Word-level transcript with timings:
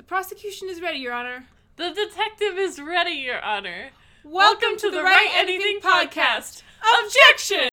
The 0.00 0.06
prosecution 0.06 0.70
is 0.70 0.80
ready, 0.80 0.96
Your 0.96 1.12
Honor. 1.12 1.44
The 1.76 1.90
detective 1.90 2.56
is 2.56 2.80
ready, 2.80 3.10
Your 3.10 3.38
Honor. 3.42 3.90
Welcome, 4.24 4.78
to, 4.78 4.90
the, 4.90 5.02
Wright 5.02 5.28
Anything 5.34 5.80
podcast. 5.82 6.62
Objection! 7.04 7.68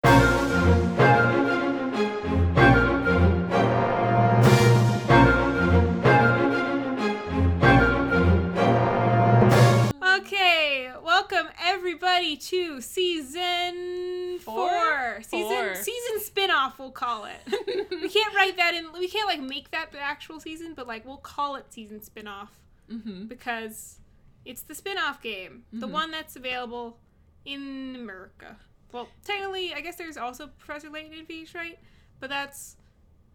Okay, 10.20 10.93
welcome 11.04 11.48
everybody 11.61 12.36
to 12.36 12.80
season 12.80 14.39
four. 14.39 14.68
Four? 14.70 15.23
Season 15.23 15.48
Four. 15.48 15.75
season 15.75 16.20
spin-off 16.20 16.70
we'll 16.82 16.90
call 16.90 17.24
it. 17.24 17.40
we 17.90 18.08
can't 18.08 18.34
write 18.34 18.56
that 18.58 18.74
in 18.74 18.92
we 18.92 19.08
can't 19.08 19.28
like 19.28 19.40
make 19.40 19.70
that 19.70 19.92
the 19.92 19.98
actual 20.00 20.40
season, 20.40 20.74
but 20.74 20.86
like 20.86 21.06
we'll 21.06 21.16
call 21.16 21.56
it 21.56 21.72
season 21.72 22.02
spin-off 22.02 22.50
Mm-hmm. 22.90 23.26
because 23.26 24.00
it's 24.45 24.62
the 24.62 24.74
spin-off 24.74 25.23
game, 25.23 25.62
the 25.73 25.87
Mhm. 25.87 25.92
one 25.92 26.10
that's 26.10 26.37
available 26.37 26.98
in 27.46 27.95
America. 27.96 28.56
Well, 28.92 29.09
technically, 29.24 29.73
I 29.73 29.80
guess 29.80 29.96
there's 29.96 30.16
also 30.18 30.48
Professor 30.59 30.90
Layton 30.90 31.16
and 31.16 31.26
Phoenix, 31.26 31.54
right? 31.54 31.78
But 32.20 32.28
that's 32.28 32.76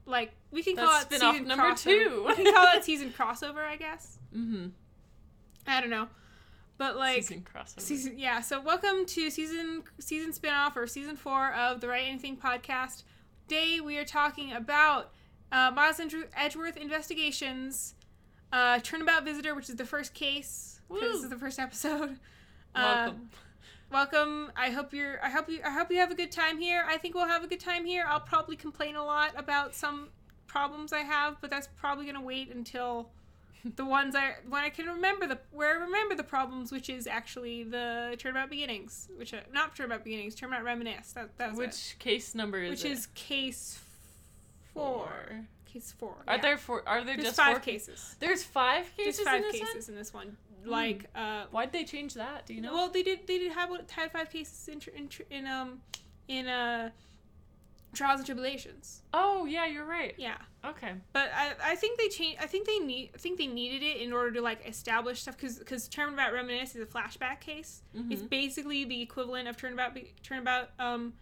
like 0.06 0.34
we 0.52 0.62
can 0.64 0.76
call 0.76 1.02
it 1.02 1.10
season 1.12 1.48
number 1.48 1.64
crossover. 1.64 1.84
two. 1.84 2.26
we 2.28 2.36
can 2.36 2.54
call 2.54 2.66
that 2.66 2.84
season 2.84 3.12
crossover, 3.18 3.66
I 3.66 3.78
guess. 3.78 4.20
Mm-hmm. 4.36 4.68
I 5.66 5.82
don't 5.82 5.90
know, 5.90 6.08
but 6.78 6.96
like 6.98 7.24
Season 7.24 7.44
crossover. 7.52 7.80
season 7.82 8.20
yeah. 8.20 8.42
So 8.42 8.62
welcome 8.62 9.06
to 9.08 9.30
season 9.32 9.84
season 10.00 10.32
spin-off 10.34 10.78
or 10.78 10.86
season 10.88 11.16
four 11.16 11.52
of 11.54 11.82
the 11.82 11.88
Wright 11.88 12.06
Anything 12.08 12.38
podcast. 12.38 13.04
Today 13.48 13.80
we 13.80 13.98
are 13.98 14.04
talking 14.04 14.52
about 14.52 15.12
uh, 15.54 15.72
Miles 15.74 16.02
Edge- 16.02 16.16
Edgeworth 16.36 16.76
investigations. 16.76 17.94
Uh, 18.52 18.80
Turnabout 18.80 19.24
Visitor, 19.24 19.56
which 19.56 19.70
is 19.70 19.76
the 19.78 19.86
first 19.86 20.14
case. 20.14 20.82
This 20.92 21.24
is 21.24 21.30
the 21.30 21.38
first 21.38 21.58
episode. 21.60 22.18
Uh, 22.76 23.12
Welcome. 23.12 23.30
welcome. 23.90 24.52
I 24.58 24.70
hope 24.72 24.94
you're. 24.94 25.24
I 25.24 25.30
hope 25.30 25.50
you. 25.50 25.62
I 25.66 25.70
hope 25.70 25.90
you 25.92 25.98
have 26.00 26.12
a 26.12 26.16
good 26.16 26.32
time 26.32 26.60
here. 26.60 26.84
I 26.88 26.98
think 26.98 27.16
we'll 27.16 27.28
have 27.28 27.44
a 27.44 27.48
good 27.48 27.60
time 27.62 27.86
here. 27.86 28.06
I'll 28.08 28.20
probably 28.20 28.58
complain 28.58 28.96
a 28.98 29.04
lot 29.06 29.32
about 29.38 29.74
some 29.76 30.10
problems 30.48 30.92
I 30.92 31.00
have, 31.02 31.38
but 31.40 31.50
that's 31.50 31.68
probably 31.78 32.06
gonna 32.06 32.22
wait 32.22 32.54
until 32.54 33.10
the 33.76 33.86
ones 33.86 34.16
I 34.16 34.36
when 34.48 34.64
I 34.64 34.70
can 34.70 34.86
remember 34.88 35.28
the 35.28 35.40
where 35.52 35.70
I 35.70 35.84
remember 35.84 36.16
the 36.16 36.24
problems, 36.24 36.72
which 36.72 36.90
is 36.90 37.08
actually 37.08 37.64
the 37.64 38.16
Turnabout 38.18 38.50
Beginnings, 38.50 39.10
which 39.16 39.34
uh, 39.34 39.40
not 39.54 39.76
Turnabout 39.76 40.04
Beginnings, 40.04 40.36
Turnabout 40.36 40.64
Reminisce. 40.64 41.14
That 41.14 41.30
that's 41.38 41.58
Which 41.58 41.68
it. 41.70 41.96
case 42.00 42.36
number 42.36 42.62
is 42.62 42.70
Which 42.70 42.86
it? 42.86 42.92
is 42.92 43.08
case 43.08 43.80
four. 44.74 45.46
Case 45.66 45.94
four. 45.98 46.16
Are 46.28 46.36
yeah. 46.36 46.42
there 46.42 46.58
four? 46.58 46.84
Are 46.88 47.04
there 47.04 47.16
There's 47.16 47.30
just 47.30 47.38
five 47.38 47.54
four 47.54 47.60
cases. 47.60 48.16
There's 48.20 48.44
five 48.44 48.86
cases 48.96 49.18
There's 49.18 49.28
five 49.28 49.44
in 49.44 49.52
this 49.52 49.62
cases 49.62 49.90
in 49.90 49.96
this 49.96 50.14
one. 50.14 50.38
Hmm. 50.64 50.70
Like 50.70 51.06
uh. 51.16 51.46
Why'd 51.52 51.72
they 51.72 51.84
change 51.84 52.14
that? 52.14 52.46
Do 52.46 52.54
you 52.54 52.62
know? 52.62 52.74
Well, 52.74 52.90
they 52.90 53.04
did. 53.04 53.28
They 53.28 53.40
did 53.40 53.52
have 53.52 53.70
had 53.90 54.12
five 54.12 54.30
cases 54.30 54.68
in 54.68 54.82
in, 54.96 55.10
in 55.30 55.48
um 55.48 55.82
in 56.28 56.48
uh 56.48 56.92
trials 57.98 58.20
and 58.20 58.26
tribulations. 58.26 59.02
oh 59.14 59.46
yeah, 59.46 59.66
you're 59.66 59.86
right. 59.86 60.14
Yeah, 60.18 60.38
Okay. 60.64 60.94
but 61.14 61.30
I, 61.36 61.54
I 61.72 61.76
think 61.76 61.98
they 62.00 62.08
changed. 62.08 62.40
I 62.42 62.46
think 62.48 62.66
they 62.68 62.80
need. 62.80 63.12
I 63.16 63.18
think 63.18 63.38
they 63.38 63.48
needed 63.48 63.84
it 63.84 63.98
in 63.98 64.14
order 64.14 64.32
to 64.34 64.42
like 64.42 64.68
establish 64.68 65.22
stuff 65.22 65.36
because 65.38 65.60
because 65.60 65.88
Turnabout 65.88 66.32
Reminisce 66.34 66.76
is 66.76 66.82
a 66.84 66.86
flashback 66.86 67.40
case. 67.42 67.82
It's 68.10 68.22
Mhm. 68.22 68.30
basically 68.30 68.86
the 68.86 69.02
equivalent 69.02 69.48
of 69.48 69.58
Turnabout 69.58 69.98
Turnabout 70.24 70.70
um 70.80 71.14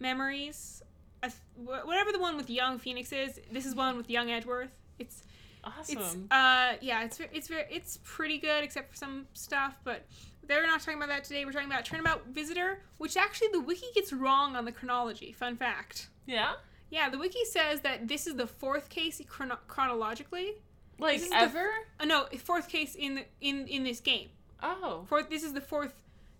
memories. 0.00 0.82
Th- 1.22 1.32
whatever 1.56 2.12
the 2.12 2.18
one 2.18 2.36
with 2.36 2.50
young 2.50 2.78
Phoenix 2.78 3.12
is, 3.12 3.40
this 3.50 3.64
is 3.64 3.74
one 3.74 3.96
with 3.96 4.10
young 4.10 4.30
Edgeworth. 4.30 4.72
It's 4.98 5.22
Awesome. 5.62 5.98
it's 5.98 6.14
uh 6.30 6.76
yeah, 6.82 7.04
it's 7.04 7.18
it's 7.32 7.48
very 7.48 7.64
it's 7.70 7.98
pretty 8.04 8.38
good 8.38 8.62
except 8.62 8.90
for 8.90 8.96
some 8.96 9.26
stuff, 9.32 9.78
but 9.84 10.06
they're 10.46 10.66
not 10.66 10.80
talking 10.80 10.98
about 10.98 11.08
that 11.08 11.24
today. 11.24 11.46
We're 11.46 11.52
talking 11.52 11.68
about 11.70 11.86
Turnabout 11.86 12.26
Visitor, 12.26 12.82
which 12.98 13.16
actually 13.16 13.48
the 13.52 13.60
wiki 13.60 13.86
gets 13.94 14.12
wrong 14.12 14.56
on 14.56 14.66
the 14.66 14.72
chronology. 14.72 15.32
Fun 15.32 15.56
fact. 15.56 16.08
Yeah. 16.26 16.52
Yeah, 16.90 17.08
the 17.10 17.18
wiki 17.18 17.44
says 17.44 17.80
that 17.80 18.06
this 18.08 18.26
is 18.26 18.36
the 18.36 18.46
fourth 18.46 18.88
case 18.88 19.20
chrono- 19.28 19.58
chronologically. 19.66 20.52
Like 20.98 21.14
This 21.16 21.24
is 21.24 21.30
the- 21.30 21.36
ever? 21.36 21.70
Uh, 21.98 22.04
no, 22.04 22.26
fourth 22.38 22.68
case 22.68 22.94
in 22.94 23.16
the, 23.16 23.24
in 23.40 23.66
in 23.66 23.82
this 23.82 24.00
game. 24.00 24.28
Oh. 24.62 25.04
Fourth. 25.08 25.28
This 25.28 25.42
is 25.42 25.52
the 25.52 25.60
fourth 25.60 25.92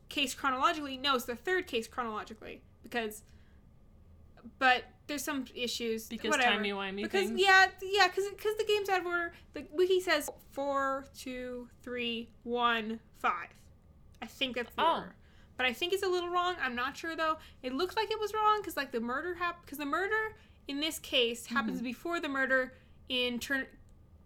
case 0.08 0.32
chronologically. 0.34 0.96
No, 0.96 1.16
it's 1.16 1.24
the 1.24 1.34
third 1.34 1.66
case 1.66 1.88
chronologically 1.88 2.62
because. 2.82 3.22
But 4.58 4.84
there's 5.06 5.24
some 5.24 5.46
issues. 5.54 6.06
Because 6.06 6.30
whatever. 6.30 6.56
timey 6.56 6.70
wimey 6.70 7.02
Because 7.02 7.28
things. 7.28 7.40
yeah, 7.40 7.66
yeah, 7.82 8.06
because 8.08 8.28
because 8.30 8.56
the 8.56 8.64
game's 8.64 8.88
out 8.88 9.00
of 9.00 9.06
order. 9.06 9.32
The 9.54 9.66
wiki 9.72 10.00
says 10.00 10.30
four, 10.52 11.06
two, 11.18 11.68
three, 11.82 12.28
one, 12.44 13.00
five. 13.18 13.48
I 14.22 14.26
think 14.26 14.56
that's 14.56 14.74
the 14.74 14.82
Oh. 14.82 14.94
order. 14.98 15.14
But 15.56 15.66
I 15.66 15.72
think 15.72 15.92
it's 15.92 16.02
a 16.02 16.08
little 16.08 16.30
wrong. 16.30 16.56
I'm 16.60 16.74
not 16.74 16.96
sure 16.96 17.14
though. 17.16 17.36
It 17.62 17.72
looked 17.74 17.96
like 17.96 18.10
it 18.10 18.18
was 18.20 18.32
wrong 18.34 18.60
because 18.60 18.76
like 18.76 18.90
the 18.92 19.00
murder 19.00 19.34
happened 19.34 19.62
because 19.66 19.78
the 19.78 19.86
murder 19.86 20.34
in 20.68 20.80
this 20.80 20.98
case 20.98 21.46
happens 21.46 21.78
Mm-hmm. 21.78 21.84
before 21.84 22.20
the 22.20 22.28
murder 22.28 22.72
in 23.08 23.38
turn 23.38 23.66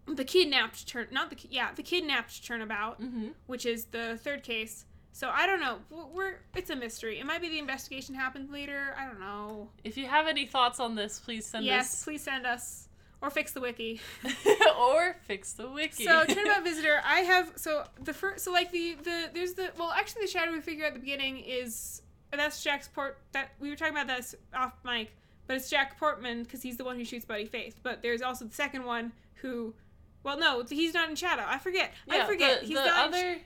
the 0.07 0.23
kidnapped 0.25 0.87
turn 0.87 1.07
not 1.11 1.29
the 1.29 1.37
yeah 1.51 1.69
the 1.75 1.83
kidnapped 1.83 2.43
turnabout 2.43 2.99
Mm-hmm. 3.01 3.27
which 3.47 3.65
is 3.65 3.85
the 3.85 4.17
third 4.23 4.43
case. 4.43 4.85
So 5.11 5.29
I 5.33 5.45
don't 5.47 5.59
know. 5.59 5.79
We're, 6.13 6.35
it's 6.55 6.69
a 6.69 6.75
mystery. 6.75 7.19
It 7.19 7.25
might 7.25 7.41
be 7.41 7.49
the 7.49 7.59
investigation 7.59 8.13
happened 8.15 8.51
later. 8.51 8.95
I 8.97 9.05
don't 9.05 9.19
know. 9.19 9.69
If 9.83 9.97
you 9.97 10.05
have 10.05 10.27
any 10.27 10.45
thoughts 10.45 10.79
on 10.79 10.95
this, 10.95 11.19
please 11.19 11.45
send 11.47 11.63
us 11.65 11.67
yes, 11.67 12.03
please 12.03 12.21
send 12.23 12.45
us 12.45 12.87
or 13.21 13.29
fix 13.29 13.51
the 13.51 13.61
wiki. 13.61 13.99
or 14.79 15.17
fix 15.23 15.53
the 15.53 15.69
wiki. 15.69 16.05
So 16.05 16.25
Turnabout 16.25 16.63
Visitor, 16.63 17.01
I 17.05 17.21
have 17.21 17.53
so 17.55 17.83
the 18.01 18.13
first 18.13 18.45
so 18.45 18.51
like 18.51 18.71
the 18.71 18.95
the 19.03 19.29
there's 19.33 19.53
the 19.53 19.71
well 19.77 19.91
actually 19.91 20.23
the 20.23 20.31
shadowy 20.31 20.61
figure 20.61 20.85
at 20.85 20.93
the 20.93 20.99
beginning 20.99 21.39
is 21.39 22.01
that's 22.31 22.63
Jack's 22.63 22.87
port 22.87 23.19
that 23.31 23.51
we 23.59 23.69
were 23.69 23.75
talking 23.75 23.95
about 23.95 24.07
this 24.07 24.35
off 24.53 24.73
mic, 24.83 25.11
but 25.47 25.57
it's 25.57 25.69
Jack 25.69 25.99
Portman 25.99 26.43
because 26.43 26.61
he's 26.61 26.77
the 26.77 26.83
one 26.83 26.97
who 26.97 27.03
shoots 27.03 27.25
Buddy 27.25 27.45
Faith. 27.45 27.79
But 27.81 28.01
there's 28.01 28.21
also 28.21 28.45
the 28.45 28.53
second 28.53 28.85
one 28.85 29.11
who, 29.35 29.73
well 30.23 30.37
no 30.37 30.63
he's 30.69 30.93
not 30.93 31.09
in 31.09 31.15
Shadow. 31.15 31.43
I 31.45 31.57
forget. 31.57 31.93
I 32.09 32.25
forget. 32.25 32.61
The, 32.61 32.67
he's 32.67 32.77
the 32.77 32.85
not 32.85 33.07
in 33.07 33.13
other. 33.13 33.37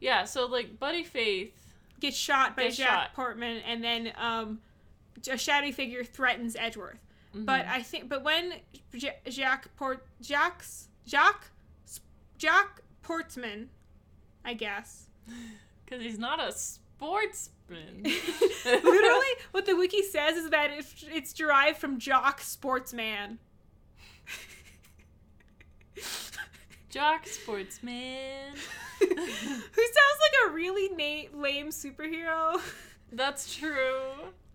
Yeah. 0.00 0.24
So 0.24 0.46
like 0.46 0.78
Buddy 0.78 1.04
Faith. 1.04 1.54
gets 2.00 2.16
shot 2.16 2.56
by 2.56 2.64
Gets 2.64 2.76
Jack 2.76 2.88
shot. 2.88 3.14
Portman, 3.14 3.58
and 3.66 3.82
then 3.82 4.12
um, 4.16 4.60
a 5.30 5.36
shadowy 5.36 5.72
figure 5.72 6.04
threatens 6.04 6.56
Edgeworth. 6.56 6.98
But 7.44 7.66
Mhm. 7.66 7.70
I 7.70 7.82
think, 7.82 8.08
but 8.08 8.24
when 8.24 8.54
J- 8.94 9.18
Jack 9.28 9.74
Port, 9.76 10.06
Jack's 10.20 10.88
Jack, 11.06 11.50
Jack 12.38 12.80
Portsman, 13.02 13.70
I 14.44 14.54
guess. 14.54 15.06
Because 15.84 16.04
he's 16.04 16.18
not 16.18 16.38
a 16.38 16.52
sportsman. 16.52 18.02
Literally, 18.66 19.26
what 19.52 19.64
the 19.64 19.74
wiki 19.74 20.02
says 20.02 20.36
is 20.36 20.50
that 20.50 20.70
it's, 20.70 21.02
it's 21.08 21.32
derived 21.32 21.78
from 21.78 21.98
jock 21.98 22.42
sportsman. 22.42 23.38
Jock 26.90 27.26
sportsman. 27.26 28.52
Who 29.00 29.06
sounds 29.06 29.26
like 29.26 30.48
a 30.48 30.52
really 30.52 30.88
na- 30.94 31.38
lame 31.38 31.68
superhero. 31.68 32.60
That's 33.12 33.54
true. 33.54 34.02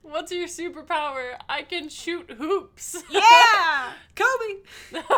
What's 0.03 0.31
your 0.33 0.47
superpower? 0.47 1.37
I 1.47 1.63
can 1.63 1.87
shoot 1.89 2.29
hoops. 2.29 3.01
Yeah, 3.09 3.93
Kobe. 4.15 4.61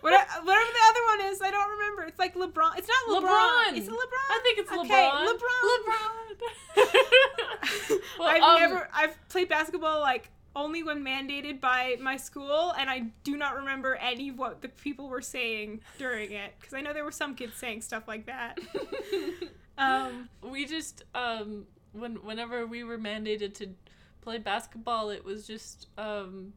Whatever 0.00 0.24
the 0.30 0.84
other 0.88 1.00
one 1.08 1.32
is, 1.32 1.42
I 1.42 1.50
don't 1.50 1.70
remember. 1.70 2.04
It's 2.04 2.18
like 2.20 2.36
LeBron. 2.36 2.78
It's 2.78 2.88
not 2.88 3.22
LeBron. 3.22 3.26
LeBron. 3.26 3.76
It's 3.76 3.88
LeBron. 3.88 4.30
I 4.30 4.40
think 4.44 4.58
it's 4.60 4.70
Okay, 4.70 4.78
LeBron. 4.78 5.26
Okay, 5.34 5.42
LeBron. 6.76 6.80
LeBron. 6.80 8.00
Well, 8.18 8.28
I've 8.28 8.42
um, 8.42 8.60
never. 8.60 8.88
I've 8.94 9.28
played 9.28 9.48
basketball 9.48 10.00
like 10.00 10.30
only 10.54 10.82
when 10.82 11.04
mandated 11.04 11.60
by 11.60 11.96
my 12.00 12.16
school, 12.16 12.72
and 12.78 12.88
I 12.88 13.06
do 13.24 13.36
not 13.36 13.56
remember 13.56 13.96
any 13.96 14.30
of 14.30 14.38
what 14.38 14.62
the 14.62 14.68
people 14.68 15.08
were 15.08 15.20
saying 15.20 15.80
during 15.98 16.32
it 16.32 16.54
because 16.58 16.72
I 16.72 16.80
know 16.80 16.94
there 16.94 17.04
were 17.04 17.10
some 17.10 17.34
kids 17.34 17.56
saying 17.56 17.82
stuff 17.82 18.06
like 18.08 18.26
that. 18.26 18.58
Um, 19.78 20.28
we 20.42 20.64
just 20.64 21.04
um 21.14 21.66
when 22.00 22.16
whenever 22.16 22.66
we 22.66 22.84
were 22.84 22.98
mandated 22.98 23.54
to 23.54 23.70
play 24.20 24.38
basketball, 24.38 25.10
it 25.10 25.24
was 25.24 25.46
just 25.46 25.88
um 25.98 26.52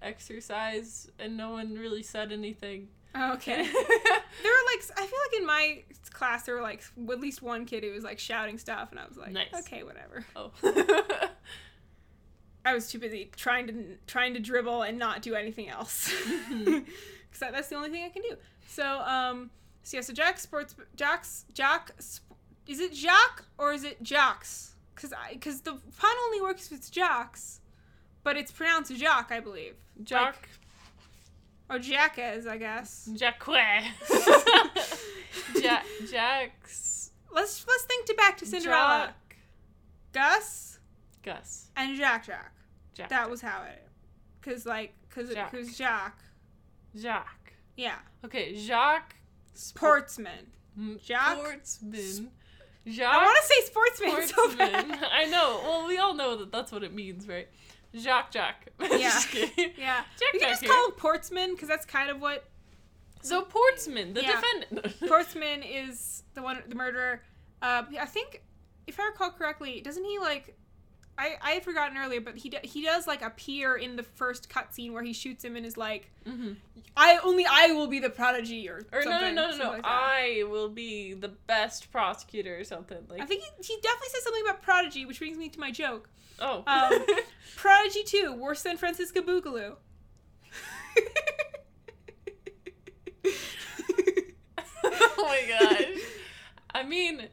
exercise, 0.00 1.10
and 1.18 1.36
no 1.36 1.50
one 1.50 1.74
really 1.74 2.02
said 2.02 2.32
anything. 2.32 2.88
okay. 3.16 3.68
There 4.42 4.50
were 4.50 4.66
like 4.74 4.82
I 4.96 5.06
feel 5.06 5.18
like 5.30 5.40
in 5.40 5.46
my 5.46 5.82
class 6.10 6.44
there 6.44 6.54
were 6.54 6.62
like 6.62 6.82
at 7.10 7.20
least 7.20 7.42
one 7.42 7.66
kid 7.66 7.84
who 7.84 7.92
was 7.92 8.02
like 8.02 8.18
shouting 8.18 8.56
stuff, 8.58 8.90
and 8.90 8.98
I 8.98 9.06
was 9.06 9.18
like, 9.18 9.30
Nice. 9.32 9.52
okay, 9.60 9.82
whatever. 9.82 10.24
oh. 10.34 10.52
I 12.64 12.74
was 12.74 12.88
too 12.90 12.98
busy 12.98 13.30
trying 13.36 13.66
to 13.66 13.96
trying 14.06 14.34
to 14.34 14.40
dribble 14.40 14.82
and 14.82 14.98
not 14.98 15.20
do 15.20 15.34
anything 15.34 15.68
else 15.68 16.12
because 16.48 16.84
that's 17.40 17.68
the 17.68 17.74
only 17.76 17.90
thing 17.90 18.04
I 18.04 18.08
can 18.08 18.22
do. 18.22 18.36
So 18.68 19.00
um, 19.00 19.50
so 19.82 19.96
yeah, 19.98 20.00
so 20.02 20.12
Jack 20.12 20.38
Sports 20.38 20.74
Jack's 20.96 21.44
Jack 21.52 21.92
is 22.66 22.80
it 22.80 22.94
Jacques 22.94 23.44
or 23.58 23.72
is 23.72 23.84
it 23.84 24.02
Jocks? 24.02 24.74
Because 24.94 25.12
I 25.12 25.32
because 25.34 25.60
the 25.62 25.72
pun 25.72 26.16
only 26.26 26.40
works 26.40 26.66
if 26.66 26.72
it's 26.78 26.90
Jocks, 26.90 27.60
but 28.24 28.36
it's 28.36 28.52
pronounced 28.52 28.94
Jacques, 28.96 29.30
I 29.32 29.40
believe. 29.40 29.74
Jock. 30.04 30.48
or 31.70 31.78
Jacques, 31.78 32.18
I 32.18 32.56
guess. 32.58 33.08
Jacques. 33.16 33.48
Jack. 35.60 35.84
Jack's. 36.10 37.10
Let's 37.32 37.66
let's 37.66 37.84
think 37.84 38.06
to 38.06 38.14
back 38.14 38.36
to 38.38 38.46
Cinderella. 38.46 39.06
Jack. 39.06 39.36
Gus 40.12 40.78
Gus. 41.22 41.70
and 41.76 41.96
Jacques 41.96 42.26
Jacques. 42.26 42.52
Jack. 42.94 43.08
That 43.08 43.30
was 43.30 43.40
how 43.40 43.62
it. 43.62 43.88
Cause 44.42 44.66
like, 44.66 44.92
cause 45.10 45.30
it 45.30 45.34
Jacques. 45.34 45.52
was 45.52 45.76
Jacques. 45.76 46.22
Jacques. 46.96 47.54
Yeah. 47.76 47.96
Okay, 48.24 48.54
Jacques. 48.56 49.16
Sportsman. 49.54 50.46
Jacques- 51.02 51.38
Sportsman. 51.38 52.30
I 52.86 53.16
want 53.24 53.38
to 53.40 53.46
say 53.48 53.66
sportsman 53.66 54.10
so 54.26 54.26
Sportsman. 54.26 54.88
bad. 54.90 55.04
I 55.12 55.24
know. 55.26 55.60
Well, 55.62 55.86
we 55.86 55.98
all 55.98 56.14
know 56.14 56.36
that 56.36 56.50
that's 56.52 56.72
what 56.72 56.82
it 56.82 56.92
means, 56.92 57.28
right? 57.28 57.48
Jacques 57.96 58.30
Jack. 58.32 58.68
Yeah. 58.80 58.88
Yeah. 59.56 60.02
Jack 60.18 60.32
you 60.34 60.40
can 60.40 60.48
just 60.48 60.62
here. 60.62 60.70
call 60.72 60.86
him 60.86 60.92
Portsman 60.92 61.52
because 61.54 61.68
that's 61.68 61.86
kind 61.86 62.10
of 62.10 62.20
what 62.20 62.44
So 63.22 63.42
Portsman, 63.42 64.14
the 64.14 64.22
Yeah. 64.22 64.40
defendant. 64.40 65.00
Portsman 65.08 65.62
is 65.62 66.22
the 66.34 66.42
one, 66.42 66.62
the 66.68 66.74
murderer. 66.74 67.22
Uh, 67.60 67.82
I 68.00 68.06
think, 68.06 68.42
if 68.88 68.98
I 68.98 69.04
recall 69.06 69.30
correctly, 69.30 69.80
doesn't 69.80 70.04
he 70.04 70.18
like? 70.18 70.56
I 71.18 71.36
I 71.42 71.50
had 71.52 71.64
forgotten 71.64 71.96
earlier, 71.98 72.20
but 72.20 72.36
he 72.36 72.50
do, 72.50 72.58
he 72.62 72.82
does 72.82 73.06
like 73.06 73.22
appear 73.22 73.76
in 73.76 73.96
the 73.96 74.02
first 74.02 74.48
cutscene 74.48 74.92
where 74.92 75.02
he 75.02 75.12
shoots 75.12 75.44
him 75.44 75.56
and 75.56 75.66
is 75.66 75.76
like, 75.76 76.10
hmm 76.26 76.52
"I 76.96 77.18
only 77.22 77.44
I 77.48 77.72
will 77.72 77.86
be 77.86 77.98
the 77.98 78.10
prodigy" 78.10 78.68
or 78.68 78.82
Or 78.92 79.02
no, 79.04 79.20
no, 79.20 79.32
no, 79.32 79.50
no, 79.50 79.56
no. 79.58 79.70
like. 79.70 79.82
I 79.84 80.44
will 80.48 80.68
be 80.68 81.14
the 81.14 81.28
best 81.28 81.90
prosecutor 81.92 82.58
or 82.58 82.64
something. 82.64 82.98
Like, 83.08 83.20
I 83.20 83.26
think 83.26 83.42
he, 83.42 83.50
he 83.74 83.80
definitely 83.80 84.08
says 84.08 84.24
something 84.24 84.42
about 84.42 84.62
prodigy, 84.62 85.04
which 85.06 85.18
brings 85.18 85.36
me 85.36 85.48
to 85.50 85.60
my 85.60 85.70
joke. 85.70 86.08
oh. 86.40 86.64
Um, 86.66 87.04
Prodigy 87.56 88.02
2, 88.04 88.34
worse 88.34 88.62
than 88.62 88.76
Franziska 88.76 89.20
Boogaloo. 89.22 89.76
oh 94.84 95.14
my 95.18 95.42
gosh. 95.48 96.02
I 96.74 96.82
mean, 96.82 97.28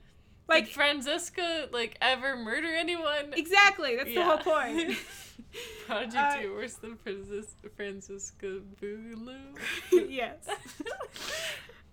like, 0.49 0.65
did 0.65 0.73
Franziska 0.73 1.69
like 1.71 1.97
ever 2.01 2.35
murder 2.35 2.67
anyone? 2.75 3.33
exactly, 3.35 3.95
that's 3.95 4.13
the 4.13 4.23
whole 4.23 4.37
point. 4.37 4.97
Prodigy 5.87 6.17
Uh, 6.17 6.41
2 6.41 6.53
worse 6.53 6.75
than 6.75 6.95
Francis- 6.97 7.55
Franziska 7.75 8.59
Boogaloo. 8.81 9.55
yes. 10.09 10.47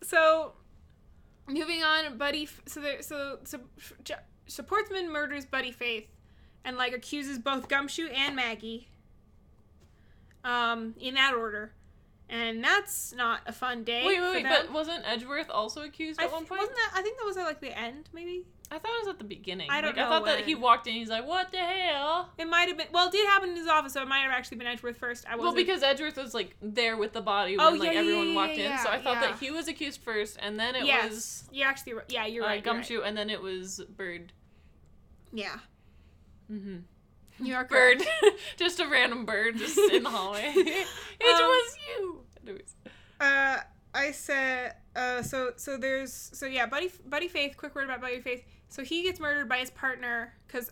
So, 0.02 0.52
moving 1.48 1.82
on, 1.82 2.16
Buddy. 2.16 2.48
So, 2.66 2.80
there, 2.80 3.02
so, 3.02 3.38
so, 3.44 3.58
so 4.46 4.62
Portsman 4.62 5.10
murders 5.10 5.44
Buddy 5.46 5.72
Faith, 5.72 6.06
and 6.64 6.76
like 6.76 6.92
accuses 6.92 7.38
both 7.40 7.68
Gumshoe 7.68 8.06
and 8.08 8.36
Maggie. 8.36 8.88
Um, 10.44 10.94
in 11.00 11.14
that 11.14 11.34
order, 11.34 11.72
and 12.28 12.62
that's 12.62 13.12
not 13.14 13.40
a 13.46 13.52
fun 13.52 13.84
day. 13.84 14.04
Wait, 14.04 14.20
wait, 14.20 14.34
wait, 14.34 14.44
but 14.44 14.72
wasn't 14.72 15.04
Edgeworth 15.06 15.48
also 15.50 15.82
accused 15.82 16.20
I 16.20 16.24
at 16.24 16.30
th- 16.30 16.34
one 16.40 16.46
point? 16.46 16.60
wasn't 16.60 16.76
that? 16.76 16.98
I 16.98 17.02
think 17.02 17.18
that 17.18 17.24
was 17.24 17.36
at 17.36 17.44
like 17.44 17.60
the 17.60 17.76
end, 17.76 18.08
maybe. 18.12 18.44
I 18.68 18.78
thought 18.78 18.90
it 18.96 19.06
was 19.06 19.08
at 19.10 19.18
the 19.18 19.24
beginning. 19.24 19.68
I 19.70 19.80
don't 19.80 19.90
like, 19.96 19.98
I 19.98 20.02
know 20.02 20.08
thought 20.10 20.24
that 20.26 20.44
he 20.44 20.56
walked 20.56 20.88
in, 20.88 20.94
he's 20.94 21.08
like, 21.08 21.24
what 21.24 21.52
the 21.52 21.58
hell? 21.58 22.30
It 22.36 22.46
might 22.48 22.66
have 22.66 22.76
been. 22.76 22.88
Well, 22.92 23.06
it 23.06 23.12
did 23.12 23.24
happen 23.28 23.50
in 23.50 23.56
his 23.56 23.68
office, 23.68 23.92
so 23.92 24.02
it 24.02 24.08
might 24.08 24.22
have 24.22 24.32
actually 24.32 24.56
been 24.56 24.66
Edgeworth 24.66 24.96
first. 24.96 25.24
I 25.28 25.36
Well, 25.36 25.46
wasn't. 25.46 25.64
because 25.66 25.84
Edgeworth 25.84 26.16
was 26.16 26.34
like 26.34 26.56
there 26.60 26.96
with 26.96 27.12
the 27.12 27.20
body 27.20 27.56
when 27.56 27.64
Oh, 27.64 27.70
like 27.76 27.92
yeah, 27.92 28.00
everyone 28.00 28.28
yeah, 28.30 28.34
walked 28.34 28.56
yeah, 28.56 28.72
in, 28.72 28.78
so 28.84 28.90
I 28.90 29.00
thought 29.00 29.20
that 29.20 29.38
he 29.38 29.52
was 29.52 29.68
accused 29.68 30.00
first, 30.00 30.36
and 30.42 30.58
then 30.58 30.74
it 30.74 30.84
yes, 30.84 31.10
was 31.10 31.44
you're 31.52 31.68
actually. 31.68 31.92
Yeah, 32.08 32.26
you're 32.26 32.42
uh, 32.42 32.48
right. 32.48 32.54
you're 32.64 32.74
right. 32.74 32.84
Gumshoe, 32.88 33.02
and 33.02 33.16
then 33.16 33.30
it 33.30 33.40
was 33.40 33.80
Bird. 33.96 34.32
Yeah, 35.32 35.58
Mm-hmm. 36.50 36.78
You 37.40 37.54
are 37.54 37.64
Bird, 37.64 38.02
just 38.56 38.80
a 38.80 38.86
random 38.86 39.24
bird 39.24 39.56
just 39.56 39.78
in 39.78 40.02
the 40.02 40.10
hallway. 40.10 40.52
it 40.56 40.86
Um, 41.22 41.42
was 41.42 41.76
you. 41.88 42.20
Anyways. 42.46 42.74
Uh, 43.20 43.58
I 43.94 44.10
said. 44.12 44.74
Uh, 44.94 45.22
so 45.22 45.52
so 45.56 45.76
there's 45.76 46.12
so 46.12 46.46
yeah, 46.46 46.66
Buddy 46.66 46.90
Buddy 47.06 47.28
Faith. 47.28 47.56
Quick 47.56 47.74
word 47.74 47.84
about 47.84 48.00
Buddy 48.00 48.20
Faith. 48.20 48.44
So 48.68 48.82
he 48.82 49.02
gets 49.02 49.20
murdered 49.20 49.48
by 49.48 49.58
his 49.58 49.70
partner 49.70 50.34
because 50.46 50.70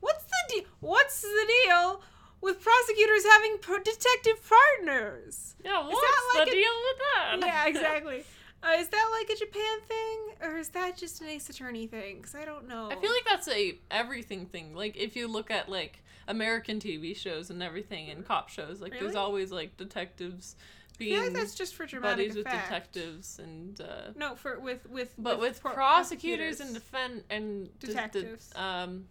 what's 0.00 0.24
the 0.24 0.36
deal? 0.54 0.64
What's 0.80 1.20
the 1.22 1.52
deal 1.66 2.02
with 2.40 2.60
prosecutors 2.60 3.24
having 3.24 3.58
pro- 3.60 3.78
detective 3.78 4.40
partners? 4.48 5.54
Yeah, 5.64 5.84
what's 5.86 6.00
that 6.00 6.38
like 6.38 6.46
the 6.46 6.52
a- 6.52 6.54
deal 6.54 6.72
with 6.84 6.98
that? 6.98 7.46
yeah, 7.46 7.66
exactly. 7.68 8.24
Uh, 8.62 8.76
is 8.78 8.88
that 8.88 9.08
like 9.20 9.28
a 9.28 9.38
Japan 9.38 9.80
thing, 9.86 10.18
or 10.50 10.56
is 10.56 10.68
that 10.70 10.96
just 10.96 11.20
an 11.20 11.28
Ace 11.28 11.50
Attorney 11.50 11.86
thing? 11.86 12.16
Because 12.16 12.34
I 12.34 12.44
don't 12.44 12.66
know. 12.66 12.88
I 12.90 12.94
feel 12.96 13.10
like 13.12 13.24
that's 13.26 13.48
a 13.48 13.78
everything 13.90 14.46
thing. 14.46 14.74
Like 14.74 14.96
if 14.96 15.16
you 15.16 15.28
look 15.28 15.50
at 15.50 15.68
like 15.68 16.02
American 16.28 16.80
TV 16.80 17.16
shows 17.16 17.50
and 17.50 17.62
everything 17.62 18.10
and 18.10 18.24
cop 18.26 18.48
shows, 18.48 18.80
like 18.80 18.92
there's 18.98 19.14
always 19.16 19.50
like 19.52 19.76
detectives 19.76 20.56
I 20.58 20.96
being 20.98 21.14
feel 21.14 21.24
like 21.24 21.32
that's 21.32 21.54
just 21.54 21.74
for 21.74 21.86
dramatic 21.86 22.16
buddies 22.18 22.36
with 22.36 22.44
detectives 22.44 23.38
and 23.40 23.80
uh 23.80 24.12
No, 24.16 24.36
for 24.36 24.58
with 24.60 24.88
with 24.88 25.12
but 25.18 25.40
with, 25.40 25.60
pro- 25.60 25.72
prosecutors, 25.72 26.60
and 26.60 26.72
defend 26.72 27.24
and 27.30 27.76
de- 27.80 27.86
de- 27.88 27.92
Detectives. 27.92 28.52
um 28.56 29.06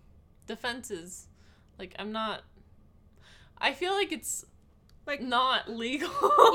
defenses. 0.47 1.27
Like 1.79 1.95
i'm 1.99 2.11
not 2.11 2.41
i 3.57 3.73
feel 3.73 3.93
like 3.93 4.11
it's 4.11 4.45
Like- 5.05 5.21
not 5.21 5.69
legal. 5.69 6.09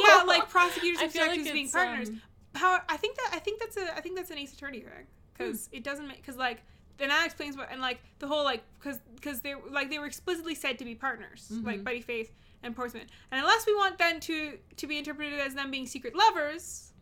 Yeah, 0.06 0.22
like 0.26 0.48
prosecutors 0.58 1.00
and 1.02 1.12
feel 1.12 1.22
like 1.22 1.30
detectives 1.32 1.52
being 1.52 1.70
partners. 1.70 2.08
um, 2.08 2.22
How 2.54 2.80
I 2.88 2.96
think 2.96 3.16
that 3.16 3.30
I 3.34 3.38
think 3.38 3.60
that's 3.60 3.76
a 3.76 3.96
I 3.96 4.00
think 4.00 4.16
that's 4.16 4.30
an 4.30 4.38
Ace 4.38 4.52
Attorney 4.54 4.80
thing 4.80 5.06
because 5.36 5.68
it 5.72 5.84
doesn't 5.84 6.06
make 6.08 6.16
because 6.18 6.36
like 6.36 6.62
then 6.98 7.08
that 7.08 7.24
explains 7.26 7.56
what 7.56 7.68
and 7.70 7.80
like 7.80 8.00
the 8.18 8.26
whole 8.26 8.44
like 8.44 8.62
because 8.78 8.98
because 9.14 9.40
they 9.40 9.54
like 9.70 9.88
they 9.90 9.98
were 9.98 10.06
explicitly 10.06 10.54
said 10.54 10.78
to 10.78 10.84
be 10.84 10.94
partners 10.94 11.48
like 11.62 11.80
Mhm. 11.80 11.84
Buddy 11.84 12.00
Faith 12.00 12.30
and 12.62 12.74
Portsman 12.76 13.04
and 13.30 13.40
unless 13.40 13.66
we 13.66 13.74
want 13.74 13.98
them 13.98 14.20
to 14.20 14.58
to 14.76 14.86
be 14.86 14.98
interpreted 14.98 15.38
as 15.38 15.54
them 15.54 15.70
being 15.70 15.86
secret 15.86 16.14
lovers 16.16 16.92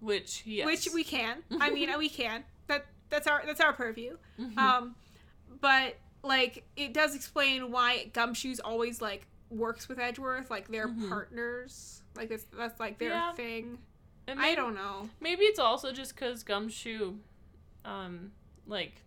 which 0.00 0.42
yes 0.46 0.66
which 0.66 0.88
we 0.94 1.04
can 1.04 1.38
I 1.60 1.70
mean 1.76 1.96
we 1.98 2.08
can 2.08 2.44
that 2.66 2.86
that's 3.10 3.26
our 3.26 3.42
that's 3.46 3.60
our 3.60 3.72
purview 3.72 4.16
Mhm. 4.38 4.56
um 4.58 4.94
but 5.60 5.96
like 6.22 6.64
it 6.76 6.92
does 6.92 7.14
explain 7.14 7.70
why 7.70 8.10
Gumshoe's 8.12 8.60
always 8.60 9.00
like 9.00 9.26
works 9.50 9.88
with 9.88 9.98
Edgeworth 9.98 10.50
like 10.50 10.68
they're 10.68 10.88
Mhm. 10.88 11.08
partners 11.08 12.02
like 12.16 12.28
that's 12.28 12.44
that's 12.56 12.78
like 12.80 12.98
their 12.98 13.10
Yeah. 13.10 13.32
thing 13.32 13.78
And 14.26 14.40
I 14.40 14.54
don't 14.54 14.74
know 14.74 15.08
maybe 15.20 15.44
it's 15.44 15.58
also 15.58 15.90
just 15.92 16.14
because 16.14 16.42
gumshoe 16.42 17.14
um 17.84 18.32
like 18.66 19.00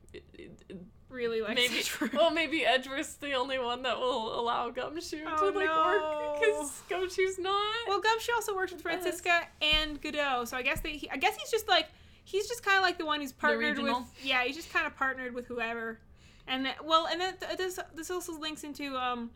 really 1.09 1.41
like 1.41 1.55
maybe 1.55 1.83
well 2.13 2.31
maybe 2.31 2.65
edgeworth's 2.65 3.15
the 3.15 3.33
only 3.33 3.59
one 3.59 3.81
that 3.83 3.99
will 3.99 4.39
allow 4.39 4.69
gumshoe 4.69 5.23
Oh, 5.27 5.51
to 5.51 5.57
like 5.57 5.67
no. 5.67 5.83
work 5.85 6.39
because 6.39 6.81
gumshoe's 6.89 7.37
not 7.37 7.87
Well, 7.87 7.99
Gumshoe 7.99 8.31
also 8.33 8.55
works 8.55 8.71
with 8.71 8.81
Yes. 8.85 9.43
And 9.61 10.01
Godot, 10.01 10.45
so 10.45 10.57
I 10.57 10.61
guess 10.61 10.79
they. 10.81 10.91
He, 10.93 11.09
I 11.09 11.17
guess 11.17 11.35
he's 11.37 11.51
just 11.51 11.67
like 11.67 11.87
he's 12.23 12.47
just 12.47 12.63
kind 12.63 12.77
of 12.77 12.83
like 12.83 12.97
the 12.97 13.05
one 13.05 13.21
who's 13.21 13.31
partnered 13.31 13.79
with. 13.79 13.97
Yeah, 14.23 14.43
he's 14.43 14.55
just 14.55 14.71
kind 14.71 14.87
of 14.87 14.95
partnered 14.95 15.33
with 15.33 15.45
whoever, 15.47 15.99
and 16.47 16.65
that, 16.65 16.83
well, 16.85 17.07
and 17.07 17.19
then 17.19 17.35
this 17.57 17.79
this 17.95 18.09
also 18.09 18.37
links 18.39 18.63
into 18.63 18.97
um. 18.97 19.31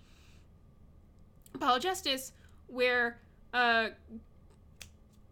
Apollo 1.53 1.79
Justice, 1.79 2.33
where 2.67 3.17
uh, 3.53 3.87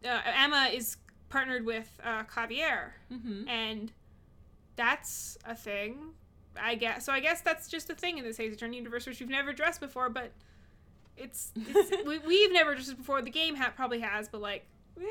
uh, 0.05 0.21
Ema 0.45 0.69
is 0.73 0.97
partnered 1.29 1.65
with 1.65 2.00
uh, 2.03 2.23
Klavier, 2.23 2.91
mm-hmm. 3.12 3.47
and 3.47 3.91
that's 4.75 5.37
a 5.45 5.55
thing. 5.55 5.97
I 6.59 6.75
guess 6.75 7.05
so. 7.05 7.11
I 7.13 7.19
guess 7.19 7.41
that's 7.41 7.67
just 7.67 7.89
a 7.89 7.95
thing 7.95 8.17
in 8.19 8.23
this 8.23 8.39
Ace 8.39 8.53
Attorney 8.53 8.77
universe, 8.77 9.05
which 9.07 9.19
we've 9.19 9.29
never 9.29 9.49
addressed 9.51 9.79
before, 9.79 10.09
but 10.09 10.31
it's, 11.17 11.51
it's 11.55 11.91
we, 12.07 12.19
we've 12.19 12.51
never 12.53 12.71
addressed 12.71 12.91
it 12.91 12.97
before. 12.97 13.21
The 13.21 13.31
game 13.31 13.55
ha- 13.55 13.73
probably 13.75 13.99
has, 14.01 14.27
but 14.27 14.41
like, 14.41 14.65
eh, 14.99 15.03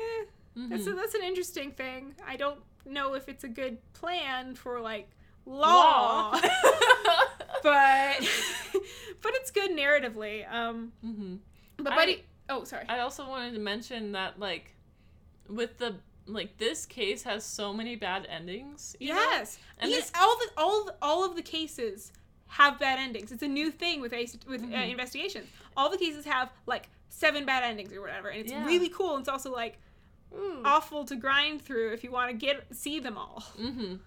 that's 0.55 0.85
a, 0.87 0.91
Mhm. 0.91 0.95
that's 0.95 1.13
an 1.15 1.23
interesting 1.23 1.71
thing. 1.71 2.15
I 2.25 2.35
don't 2.37 2.59
know 2.85 3.13
if 3.15 3.27
it's 3.27 3.43
a 3.43 3.47
good 3.49 3.77
plan 3.93 4.55
for 4.55 4.79
like 4.79 5.09
law, 5.45 6.31
but 7.63 7.63
but 9.21 9.31
it's 9.35 9.51
good 9.51 9.71
narratively. 9.71 10.49
Um, 10.51 10.91
mm-hmm. 11.05 11.35
but 11.77 11.93
I- 11.93 11.95
Buddy, 11.95 12.23
oh 12.49 12.63
sorry, 12.63 12.85
I 12.87 12.99
also 12.99 13.27
wanted 13.27 13.53
to 13.53 13.59
mention 13.59 14.13
that 14.13 14.39
like 14.39 14.75
with 15.49 15.77
the 15.77 15.95
like 16.27 16.57
this 16.57 16.85
case 16.85 17.23
has 17.23 17.43
so 17.43 17.73
many 17.73 17.95
bad 17.95 18.25
endings. 18.29 18.95
you 18.99 19.09
know? 19.09 19.15
yes, 19.15 19.57
And 19.79 19.91
Yeah, 19.91 19.97
this 19.97 20.11
all 20.19 20.37
the 20.37 20.49
all 20.57 20.85
the, 20.85 20.95
all 21.01 21.25
of 21.25 21.35
the 21.35 21.41
cases 21.41 22.11
have 22.47 22.79
bad 22.79 22.99
endings. 22.99 23.31
It's 23.31 23.43
a 23.43 23.47
new 23.47 23.71
thing 23.71 23.99
with 24.01 24.11
with 24.47 24.61
uh, 24.63 24.67
Mhm. 24.67 24.91
investigations. 24.91 25.47
All 25.75 25.89
the 25.89 25.97
cases 25.97 26.25
have 26.25 26.49
like 26.65 26.89
seven 27.09 27.45
bad 27.45 27.63
endings 27.63 27.91
or 27.93 28.01
whatever, 28.01 28.29
and 28.29 28.39
it's 28.41 28.51
Yeah. 28.51 28.65
really 28.65 28.89
cool. 28.89 29.15
And 29.15 29.21
It's 29.21 29.29
also 29.29 29.51
like 29.51 29.77
Ooh. 30.35 30.61
awful 30.65 31.03
to 31.05 31.15
grind 31.15 31.61
through 31.61 31.93
if 31.93 32.03
you 32.03 32.11
want 32.11 32.29
to 32.31 32.37
get 32.37 32.75
see 32.75 32.99
them 32.99 33.17
all. 33.17 33.43
Mm-hmm. 33.59 33.95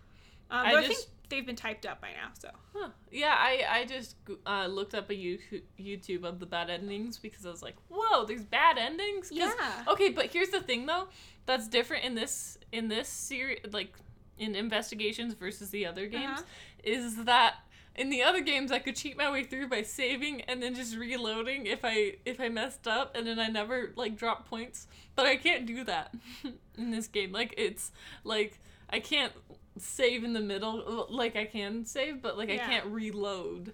Um, 0.49 0.64
I, 0.64 0.75
just- 0.75 0.87
think 0.87 1.11
they've 1.28 1.44
been 1.44 1.56
typed 1.56 1.85
up 1.87 2.00
by 2.00 2.11
now. 2.12 2.28
So 2.38 2.50
Huh. 2.73 2.90
Yeah, 3.11 3.35
I 3.37 3.64
I 3.80 3.85
just 3.85 4.14
uh, 4.46 4.66
looked 4.66 4.94
up 4.94 5.11
a 5.11 5.14
YouTube 5.14 6.23
of 6.23 6.38
the 6.38 6.46
bad 6.46 6.70
endings 6.70 7.18
because 7.18 7.44
I 7.44 7.50
was 7.50 7.62
like, 7.64 7.75
whoa, 7.88 8.25
there's 8.26 8.44
bad 8.44 8.78
endings. 8.78 9.30
yeah, 9.32 9.52
Okay, 9.88 10.11
but 10.11 10.26
here's 10.26 10.50
the 10.50 10.61
thing 10.61 10.87
though, 10.87 11.08
that's 11.47 11.69
different 11.69 12.05
in 12.05 12.15
this 12.15 12.59
in 12.73 12.88
this 12.88 13.09
series, 13.09 13.61
like 13.73 13.95
in 14.38 14.55
investigations 14.55 15.35
versus 15.35 15.71
the 15.71 15.87
other 15.87 16.07
games, 16.07 16.41
Uh-huh. 16.41 16.43
is 16.85 17.25
that 17.25 17.55
in 17.95 18.11
the 18.11 18.23
other 18.23 18.41
games 18.43 18.71
I 18.71 18.79
could 18.79 18.95
cheat 18.97 19.17
my 19.17 19.31
way 19.31 19.43
through 19.45 19.69
by 19.69 19.81
saving 19.83 20.43
and 20.43 20.62
then 20.62 20.75
just 20.75 20.95
reloading 20.97 21.65
if 21.67 21.81
I 21.85 22.17
if 22.26 22.41
I 22.41 22.49
messed 22.50 22.87
up 22.87 23.17
and 23.17 23.26
then 23.26 23.38
I 23.38 23.47
never 23.49 23.93
like 23.97 24.17
drop 24.17 24.49
points. 24.50 24.87
But 25.15 25.25
I 25.26 25.37
can't 25.37 25.65
do 25.65 25.83
that 25.85 26.15
in 26.76 26.91
this 26.91 27.07
game. 27.07 27.33
Like 27.33 27.55
it's 27.57 27.93
like 28.25 28.59
I 28.91 29.00
can't 29.00 29.33
save 29.79 30.25
in 30.25 30.33
the 30.35 30.41
middle 30.41 31.07
like 31.09 31.37
I 31.37 31.45
can 31.47 31.85
save, 31.87 32.21
but 32.21 32.37
like 32.37 32.50
I 32.50 32.57
can't 32.69 32.87
reload 32.87 33.73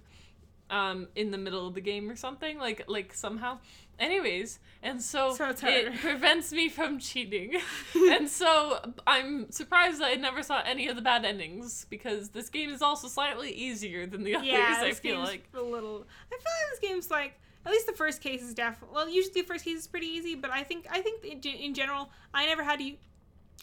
um 0.70 1.08
in 1.16 1.30
the 1.32 1.38
middle 1.38 1.66
of 1.66 1.74
the 1.74 1.80
game 1.80 2.08
or 2.10 2.16
something 2.16 2.58
like 2.58 2.84
like 2.88 3.12
somehow 3.12 3.58
anyways 4.02 4.58
and 4.82 5.00
so, 5.00 5.32
So 5.34 5.54
it 5.62 5.94
prevents 6.00 6.52
me 6.52 6.68
from 6.68 6.98
cheating 6.98 7.54
and 7.94 8.28
so 8.28 8.80
i'm 9.06 9.50
surprised 9.52 10.02
i 10.02 10.14
never 10.14 10.42
saw 10.42 10.60
any 10.66 10.88
of 10.88 10.96
the 10.96 11.02
bad 11.02 11.24
endings 11.24 11.86
because 11.88 12.30
this 12.30 12.48
game 12.50 12.70
is 12.70 12.82
also 12.82 13.06
slightly 13.08 13.50
easier 13.52 14.06
than 14.06 14.24
the 14.24 14.34
others 14.36 14.48
Yeah, 14.48 14.80
i 14.82 14.92
feel 14.92 15.16
game's 15.16 15.28
like 15.28 15.44
a 15.54 15.62
little. 15.62 16.04
I 16.32 16.36
feel 16.36 16.52
like 16.58 16.70
this 16.80 16.88
game's 16.90 17.10
like 17.10 17.38
at 17.64 17.70
least 17.70 17.86
the 17.86 17.92
first 17.92 18.20
case 18.20 18.42
is 18.42 18.54
definitely. 18.54 18.92
Well, 18.92 19.08
usually 19.08 19.40
the 19.42 19.46
first 19.46 19.64
case 19.64 19.78
is 19.78 19.86
pretty 19.86 20.08
easy, 20.08 20.34
but 20.34 20.50
I 20.50 20.64
think 20.64 20.84
I 20.90 21.00
think 21.00 21.24
in, 21.24 21.38
in 21.52 21.74
general 21.74 22.10
I 22.34 22.44
never 22.46 22.64
had 22.64 22.80
to. 22.80 22.92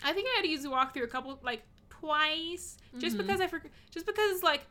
I 0.06 0.14
think 0.14 0.26
I 0.32 0.36
had 0.38 0.44
to 0.44 0.48
use 0.48 0.64
the 0.64 0.70
walkthrough 0.70 1.04
a 1.04 1.08
couple 1.08 1.38
like 1.44 1.64
twice, 1.90 2.78
just 2.98 3.16
Mhm. 3.16 3.20
because 3.20 3.42
I 3.42 3.48
forgot. 3.48 3.72
Just 3.92 4.06
because 4.06 4.42
like. 4.42 4.62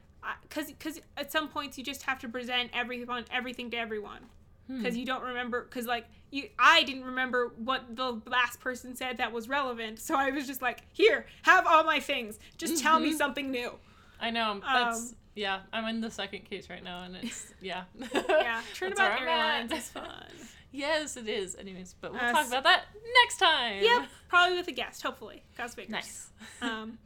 Because 0.48 0.66
because 0.68 1.00
at 1.18 1.30
some 1.30 1.48
points 1.48 1.76
you 1.78 1.84
just 1.84 2.02
have 2.04 2.18
to 2.20 2.28
present 2.28 2.70
everyone 2.74 3.24
everything 3.30 3.70
to 3.72 3.76
everyone 3.76 4.20
Hmm. 4.68 4.78
because 4.82 4.96
you 4.96 5.04
don't 5.06 5.22
remember 5.24 5.64
because 5.64 5.86
like 5.86 6.04
you 6.30 6.48
I 6.58 6.82
didn't 6.84 7.04
remember 7.04 7.52
what 7.56 7.96
the 7.96 8.20
last 8.26 8.60
person 8.60 8.94
said 8.94 9.16
that 9.18 9.32
was 9.32 9.48
relevant. 9.48 9.98
So 9.98 10.14
I 10.14 10.30
was 10.30 10.46
just 10.46 10.62
like 10.62 10.82
here 10.92 11.26
have 11.42 11.66
all 11.66 11.84
my 11.84 11.98
things. 12.00 12.38
Just 12.58 12.82
tell 12.82 13.00
me 13.00 13.12
Mhm. 13.12 13.16
something 13.18 13.50
new. 13.50 13.72
I 14.20 14.30
know. 14.30 14.60
That's 14.60 15.10
Um, 15.10 15.16
yeah 15.34 15.60
i'm 15.72 15.84
in 15.86 16.00
the 16.00 16.10
second 16.10 16.40
case 16.50 16.68
right 16.68 16.82
now 16.82 17.02
and 17.04 17.14
it's 17.16 17.52
yeah. 17.60 17.84
Yeah 18.12 18.60
turnabout 18.74 19.20
airlines 19.20 19.72
is 19.72 19.88
fun. 19.88 20.04
Yes 20.70 21.16
it 21.16 21.26
is. 21.28 21.56
Anyways 21.56 21.94
but 22.00 22.12
we'll 22.12 22.20
Uh, 22.20 22.32
talk 22.32 22.46
about 22.48 22.64
that 22.64 22.84
next 23.24 23.38
time. 23.38 23.82
Yep, 23.82 24.08
probably 24.28 24.58
with 24.58 24.68
a 24.68 24.72
guest, 24.72 25.02
hopefully. 25.02 25.42
God's 25.56 25.74
fingers. 25.74 25.90
nice. 25.92 26.30
Um, 26.60 26.98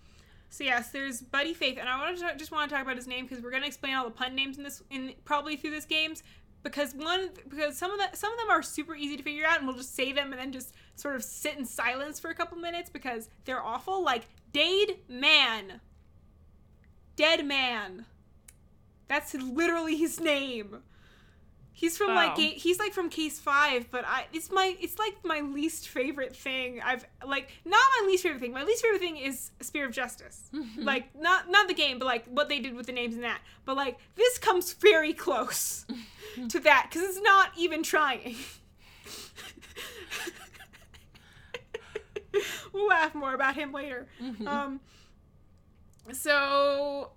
so 0.51 0.65
yes, 0.65 0.91
there's 0.91 1.21
Buddy 1.23 1.55
Faith, 1.55 1.79
and 1.79 1.89
I 1.89 1.97
want 1.99 2.19
to 2.19 2.37
just 2.37 2.51
want 2.51 2.69
to 2.69 2.75
talk 2.75 2.83
about 2.85 2.97
his 2.97 3.07
name 3.07 3.25
because 3.25 3.43
we're 3.43 3.53
gonna 3.53 3.67
explain 3.67 3.95
all 3.95 4.05
the 4.05 4.11
pun 4.11 4.35
names 4.35 4.59
in 4.59 4.65
this 4.65 4.83
in 4.91 5.15
probably 5.25 5.57
through 5.57 5.71
this 5.71 5.85
games 5.85 6.25
because 6.63 6.95
one 6.95 7.31
because 7.49 7.77
some 7.77 7.91
of 7.91 7.99
the 7.99 8.17
some 8.17 8.33
of 8.33 8.39
them 8.39 8.51
are 8.51 8.63
super 8.63 8.95
easy 8.95 9.17
to 9.17 9.23
figure 9.23 9.47
out, 9.47 9.59
and 9.59 9.67
we'll 9.67 9.77
just 9.77 9.95
say 9.95 10.13
them 10.13 10.33
and 10.33 10.41
then 10.41 10.53
just 10.53 10.75
sort 10.95 11.17
of 11.17 11.25
sit 11.25 11.57
in 11.59 11.65
silence 11.65 12.21
for 12.21 12.31
a 12.31 12.35
couple 12.35 12.57
minutes 12.59 12.91
because 12.91 13.29
they're 13.45 13.63
awful. 13.63 14.03
Like 14.03 14.27
Dade 14.53 14.99
Man, 15.09 15.81
Dead 17.17 17.45
Man. 17.45 18.07
That's 19.09 19.35
literally 19.35 19.97
his 19.97 20.21
name. 20.21 20.79
He's 21.75 21.97
from 21.97 22.15
like 22.15 22.37
he's 22.37 22.79
like 22.79 22.93
from 22.93 23.09
Case 23.09 23.41
Five, 23.41 23.91
but 23.91 24.05
I 24.07 24.27
it's 24.33 24.51
my 24.51 24.77
it's 24.81 24.99
like 24.99 25.17
my 25.25 25.41
least 25.41 25.89
favorite 25.89 26.37
thing. 26.37 26.81
I've 26.85 27.05
like 27.27 27.51
not 27.65 27.81
my 28.01 28.07
least 28.07 28.23
favorite 28.23 28.41
thing. 28.41 28.53
My 28.53 28.63
least 28.63 28.83
favorite 28.85 29.01
thing 29.01 29.17
is 29.17 29.51
Spear 29.61 29.87
of 29.87 29.93
Justice. 29.93 30.51
like 30.77 31.15
not 31.19 31.51
not 31.51 31.69
the 31.69 31.75
game, 31.75 31.99
but 31.99 32.05
like 32.05 32.27
what 32.27 32.49
they 32.49 32.59
did 32.61 32.75
with 32.75 32.87
the 32.87 32.93
names 32.93 33.15
and 33.15 33.25
that. 33.25 33.41
But 33.65 33.77
like 33.77 33.99
this 34.17 34.37
comes 34.39 34.75
very 34.75 35.13
close 35.15 35.87
to 36.51 36.61
that 36.61 36.89
because 36.91 37.09
it's 37.09 37.21
not 37.23 37.51
even 37.57 37.83
trying. 37.83 38.37
we'll 42.73 42.87
laugh 42.89 43.15
more 43.15 43.35
about 43.35 43.55
him 43.55 43.73
later. 43.73 44.07
Mhm. 44.21 44.47
Um. 44.47 44.81
So, 46.13 47.13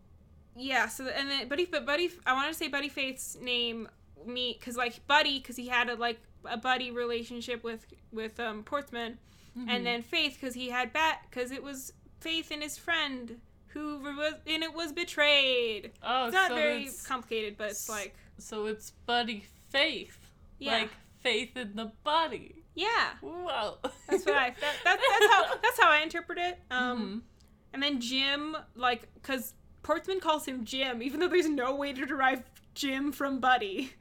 yeah. 0.56 0.88
So 0.88 1.08
and 1.08 1.30
then 1.30 1.48
Buddy, 1.48 1.66
but 1.66 1.86
Buddy, 1.86 2.10
I 2.26 2.34
want 2.34 2.48
to 2.50 2.54
say 2.54 2.68
Buddy 2.68 2.90
Faith's 2.90 3.38
name 3.42 3.88
me 4.26 4.56
because 4.60 4.76
like 4.78 5.06
Buddy 5.08 5.40
because 5.40 5.56
he 5.56 5.68
had 5.68 5.90
a 5.90 5.96
like 5.96 6.20
a 6.46 6.58
buddy 6.58 6.92
relationship 6.92 7.64
with 7.64 7.86
with 8.12 8.40
um 8.40 8.64
Portsman, 8.64 9.18
Mhm. 9.58 9.66
and 9.70 9.86
then 9.86 10.02
Faith 10.02 10.38
because 10.40 10.54
he 10.56 10.70
had 10.70 10.94
bat 10.94 11.22
because 11.30 11.52
it 11.52 11.64
was 11.64 11.94
Faith 12.20 12.52
and 12.52 12.62
his 12.64 12.78
friend 12.78 13.40
who 13.68 14.00
was 14.00 14.34
and 14.48 14.64
it 14.64 14.74
was 14.74 14.94
betrayed. 14.94 15.92
oh 16.04 16.26
It's 16.28 16.34
not 16.34 16.50
so 16.50 16.56
very 16.56 16.84
it's, 16.86 17.06
complicated, 17.06 17.58
but 17.58 17.72
it's 17.72 17.90
like 17.90 18.16
so 18.38 18.66
it's 18.68 18.92
buddy 19.06 19.46
faith 19.70 20.18
yeah, 20.60 20.74
like 20.74 20.90
faith 21.22 21.56
in 21.58 21.76
the 21.76 21.92
Buddy. 22.04 22.64
yeah. 22.76 23.12
wow 23.22 23.78
That's 24.08 24.26
what 24.26 24.36
I 24.36 24.50
that, 24.62 24.76
that, 24.84 25.00
that's 25.10 25.34
how 25.34 25.56
that's 25.62 25.80
how 25.80 25.90
I 25.92 26.00
interpret 26.00 26.38
it. 26.38 26.60
Um. 26.72 27.00
Mhm. 27.00 27.22
And 27.74 27.84
then 27.84 28.00
Jim, 28.00 28.56
like, 28.76 29.14
because 29.16 29.54
Portsman 29.84 30.22
calls 30.22 30.46
him 30.46 30.64
Jim, 30.64 31.04
even 31.04 31.20
though 31.20 31.28
there's 31.28 31.50
no 31.50 31.76
way 31.76 31.92
to 31.92 32.06
derive 32.06 32.44
Jim 32.76 33.12
from 33.12 33.40
Buddy. 33.40 33.94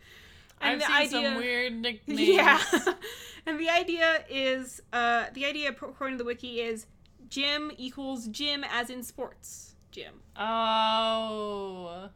I've 0.61 0.83
seen 0.83 1.09
some 1.09 1.37
weird 1.37 1.73
nicknames. 1.81 2.21
Yeah. 2.21 2.61
and 3.47 3.59
the 3.59 3.71
idea 3.71 4.25
is, 4.29 4.83
uh, 4.93 5.27
the 5.33 5.47
idea 5.47 5.71
according 5.71 6.19
to 6.19 6.25
the 6.25 6.27
wiki 6.27 6.61
is 6.61 6.87
Jim 7.29 7.73
equals 7.79 8.27
Jim 8.29 8.65
as 8.71 8.91
in 8.91 9.03
sports. 9.03 9.75
Jim. 9.91 10.15
Oh. 10.37 12.09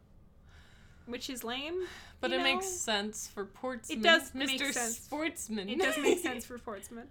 Which 1.07 1.31
is 1.31 1.45
lame. 1.45 1.87
But 2.21 2.33
it 2.33 2.43
makes 2.43 2.67
sense 2.67 3.29
for 3.29 3.45
Portsman. 3.45 3.99
It 4.01 4.03
does 4.03 4.33
Mr. 4.33 4.35
make 4.35 4.73
sense. 4.73 4.99
Sportsman. 4.99 5.69
It 5.69 5.79
does 5.79 5.97
make 5.99 6.19
sense 6.23 6.45
for 6.45 6.59
Portsman. 6.59 7.07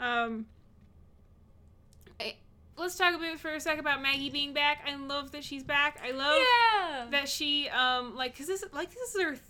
Um, 0.00 0.46
I- 2.20 2.34
let's 2.78 2.96
talk 2.96 3.14
a 3.14 3.18
bit 3.18 3.38
for 3.38 3.50
a 3.54 3.60
sec 3.60 3.78
about 3.78 4.00
Maggie 4.02 4.30
being 4.30 4.52
back. 4.54 4.78
I 4.86 4.94
love 4.96 5.32
that 5.32 5.44
she's 5.44 5.62
back. 5.64 6.00
I 6.04 6.12
love 6.12 6.38
Yeah. 6.38 7.06
that 7.10 7.28
she 7.28 7.68
um 7.68 8.14
like 8.16 8.32
because 8.32 8.46
this 8.46 8.64
like 8.72 8.90
this 8.94 9.14
is 9.14 9.22
her 9.22 9.30
th- 9.32 9.40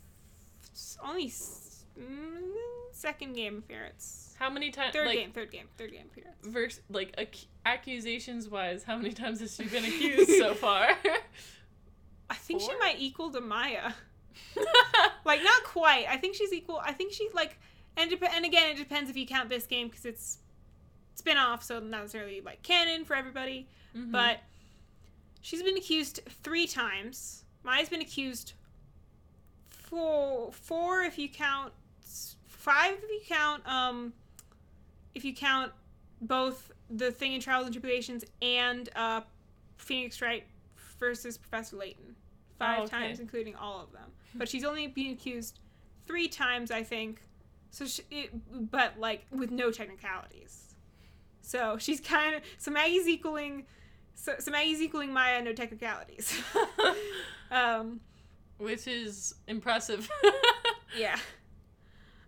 only 1.05 1.27
s- 1.27 1.85
mm, 1.99 2.41
second 2.93 3.35
game 3.35 3.59
appearance 3.59 4.35
how 4.39 4.49
many 4.51 4.71
times? 4.71 4.93
third 4.93 5.07
like, 5.07 5.19
game 5.19 5.31
third 5.33 5.51
game 5.51 5.67
third 5.77 5.91
game 5.93 6.07
appearance 6.13 6.37
Verse, 6.45 6.81
like 6.91 7.13
ac- 7.19 7.49
accusations 7.67 8.49
wise, 8.49 8.83
how 8.85 8.97
many 8.97 9.13
times 9.13 9.41
has 9.41 9.55
she 9.55 9.65
been 9.65 9.85
accused 9.93 10.31
so 10.31 10.55
far? 10.55 10.89
i 12.31 12.35
think 12.35 12.61
she 12.61 12.77
might 12.79 12.97
equal 12.99 13.31
to 13.31 13.41
maya 13.41 13.93
like 15.25 15.43
not 15.43 15.65
quite 15.65 16.07
i 16.09 16.17
think 16.17 16.35
she's 16.37 16.53
equal 16.53 16.81
i 16.85 16.93
think 16.93 17.13
she's 17.13 17.33
like 17.35 17.59
and 17.97 18.11
dep- 18.11 18.33
and 18.35 18.45
again 18.45 18.71
it 18.71 18.77
depends 18.77 19.09
if 19.11 19.17
you 19.17 19.27
count 19.27 19.49
this 19.49 19.67
game 19.67 19.89
because 19.89 20.05
it's 20.05 20.39
spin-off 21.19 21.63
so 21.63 21.79
not 21.81 22.01
necessarily 22.03 22.41
like 22.41 22.63
canon 22.63 23.05
for 23.05 23.15
everybody 23.17 23.67
Mhm. 23.97 24.11
but 24.13 24.41
she's 25.41 25.63
been 25.63 25.77
accused 25.77 26.21
three 26.43 26.67
times. 26.67 27.45
Maya's 27.65 27.89
been 27.89 28.01
accused 28.01 28.53
four 29.71 30.53
four 30.53 31.03
if 31.03 31.19
you 31.19 31.29
count 31.29 31.73
five 32.47 32.95
if 33.03 33.11
you 33.11 33.21
count 33.27 33.67
um 33.67 34.13
if 35.15 35.25
you 35.25 35.35
count 35.35 35.73
both 36.21 36.71
the 36.91 37.11
thing 37.11 37.33
in 37.33 37.41
trials 37.41 37.65
and 37.67 37.73
tribulations 37.75 38.25
and 38.43 38.89
uh 38.97 39.21
phoenix 39.77 40.21
wright 40.21 40.45
versus 40.99 41.39
professor 41.39 41.77
layton. 41.77 42.15
Five 42.59 42.81
Oh, 42.81 42.83
okay. 42.85 42.91
times 42.91 43.21
including 43.21 43.55
all 43.55 43.81
of 43.81 43.93
them. 43.93 44.11
But 44.35 44.49
she's 44.49 44.65
only 44.65 44.89
been 44.89 45.13
accused 45.13 45.61
three 46.07 46.29
times 46.29 46.71
i 46.71 46.83
think. 46.83 47.21
So 47.71 47.87
she, 47.87 48.03
it, 48.11 48.31
but 48.71 48.99
like 48.99 49.27
with 49.31 49.51
no 49.51 49.71
technicalities 49.71 50.68
so 51.49 51.77
she's 51.79 52.01
kind 52.01 52.35
of 52.35 52.43
so 52.59 52.71
maggie's 52.71 53.09
equaling 53.09 53.65
so, 54.15 54.35
so 54.39 54.51
maggie's 54.51 54.83
equaling 54.83 55.13
maya 55.13 55.41
no 55.43 55.53
technicalities 55.53 56.37
um 57.51 58.01
Which 58.59 58.89
is 58.89 59.35
impressive. 59.47 60.11
yeah. 60.99 61.17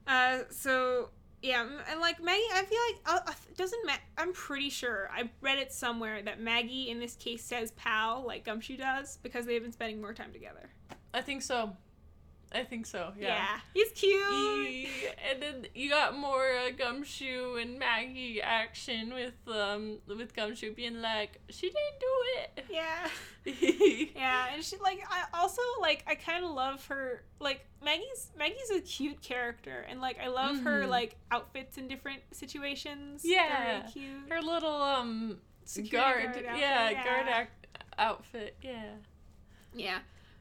Uh, 0.07 0.39
so 0.51 1.11
yeah, 1.43 1.67
and 1.91 2.01
like 2.01 2.23
Maggie, 2.23 2.41
I 2.55 2.65
feel 2.65 2.79
like 2.89 3.01
uh, 3.07 3.31
uh, 3.31 3.35
it 3.51 3.57
doesn't. 3.57 3.85
Ma- 3.85 4.05
I'm 4.17 4.33
pretty 4.33 4.71
sure 4.71 5.11
I 5.13 5.29
read 5.41 5.59
it 5.59 5.73
somewhere 5.73 6.23
that 6.23 6.41
Maggie 6.41 6.89
in 6.89 7.01
this 7.01 7.17
case 7.17 7.43
says 7.43 7.73
"pal" 7.73 8.25
like 8.25 8.45
Gumshoe 8.45 8.77
does 8.77 9.19
because 9.25 9.45
they've 9.45 9.63
been 9.63 9.73
spending 9.73 10.01
more 10.01 10.15
time 10.15 10.33
together. 10.33 10.71
I 11.13 11.21
think 11.21 11.43
so. 11.43 11.77
I 12.53 12.65
think 12.65 12.85
so. 12.87 13.13
Yeah. 13.17 13.61
he's 13.75 13.93
cute. 13.93 14.89
And 15.31 15.41
then 15.41 15.67
you 15.75 15.89
got 15.89 16.17
more 16.19 16.45
uh, 16.67 16.71
Gumshoe 16.77 17.57
and 17.61 17.79
Maggie 17.79 18.43
action 18.43 19.15
with 19.15 19.35
um 19.55 19.99
with 20.09 20.35
Gumshoe 20.35 20.75
being 20.75 21.01
like, 21.01 21.41
she 21.49 21.67
didn't 21.69 22.01
do 22.01 22.07
it. 22.43 22.65
yeah, 22.69 23.09
yeah, 24.17 24.47
and 24.53 24.65
she 24.65 24.77
like 24.79 25.01
I 25.09 25.27
also 25.39 25.63
like 25.81 26.03
I 26.09 26.17
kind 26.17 26.45
of 26.45 26.51
love 26.51 26.85
her 26.87 27.23
like 27.39 27.65
Maggie's 27.85 28.33
Maggie's 28.37 28.71
a 28.75 28.81
cute 28.81 29.23
character 29.23 29.87
and 29.89 30.01
like 30.01 30.19
I 30.21 30.27
love 30.27 30.59
her 30.63 30.83
Mhm. 30.83 30.89
like 30.89 31.17
outfits 31.31 31.79
in 31.79 31.87
different 31.87 32.23
situations. 32.33 33.23
Yeah. 33.25 33.47
They're 33.49 33.79
really 33.79 33.93
cute. 33.93 34.29
Her 34.33 34.43
little 34.43 34.83
um 34.83 35.39
Security 35.65 36.25
guard, 36.27 36.35
guard 36.35 36.47
outfit, 36.47 36.61
yeah, 36.61 36.91
yeah. 36.91 37.05
guard 37.05 37.27
ac- 37.29 37.85
outfit, 37.97 38.57
yeah. 38.61 38.91
Yeah. 39.73 39.99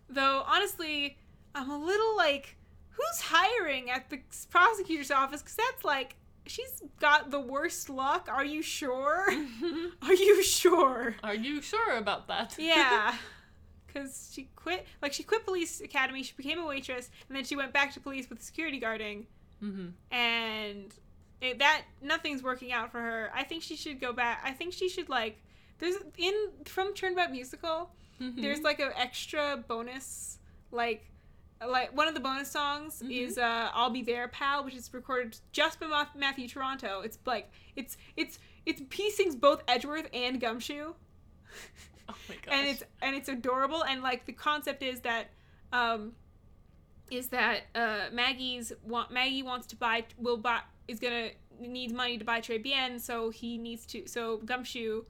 Though 0.09 0.43
honestly, 0.47 1.18
I'm 1.55 1.69
a 1.69 1.77
little 1.77 2.15
like, 2.17 2.55
who's 2.91 3.21
hiring 3.21 3.89
at 3.89 4.09
the 4.09 4.19
prosecutor's 4.49 5.11
office? 5.11 5.41
Because 5.41 5.55
that's 5.55 5.83
like, 5.85 6.15
she's 6.45 6.81
got 6.99 7.31
the 7.31 7.39
worst 7.39 7.89
luck. 7.89 8.27
Are 8.31 8.45
you 8.45 8.61
sure? 8.61 9.27
Are 10.01 10.13
you 10.13 10.43
sure? 10.43 11.15
Are 11.23 11.35
you 11.35 11.61
sure 11.61 11.97
about 11.97 12.27
that? 12.27 12.55
Yeah. 12.59 13.15
because 13.87 14.29
she 14.33 14.49
quit. 14.55 14.85
Like 15.01 15.13
she 15.13 15.23
quit 15.23 15.45
police 15.45 15.81
academy. 15.81 16.23
She 16.23 16.33
became 16.37 16.59
a 16.59 16.65
waitress, 16.65 17.09
and 17.27 17.35
then 17.35 17.43
she 17.43 17.55
went 17.55 17.73
back 17.73 17.93
to 17.93 17.99
police 17.99 18.29
with 18.29 18.41
security 18.41 18.79
guarding, 18.79 19.25
Mm-hmm. 19.63 19.87
and 20.15 20.93
it, 21.41 21.59
that 21.59 21.81
nothing's 22.01 22.41
working 22.41 22.71
out 22.71 22.91
for 22.91 22.99
her. 23.01 23.29
I 23.35 23.43
think 23.43 23.61
she 23.63 23.75
should 23.75 23.99
go 23.99 24.13
back. 24.13 24.39
I 24.43 24.51
think 24.51 24.73
she 24.73 24.87
should 24.89 25.09
like. 25.09 25.41
There's 25.79 25.95
in 26.17 26.33
from 26.65 26.93
Turnabout 26.93 27.31
musical. 27.31 27.91
Mm-hmm. 28.21 28.41
There's 28.41 28.61
like 28.61 28.79
an 28.79 28.91
extra 28.97 29.57
bonus, 29.67 30.39
like, 30.71 31.09
like 31.67 31.95
one 31.95 32.07
of 32.07 32.13
the 32.13 32.19
bonus 32.19 32.49
songs 32.49 33.01
Mhm. 33.03 33.11
is 33.11 33.37
uh, 33.37 33.69
"I'll 33.73 33.89
Be 33.89 34.01
There, 34.01 34.27
Pal," 34.27 34.63
which 34.63 34.75
is 34.75 34.93
recorded 34.93 35.37
just 35.51 35.79
by 35.79 35.87
Ma- 35.87 36.05
Matthew 36.15 36.47
Toronto. 36.47 37.01
It's 37.01 37.17
like 37.25 37.51
it's 37.75 37.97
it's 38.15 38.39
it's 38.65 38.81
he 38.93 39.09
sings 39.11 39.35
both 39.35 39.63
Edgeworth 39.67 40.07
and 40.13 40.39
Gumshoe, 40.39 40.93
oh 42.07 42.15
my 42.29 42.35
gosh. 42.41 42.53
and 42.53 42.67
it's 42.67 42.83
and 43.01 43.15
it's 43.15 43.29
adorable. 43.29 43.83
And 43.83 44.01
like 44.01 44.25
the 44.25 44.33
concept 44.33 44.83
is 44.83 45.01
that, 45.01 45.27
um, 45.73 46.13
is 47.11 47.29
that 47.29 47.63
uh, 47.75 48.05
Maggie's 48.11 48.71
want 48.83 49.11
Maggie 49.11 49.43
wants 49.43 49.67
to 49.67 49.75
buy 49.75 50.05
will 50.17 50.37
buy 50.37 50.61
is 50.87 50.99
gonna 50.99 51.29
needs 51.59 51.91
money 51.91 52.17
to 52.17 52.23
buy 52.25 52.39
Trés 52.39 52.63
Bien, 52.63 52.99
so 52.99 53.29
he 53.31 53.57
needs 53.57 53.85
to 53.87 54.07
so 54.07 54.37
Gumshoe 54.37 55.03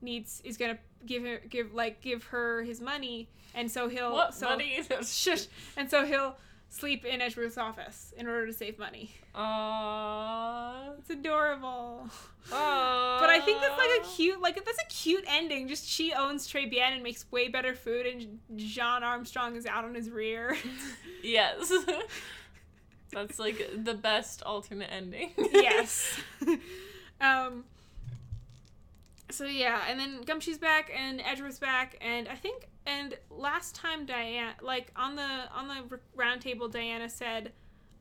needs 0.00 0.40
is 0.44 0.56
gonna 0.56 0.78
give 1.04 1.22
her 1.24 1.40
give 1.48 1.74
like 1.74 2.00
give 2.00 2.24
her 2.24 2.62
his 2.62 2.80
money, 2.80 3.28
and 3.54 3.70
so 3.70 3.88
he'll 3.88 4.12
what 4.12 4.34
so 4.34 4.48
money? 4.48 4.82
shush, 5.04 5.46
and 5.76 5.90
so 5.90 6.04
he'll 6.04 6.36
sleep 6.70 7.04
in 7.04 7.20
Edgeworth's 7.20 7.58
office 7.58 8.14
in 8.16 8.26
order 8.26 8.46
to 8.46 8.52
save 8.52 8.78
money. 8.78 9.10
Aww. 9.34 10.98
It's 10.98 11.10
adorable. 11.10 12.08
Aww. 12.48 13.20
But 13.20 13.28
I 13.28 13.40
think 13.40 13.60
that's 13.60 13.76
like 13.78 14.00
a 14.00 14.04
cute, 14.16 14.40
like 14.40 14.64
that's 14.64 14.78
a 14.78 14.86
cute 14.88 15.24
ending. 15.26 15.68
Just 15.68 15.86
she 15.86 16.12
owns 16.12 16.50
Trés 16.50 16.70
Bien 16.70 16.92
and 16.92 17.02
makes 17.02 17.30
way 17.30 17.48
better 17.48 17.74
food, 17.74 18.06
and 18.06 18.38
John 18.56 19.02
Armstrong 19.02 19.56
is 19.56 19.66
out 19.66 19.84
on 19.84 19.94
his 19.94 20.10
rear. 20.10 20.56
Yes. 21.22 21.70
That's 23.12 23.38
like 23.38 23.70
the 23.84 23.92
best 23.92 24.42
alternate 24.42 24.88
ending. 24.90 25.32
yes. 25.52 26.18
um. 27.20 27.64
So 29.30 29.44
yeah, 29.44 29.82
and 29.88 30.00
then 30.00 30.22
Gumshoe's 30.22 30.56
back 30.56 30.90
and 30.96 31.20
Edgeworth's 31.20 31.58
back, 31.58 31.98
and 32.00 32.26
I 32.26 32.36
think 32.36 32.68
and 32.90 33.16
last 33.30 33.74
time 33.74 34.04
Diana, 34.06 34.54
like 34.60 34.90
on 34.96 35.14
the 35.16 35.28
on 35.54 35.68
the 35.68 35.98
roundtable, 36.16 36.70
Diana 36.70 37.08
said, 37.08 37.52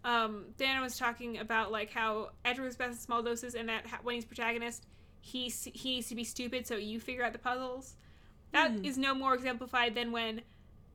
um, 0.04 0.46
Diana 0.58 0.82
was 0.82 0.98
talking 0.98 1.38
about 1.38 1.72
like 1.72 1.92
how 1.92 2.32
Edgeworth's 2.44 2.76
best 2.78 2.92
in 2.92 2.98
small 2.98 3.22
doses, 3.24 3.54
and 3.56 3.70
that 3.70 3.86
when 4.04 4.16
he's 4.16 4.26
protagonist, 4.26 4.86
he 5.22 5.50
he 5.50 5.96
needs 5.96 6.10
to 6.10 6.16
be 6.16 6.24
stupid, 6.24 6.66
so 6.68 6.76
you 6.76 7.00
figure 7.00 7.24
out 7.24 7.34
the 7.34 7.40
puzzles. 7.40 7.96
That 8.52 8.72
is 8.84 8.96
Hmm. 8.96 9.02
no 9.02 9.14
more 9.14 9.34
exemplified 9.36 9.94
than 9.96 10.12
when 10.12 10.42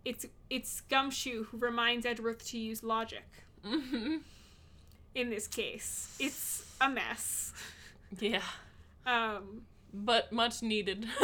it's 0.04 0.26
it's 0.50 0.80
Gumshoe 0.82 1.44
who 1.44 1.56
reminds 1.58 2.04
Edgeworth 2.04 2.44
to 2.50 2.58
use 2.58 2.82
logic. 2.82 3.24
hmm 3.64 4.16
In 5.14 5.30
this 5.30 5.46
case, 5.46 6.16
it's 6.18 6.64
a 6.80 6.88
mess. 6.90 7.52
Yeah. 8.18 8.42
Um, 9.06 9.62
But 9.92 10.32
much 10.32 10.62
needed. 10.62 11.06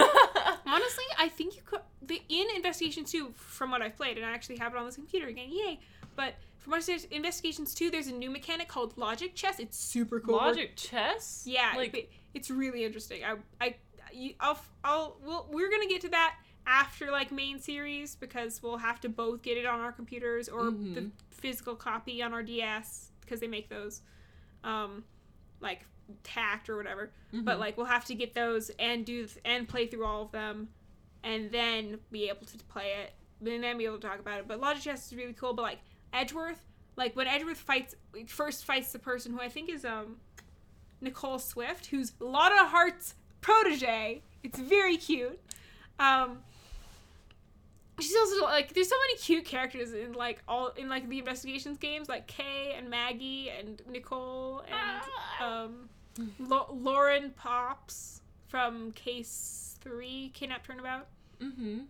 honestly, 0.66 1.04
I 1.18 1.28
think 1.28 1.56
you 1.56 1.62
could 1.64 1.80
the 2.02 2.20
in 2.28 2.46
Investigations 2.56 3.10
2, 3.12 3.32
from 3.36 3.70
what 3.70 3.82
I've 3.82 3.96
played, 3.96 4.16
and 4.16 4.26
I 4.26 4.30
actually 4.32 4.56
have 4.58 4.74
it 4.74 4.78
on 4.78 4.86
this 4.86 4.96
computer 4.96 5.28
again, 5.28 5.48
yay! 5.50 5.78
But 6.16 6.34
from 6.58 6.72
what 6.72 6.80
it 6.80 6.84
says, 6.84 7.04
Investigations 7.10 7.74
2, 7.74 7.90
there's 7.90 8.08
a 8.08 8.12
new 8.12 8.30
mechanic 8.30 8.68
called 8.68 8.96
Logic 8.98 9.34
Chess. 9.34 9.58
It's 9.60 9.78
super 9.78 10.20
cool. 10.20 10.36
Logic 10.36 10.74
chess? 10.76 11.44
Yeah, 11.46 11.72
Like, 11.76 11.92
but 11.92 12.08
it's 12.34 12.50
really 12.50 12.84
interesting. 12.84 13.22
I, 13.24 13.36
I, 13.64 13.74
you, 14.12 14.34
I'll, 14.40 14.60
I'll, 14.84 15.16
we'll, 15.24 15.46
we're 15.50 15.70
gonna 15.70 15.86
get 15.86 16.00
to 16.02 16.08
that 16.10 16.34
after 16.66 17.10
like 17.10 17.32
main 17.32 17.58
series 17.58 18.14
because 18.16 18.62
we'll 18.62 18.76
have 18.78 19.00
to 19.00 19.08
both 19.08 19.40
get 19.42 19.56
it 19.56 19.64
on 19.66 19.80
our 19.80 19.92
computers 19.92 20.48
or 20.48 20.64
the 20.64 20.70
Mhm. 20.70 21.10
physical 21.30 21.74
copy 21.74 22.22
on 22.22 22.34
our 22.34 22.42
DS 22.42 23.10
because 23.22 23.40
they 23.40 23.46
make 23.46 23.68
those, 23.70 24.02
um, 24.64 25.04
like 25.60 25.86
tact 26.22 26.68
or 26.68 26.76
whatever. 26.76 27.10
But 27.32 27.56
mhm. 27.56 27.60
like 27.60 27.76
we'll 27.76 27.86
have 27.86 28.04
to 28.06 28.14
get 28.14 28.34
those 28.34 28.70
and 28.78 29.04
do 29.04 29.26
th- 29.26 29.38
and 29.44 29.68
play 29.68 29.86
through 29.86 30.04
all 30.04 30.22
of 30.22 30.32
them, 30.32 30.68
and 31.22 31.50
then 31.50 31.98
be 32.10 32.28
able 32.28 32.46
to 32.46 32.58
play 32.64 32.92
it, 33.02 33.12
and 33.48 33.62
then 33.62 33.78
be 33.78 33.84
able 33.84 33.98
to 33.98 34.06
talk 34.08 34.18
about 34.18 34.38
it. 34.40 34.48
But 34.48 34.60
Logic 34.60 34.82
Chess 34.82 35.06
is 35.12 35.16
really 35.16 35.32
cool. 35.32 35.52
But 35.54 35.62
like 35.62 35.78
Edgeworth, 36.12 36.60
like 36.96 37.14
when 37.16 37.26
Edgeworth 37.26 37.58
fights 37.58 37.94
first 38.26 38.64
fights 38.64 38.92
the 38.92 38.98
person 38.98 39.32
who 39.32 39.40
I 39.40 39.48
think 39.48 39.68
is 39.70 39.84
um 39.84 40.16
Nicole 41.00 41.38
Swift, 41.38 41.86
who's 41.86 42.12
Lotta 42.20 42.66
Hart's 42.66 43.14
protege. 43.40 44.22
It's 44.42 44.58
very 44.58 44.96
cute. 44.96 45.38
Um, 45.98 46.38
she's 47.98 48.16
also 48.16 48.42
like 48.44 48.72
there's 48.74 48.88
so 48.88 48.96
many 49.08 49.18
cute 49.18 49.44
characters 49.44 49.92
in 49.92 50.12
like 50.14 50.42
all 50.48 50.68
in 50.76 50.88
like 50.88 51.08
the 51.08 51.18
investigations 51.18 51.78
games, 51.78 52.08
like 52.08 52.26
Kay 52.26 52.74
and 52.76 52.88
Maggie 52.90 53.50
and 53.50 53.80
Nicole 53.90 54.60
and 54.60 55.02
Ah. 55.40 55.64
um, 55.64 55.88
Lo- 56.38 56.68
Lauren 56.72 57.30
Paups 57.30 58.20
from 58.48 58.92
Case 58.92 59.76
Three, 59.80 60.30
Kidnap 60.34 60.66
Turnabout. 60.66 61.06
Mm-hmm. 61.40 61.80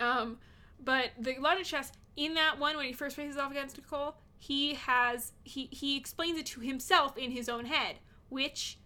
Um, 0.00 0.38
but 0.82 1.10
the 1.18 1.36
Logic 1.38 1.64
Chess 1.64 1.92
in 2.16 2.34
that 2.34 2.58
one 2.58 2.76
when 2.76 2.86
he 2.86 2.92
first 2.92 3.16
faces 3.16 3.36
off 3.36 3.50
against 3.50 3.76
Nicole, 3.76 4.16
he 4.38 4.74
has 4.74 5.32
he 5.44 5.66
he 5.66 5.96
explains 5.96 6.38
it 6.38 6.46
to 6.46 6.60
himself 6.60 7.16
in 7.16 7.30
his 7.30 7.48
own 7.48 7.66
head, 7.66 7.96
which 8.28 8.78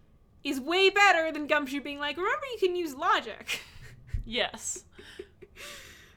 is 0.43 0.59
way 0.59 0.89
better 0.89 1.31
than 1.31 1.47
Gumshoe 1.47 1.81
being 1.81 1.99
like, 1.99 2.17
"Remember, 2.17 2.45
you 2.51 2.59
can 2.59 2.75
use 2.75 2.93
logic." 2.95 3.61
Yes. 4.25 4.85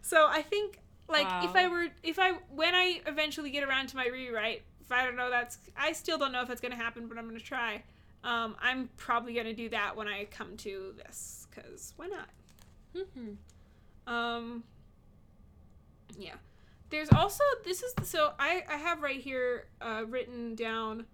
so 0.00 0.28
I 0.28 0.40
think 0.40 0.78
like 1.08 1.26
if 1.44 1.56
I 1.56 1.66
were 1.66 1.88
if 2.04 2.20
I 2.20 2.34
when 2.54 2.72
I 2.72 3.00
eventually 3.04 3.50
get 3.50 3.64
around 3.64 3.88
to 3.88 3.96
my 3.96 4.06
rewrite, 4.06 4.62
if 4.80 4.92
I 4.92 5.04
don't 5.04 5.16
know 5.16 5.28
that's 5.28 5.58
I 5.76 5.90
still 5.92 6.16
don't 6.16 6.30
know 6.30 6.42
if 6.42 6.46
that's 6.46 6.60
gonna 6.60 6.76
happen, 6.76 7.08
but 7.08 7.18
I'm 7.18 7.26
gonna 7.26 7.40
try. 7.40 7.82
Um, 8.26 8.56
I'm 8.60 8.90
probably 8.96 9.34
gonna 9.34 9.54
do 9.54 9.68
that 9.68 9.96
when 9.96 10.08
I 10.08 10.24
come 10.24 10.56
to 10.58 10.92
this, 10.96 11.46
cause 11.54 11.94
why 11.96 12.08
not? 12.08 12.28
Mm-hmm. 12.96 14.12
Um. 14.12 14.64
Yeah. 16.18 16.34
There's 16.90 17.08
also 17.12 17.44
this 17.64 17.84
is 17.84 17.94
so 18.02 18.32
I 18.36 18.64
I 18.68 18.78
have 18.78 19.00
right 19.00 19.20
here 19.20 19.66
uh, 19.80 20.02
written 20.08 20.56
down. 20.56 21.06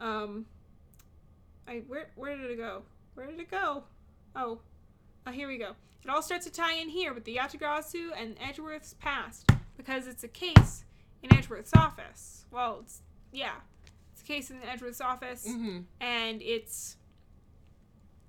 Um. 0.00 0.46
I 1.68 1.84
where 1.86 2.08
where 2.16 2.36
did 2.36 2.50
it 2.50 2.56
go? 2.56 2.82
Where 3.14 3.26
did 3.26 3.38
it 3.38 3.50
go? 3.50 3.84
Oh, 4.34 4.58
oh 5.24 5.30
here 5.30 5.46
we 5.46 5.58
go. 5.58 5.70
It 6.02 6.10
all 6.10 6.20
starts 6.20 6.46
to 6.46 6.52
tie 6.52 6.74
in 6.74 6.88
here 6.88 7.14
with 7.14 7.24
the 7.24 7.36
Yatagarasu 7.36 8.10
and 8.16 8.36
Edgeworth's 8.40 8.94
past 8.94 9.50
because 9.76 10.08
it's 10.08 10.24
a 10.24 10.28
case 10.28 10.84
in 11.22 11.32
Edgeworth's 11.32 11.74
office. 11.76 12.44
Well, 12.50 12.80
it's 12.82 13.02
yeah, 13.32 13.54
case 14.26 14.50
in 14.50 14.56
Edgeworth's 14.62 15.00
office 15.00 15.46
Mm-hmm. 15.48 15.78
and 16.00 16.42
it's 16.42 16.96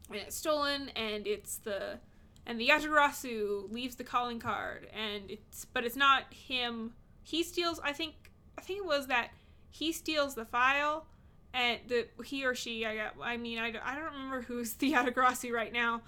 and 0.09 0.17
it's 0.19 0.35
stolen 0.37 0.89
and 0.95 1.25
it's 1.27 1.57
the 1.57 1.99
and 2.45 2.59
the 2.59 2.67
Yatagarasu 2.69 3.71
leaves 3.71 3.95
the 3.95 4.03
calling 4.03 4.39
card 4.39 4.87
and 4.93 5.29
it's 5.29 5.65
but 5.65 5.83
it's 5.83 5.95
not 5.97 6.31
him 6.33 6.93
he 7.23 7.43
steals 7.43 7.79
I 7.83 7.91
think 7.93 8.13
I 8.57 8.61
think 8.61 8.79
it 8.79 8.85
was 8.85 9.07
that 9.07 9.29
he 9.69 9.91
steals 9.91 10.35
the 10.35 10.45
file 10.45 11.05
and 11.53 11.79
the 11.87 12.07
he 12.23 12.45
or 12.45 12.55
she 12.55 12.85
I 12.85 12.95
got 12.95 13.13
I 13.21 13.35
mean 13.37 13.59
I, 13.59 13.71
don't- 13.71 13.85
I 13.85 13.95
don't 13.95 14.05
remember 14.13 14.41
who's 14.43 14.73
the 14.75 14.93
Yatagarasu 14.93 15.51
right 15.51 15.73
now 15.73 16.01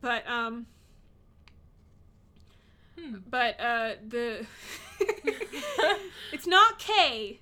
but 0.00 0.26
um 0.28 0.66
Hmm. 2.98 3.16
but 3.28 3.58
uh 3.58 3.92
the 4.06 4.46
it's 6.32 6.46
not 6.46 6.78
K 6.78 7.40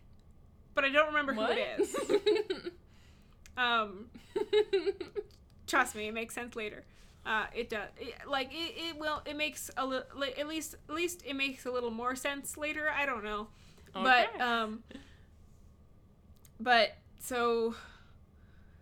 but 0.81 0.89
I 0.89 0.93
don't 0.93 1.09
remember 1.09 1.35
who 1.35 1.45
it 1.45 1.79
is 1.79 1.95
um 3.57 4.07
trust 5.67 5.95
me 5.95 6.09
it 6.09 6.15
makes 6.15 6.35
sense 6.35 6.57
later 6.57 6.85
uh 7.27 7.47
it 7.55 7.69
does 7.69 7.89
it, 7.99 8.15
like 8.27 8.51
it, 8.53 8.75
it 8.77 8.99
will 8.99 9.23
it 9.27 9.37
makes 9.37 9.71
a 9.77 9.85
little 9.85 10.25
at 10.39 10.49
least 10.49 10.77
at 10.89 10.95
least 10.95 11.23
it 11.27 11.35
makes 11.35 11.67
a 11.67 11.71
little 11.71 11.91
more 11.91 12.17
sense 12.17 12.57
later 12.57 12.89
i 12.89 13.05
don't 13.05 13.25
know 13.25 13.49
but 13.93 14.41
um 14.41 14.83
but 16.59 16.97
so 17.19 17.75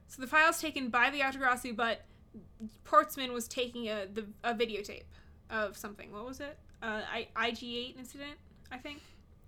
so 0.06 0.22
the 0.22 0.28
file's 0.28 0.60
taken 0.60 0.88
by 0.88 1.10
the 1.10 1.20
Yatagarasu, 1.20 1.74
but 1.74 2.04
portsman 2.84 3.32
was 3.32 3.48
taking 3.48 3.88
a 3.88 4.06
the 4.06 4.24
a 4.44 4.54
videotape 4.54 5.02
of 5.50 5.76
something 5.76 6.12
what 6.12 6.24
was 6.24 6.38
it 6.38 6.58
uh 6.82 7.00
I, 7.12 7.26
ig8 7.36 7.98
incident 7.98 8.38
i 8.70 8.78
think 8.78 9.00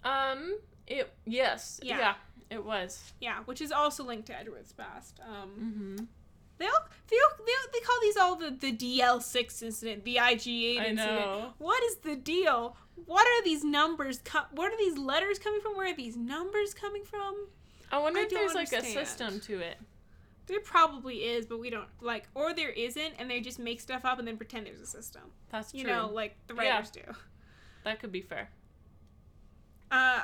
um. 0.02 0.58
It. 0.86 1.12
Yes. 1.24 1.80
Yeah. 1.82 1.98
Yeah. 1.98 2.14
It 2.50 2.64
was. 2.64 3.12
yeah 3.20 3.38
which 3.44 3.60
is 3.60 3.70
also 3.72 4.04
linked 4.04 4.26
to 4.26 4.38
edward's 4.38 4.72
past 4.72 5.20
um 5.26 5.50
Mm-hmm. 5.50 6.04
They 6.58 6.66
all 6.66 6.84
they 7.08 7.16
all, 7.16 7.46
they, 7.46 7.52
all, 7.52 7.68
they 7.72 7.80
call 7.80 7.96
these 8.02 8.16
all 8.18 8.36
the, 8.36 8.50
the 8.50 8.76
DL6 8.76 9.62
incident, 9.62 10.04
the 10.04 10.16
IG8 10.16 10.78
I 10.78 10.84
incident. 10.88 10.98
know. 10.98 11.54
What 11.56 11.82
is 11.84 11.96
the 11.96 12.16
deal? 12.16 12.76
What 13.06 13.26
are 13.26 13.42
these 13.44 13.64
numbers? 13.64 14.20
Co- 14.22 14.44
what 14.50 14.70
are 14.70 14.76
these 14.76 14.98
letters 14.98 15.38
coming 15.38 15.62
from? 15.62 15.74
Where 15.74 15.90
are 15.90 15.96
these 15.96 16.18
numbers 16.18 16.74
coming 16.74 17.02
from? 17.02 17.46
I 17.90 17.96
wonder 17.96 18.20
I 18.20 18.24
if 18.24 18.28
there's 18.30 18.52
like 18.52 18.74
a 18.74 18.84
system 18.84 19.40
to 19.40 19.58
it. 19.60 19.78
There 20.48 20.60
probably 20.60 21.24
is, 21.24 21.46
but 21.46 21.60
we 21.60 21.70
don't 21.70 21.88
like, 22.02 22.28
or 22.34 22.52
there 22.52 22.68
isn't, 22.68 23.14
and 23.18 23.30
they 23.30 23.40
just 23.40 23.58
make 23.58 23.80
stuff 23.80 24.04
up 24.04 24.18
and 24.18 24.28
then 24.28 24.36
pretend 24.36 24.66
there's 24.66 24.80
a 24.82 24.86
system. 24.86 25.22
That's 25.50 25.70
true. 25.70 25.80
You 25.80 25.86
know, 25.86 26.10
like 26.12 26.36
the 26.46 26.54
Yeah. 26.54 26.74
writers 26.74 26.90
do. 26.90 27.00
That 27.84 28.00
could 28.00 28.12
be 28.12 28.20
fair. 28.20 28.50
Uh, 29.90 30.20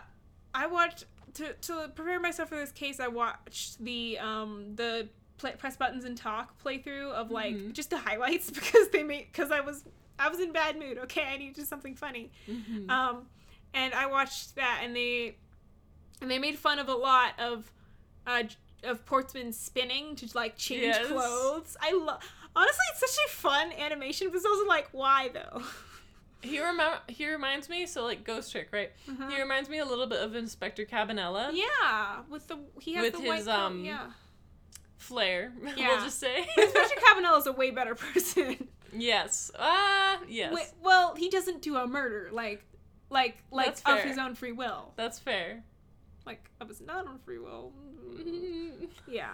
I 0.55 0.67
watched 0.67 1.05
to 1.37 1.53
to 1.55 1.91
prepare 1.95 2.21
myself 2.21 2.49
for 2.51 2.57
this 2.57 2.73
case. 2.73 3.01
I 3.01 3.09
watched 3.09 3.83
the 3.85 4.19
um 4.19 4.75
the 4.77 5.09
play, 5.39 5.53
press 5.59 5.77
buttons 5.77 6.05
and 6.05 6.17
talk 6.17 6.63
playthrough 6.63 7.13
of 7.13 7.31
like 7.31 7.55
Mhm. 7.57 7.73
just 7.73 7.91
the 7.91 7.99
highlights 7.99 8.51
because 8.59 8.89
they 8.91 9.03
made 9.03 9.27
because 9.33 9.51
I 9.51 9.61
was 9.61 9.85
I 10.19 10.29
was 10.29 10.41
in 10.41 10.53
bad 10.53 10.79
mood. 10.79 10.99
Okay, 10.99 11.23
I 11.25 11.37
needed 11.37 11.67
something 11.67 11.95
funny. 11.95 12.31
Mhm. 12.49 12.91
Um, 12.91 13.27
and 13.75 13.93
I 13.95 14.07
watched 14.07 14.55
that, 14.57 14.81
and 14.83 14.97
they 14.97 15.37
and 16.23 16.31
they 16.31 16.39
made 16.39 16.59
fun 16.59 16.79
of 16.79 16.89
a 16.89 16.95
lot 16.95 17.39
of 17.39 17.71
uh 18.27 18.45
of 18.83 19.05
Portsman 19.07 19.53
spinning 19.53 20.17
to 20.17 20.29
like 20.35 20.57
change 20.57 20.83
Yes. 20.83 21.07
clothes. 21.09 21.77
I 21.81 21.93
love. 21.93 22.21
Honestly, 22.55 22.85
it's 22.93 23.01
such 23.01 23.25
a 23.27 23.29
fun 23.31 23.73
animation, 23.73 24.29
but 24.29 24.37
it's 24.37 24.47
also 24.47 24.67
like, 24.67 24.89
why 24.93 25.29
though? 25.35 25.63
He 26.43 26.61
remember 26.61 26.99
he 27.09 27.29
reminds 27.29 27.69
me 27.69 27.87
so 27.87 28.05
like 28.05 28.23
Ghost 28.25 28.53
Trick, 28.53 28.69
right? 28.73 28.93
Uh-huh. 29.09 29.29
He 29.31 29.41
reminds 29.41 29.69
me 29.69 29.79
a 29.79 29.85
little 29.85 30.07
bit 30.07 30.21
of 30.23 30.35
Inspector 30.37 30.85
Cabanela. 30.87 31.51
Yeah, 31.53 32.21
with 32.29 32.47
the 32.47 32.59
he 32.81 32.95
has 32.95 33.03
With 33.05 33.13
the 33.15 33.21
his, 33.21 33.47
white 33.47 33.55
um, 33.55 33.85
yeah. 33.85 34.11
Flair. 34.99 35.53
Yeah. 35.77 35.89
we'll 35.89 36.05
just 36.05 36.19
say. 36.21 36.47
Inspector 36.57 36.95
Cabanela 37.07 37.39
is 37.39 37.47
a 37.47 37.53
way 37.53 37.71
better 37.71 37.95
person. 37.95 38.69
yes. 38.93 39.51
Ah, 39.59 40.21
yes. 40.29 40.53
Wait, 40.55 40.69
well, 40.83 41.15
he 41.15 41.29
doesn't 41.31 41.63
do 41.63 41.77
a 41.77 41.87
murder 41.87 42.29
like 42.33 42.65
like 43.11 43.39
like 43.51 43.67
That's 43.67 43.81
of 43.81 43.99
fair. 43.99 44.07
his 44.07 44.19
own 44.19 44.35
free 44.35 44.53
will. 44.53 44.93
That's 44.97 45.19
fair. 45.19 45.63
Like 46.27 46.51
of 46.61 46.69
his 46.69 46.81
not 46.81 47.07
own 47.07 47.19
free 47.25 47.39
will. 47.39 47.73
Yeah. 49.09 49.33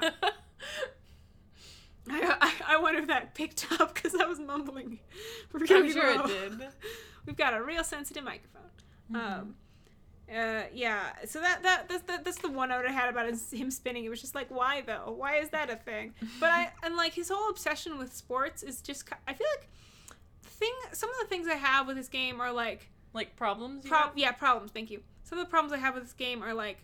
I, 2.10 2.36
I, 2.40 2.74
I 2.74 2.76
wonder 2.78 3.00
if 3.00 3.06
that 3.08 3.34
picked 3.34 3.66
up 3.80 3.94
because 3.94 4.14
I 4.14 4.24
was 4.26 4.38
mumbling. 4.40 4.98
I'm 5.54 5.66
sure 5.66 6.10
it 6.10 6.26
did. 6.26 6.60
We've 7.26 7.36
got 7.36 7.54
a 7.54 7.62
real 7.62 7.84
sensitive 7.84 8.24
microphone. 8.24 8.62
Mhm. 9.12 9.16
Um, 9.40 9.54
uh, 10.32 10.62
yeah. 10.72 11.12
So 11.26 11.40
that 11.40 11.62
that 11.62 11.88
that's 11.88 12.02
the, 12.04 12.20
that's 12.24 12.38
the 12.38 12.50
one 12.50 12.70
note 12.70 12.84
I 12.86 12.90
had 12.92 13.08
about 13.10 13.28
his, 13.28 13.50
him 13.52 13.70
spinning. 13.70 14.04
It 14.04 14.08
was 14.08 14.20
just 14.20 14.34
like, 14.34 14.48
why 14.50 14.80
though? 14.80 15.14
Why 15.16 15.36
is 15.36 15.50
that 15.50 15.68
a 15.70 15.76
thing? 15.76 16.14
But 16.40 16.48
I 16.50 16.72
and 16.82 16.96
like 16.96 17.12
his 17.12 17.28
whole 17.28 17.50
obsession 17.50 17.98
with 17.98 18.14
sports 18.14 18.62
is 18.62 18.80
just. 18.80 19.08
I 19.28 19.34
feel 19.34 19.46
like 19.58 19.68
thing. 20.42 20.72
Some 20.92 21.10
of 21.10 21.16
the 21.20 21.26
things 21.26 21.46
I 21.46 21.54
have 21.54 21.86
with 21.86 21.96
this 21.96 22.08
game 22.08 22.40
are 22.40 22.50
like. 22.52 22.88
like 23.12 23.36
problems. 23.36 23.84
you 23.84 23.90
Pro- 23.90 24.10
yeah, 24.16 24.32
problems. 24.32 24.70
Thank 24.72 24.90
you. 24.90 25.02
Some 25.24 25.38
of 25.38 25.44
the 25.46 25.50
problems 25.50 25.72
I 25.72 25.78
have 25.78 25.94
with 25.94 26.04
this 26.04 26.12
game 26.14 26.42
are 26.42 26.54
like. 26.54 26.78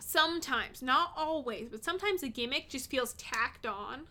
Sometimes, 0.00 0.82
not 0.82 1.12
always, 1.16 1.68
but 1.68 1.84
sometimes 1.84 2.22
a 2.22 2.28
gimmick 2.28 2.68
just 2.68 2.88
feels 2.90 3.14
tacked 3.14 3.66
on. 3.66 4.06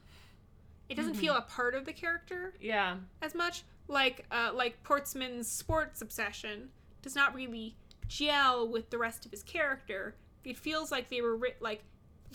It 0.90 0.96
doesn't 0.96 1.14
Mhm. 1.16 1.20
feel 1.20 1.36
a 1.36 1.42
part 1.42 1.76
of 1.76 1.86
the 1.86 1.94
character 1.94 2.54
Yeah. 2.60 2.98
as 3.22 3.34
much. 3.36 3.64
Like 3.88 4.26
uh, 4.32 4.52
like 4.54 4.84
Portsman's 4.84 5.48
sports 5.50 6.02
obsession 6.02 6.72
does 7.02 7.16
not 7.16 7.34
really 7.34 7.76
gel 8.08 8.68
with 8.68 8.90
the 8.90 8.98
rest 8.98 9.26
of 9.26 9.32
his 9.32 9.44
character. 9.44 10.16
It 10.44 10.58
feels 10.58 10.92
like 10.92 11.10
they 11.10 11.22
were 11.22 11.36
writ- 11.36 11.62
like 11.62 11.84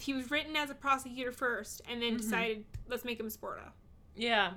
he 0.00 0.14
was 0.14 0.30
written 0.30 0.56
as 0.56 0.70
a 0.70 0.74
prosecutor 0.74 1.32
first, 1.32 1.82
and 1.86 2.02
then 2.02 2.14
Mhm. 2.14 2.18
decided 2.18 2.64
let's 2.88 3.04
make 3.04 3.20
him 3.20 3.26
a 3.26 3.30
sporta. 3.30 3.72
Yeah. 4.16 4.54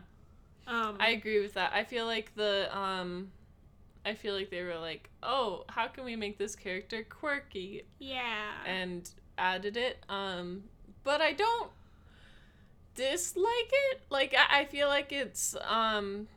Um, 0.68 0.98
I 1.00 1.10
agree 1.10 1.40
with 1.42 1.54
that. 1.54 1.74
I 1.74 1.84
feel 1.84 2.06
like 2.06 2.34
the 2.36 2.76
um 2.76 3.32
I 4.06 4.14
feel 4.14 4.36
like 4.36 4.50
they 4.52 4.62
were 4.64 4.78
like, 4.78 5.10
"Oh, 5.24 5.64
how 5.70 5.88
can 5.88 6.06
we 6.06 6.16
make 6.16 6.38
this 6.38 6.56
character 6.56 7.04
quirky?" 7.04 7.84
yeah. 8.00 8.52
and 8.66 9.10
added 9.38 9.76
it. 9.78 9.98
Um 10.10 10.64
but 11.04 11.22
I 11.22 11.34
don't 11.34 11.72
dislike 12.96 13.72
it. 13.92 14.02
Like 14.10 14.34
I, 14.38 14.62
I 14.62 14.66
feel 14.66 14.88
like 14.88 15.12
it's 15.12 15.56
um 15.68 16.28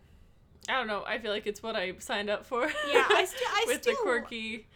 I 0.69 0.73
don't 0.73 0.87
know. 0.87 1.05
I 1.07 1.19
feel 1.19 1.31
like 1.33 1.47
it's 1.47 1.63
what 1.63 1.77
I 1.77 1.95
signed 1.99 2.29
up 2.29 2.45
for. 2.45 2.63
Yeah, 2.67 3.07
I 3.09 3.25
still- 3.29 3.49
I 3.49 3.65
with 3.67 3.83
still- 3.83 3.95
the 3.95 4.03
quirky 4.03 4.67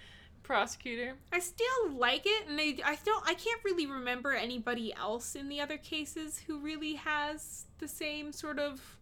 prosecutor. 0.42 1.14
I 1.32 1.38
still 1.38 1.90
like 1.96 2.22
it, 2.24 2.48
and 2.48 2.58
they 2.58 2.78
I 2.84 2.96
don't 3.04 3.24
I 3.28 3.34
can't 3.34 3.62
really 3.64 3.86
remember 3.86 4.32
anybody 4.32 4.92
else 4.94 5.34
in 5.34 5.48
the 5.48 5.60
other 5.60 5.76
cases 5.78 6.38
who 6.46 6.58
really 6.58 6.94
has 6.94 7.66
the 7.78 7.88
same 7.88 8.32
sort 8.32 8.58
of 8.58 8.96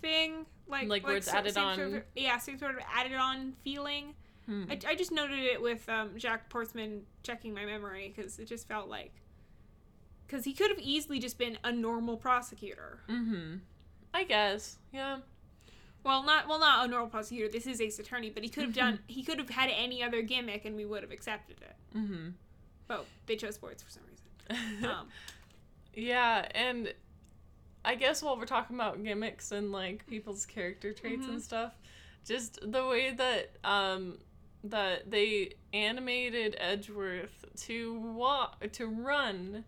thing. 0.00 0.46
Like 0.68 0.88
Like 0.88 1.06
where 1.06 1.16
it's 1.16 1.30
so- 1.30 1.36
added 1.36 1.54
same 1.54 1.74
Sort 1.74 1.86
on. 1.88 1.94
of, 1.96 2.02
yeah, 2.16 2.38
same 2.38 2.58
sort 2.58 2.72
of 2.76 2.80
added 2.94 3.14
on 3.14 3.54
feeling. 3.64 4.14
Hmm. 4.46 4.64
I, 4.70 4.78
I 4.88 4.94
just 4.94 5.12
noted 5.12 5.38
it 5.40 5.60
with 5.60 5.88
um, 5.88 6.10
Jack 6.16 6.48
Portsman 6.48 7.02
checking 7.22 7.52
my 7.54 7.64
memory 7.64 8.12
because 8.14 8.38
it 8.38 8.46
just 8.46 8.66
felt 8.68 8.88
like 8.88 9.12
because 10.26 10.44
he 10.44 10.52
could 10.52 10.70
have 10.70 10.78
easily 10.80 11.18
just 11.18 11.38
been 11.38 11.58
a 11.64 11.72
normal 11.72 12.16
prosecutor. 12.16 13.00
Mm-hmm. 13.08 13.56
I 14.14 14.24
guess. 14.24 14.78
Yeah. 14.92 15.18
Well, 16.04 16.22
not 16.24 16.48
well, 16.48 16.58
not 16.60 16.86
a 16.86 16.88
normal 16.88 17.08
prosecutor. 17.10 17.48
This 17.50 17.66
is 17.66 17.80
Ace 17.80 17.98
Attorney, 17.98 18.30
but 18.30 18.42
he 18.42 18.48
could 18.48 18.62
have 18.64 18.72
Mm-hmm. 18.72 18.78
done. 18.90 18.98
He 19.06 19.22
could 19.22 19.38
have 19.38 19.50
had 19.50 19.70
any 19.76 20.02
other 20.02 20.22
gimmick, 20.22 20.64
and 20.64 20.74
we 20.76 20.84
would 20.84 21.02
have 21.02 21.12
accepted 21.12 21.56
it. 21.60 21.98
Mm-hmm. 21.98 22.28
But 22.88 23.06
they 23.26 23.36
chose 23.36 23.56
sports 23.56 23.82
for 23.82 23.90
some 23.90 24.02
reason. 24.04 24.16
Um, 24.84 25.08
yeah, 25.94 26.46
and 26.54 26.92
I 27.84 27.94
guess 27.94 28.22
while 28.22 28.36
we're 28.36 28.44
talking 28.46 28.76
about 28.76 29.02
gimmicks 29.02 29.52
and 29.52 29.72
like 29.72 30.06
people's 30.06 30.44
character 30.46 30.92
traits 30.92 31.26
Mhm. 31.26 31.30
and 31.30 31.42
stuff, 31.42 31.72
just 32.26 32.58
the 32.62 32.84
way 32.86 33.12
that 33.12 33.56
um 33.64 34.18
that 34.64 35.10
they 35.10 35.54
animated 35.72 36.54
Edgeworth 36.58 37.46
to 37.56 37.94
walk 37.98 38.70
to 38.72 38.86
run 38.86 39.64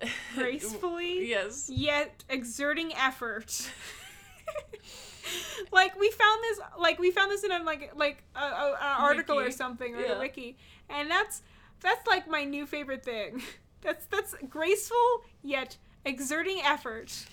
gracefully, 0.34 1.28
yes. 1.28 1.68
yet 1.68 2.24
exerting 2.30 2.94
effort. 2.94 3.70
like 5.72 5.98
we 5.98 6.10
found 6.10 6.42
this, 6.42 6.60
like 6.78 6.98
we 6.98 7.10
found 7.10 7.30
this 7.30 7.44
in 7.44 7.52
a 7.52 7.62
like 7.62 7.92
like 7.94 8.22
a, 8.34 8.38
a, 8.40 8.76
article 8.98 9.38
or 9.38 9.50
something 9.50 9.94
or 9.94 10.00
Yeah. 10.00 10.12
a 10.14 10.18
wiki, 10.18 10.56
and 10.88 11.10
that's 11.10 11.42
that's 11.80 12.06
like 12.06 12.28
my 12.28 12.44
new 12.44 12.66
favorite 12.66 13.04
thing. 13.04 13.42
That's 13.82 14.04
that's 14.06 14.34
graceful 14.50 15.22
yet 15.42 15.78
exerting 16.04 16.60
effort. 16.64 17.26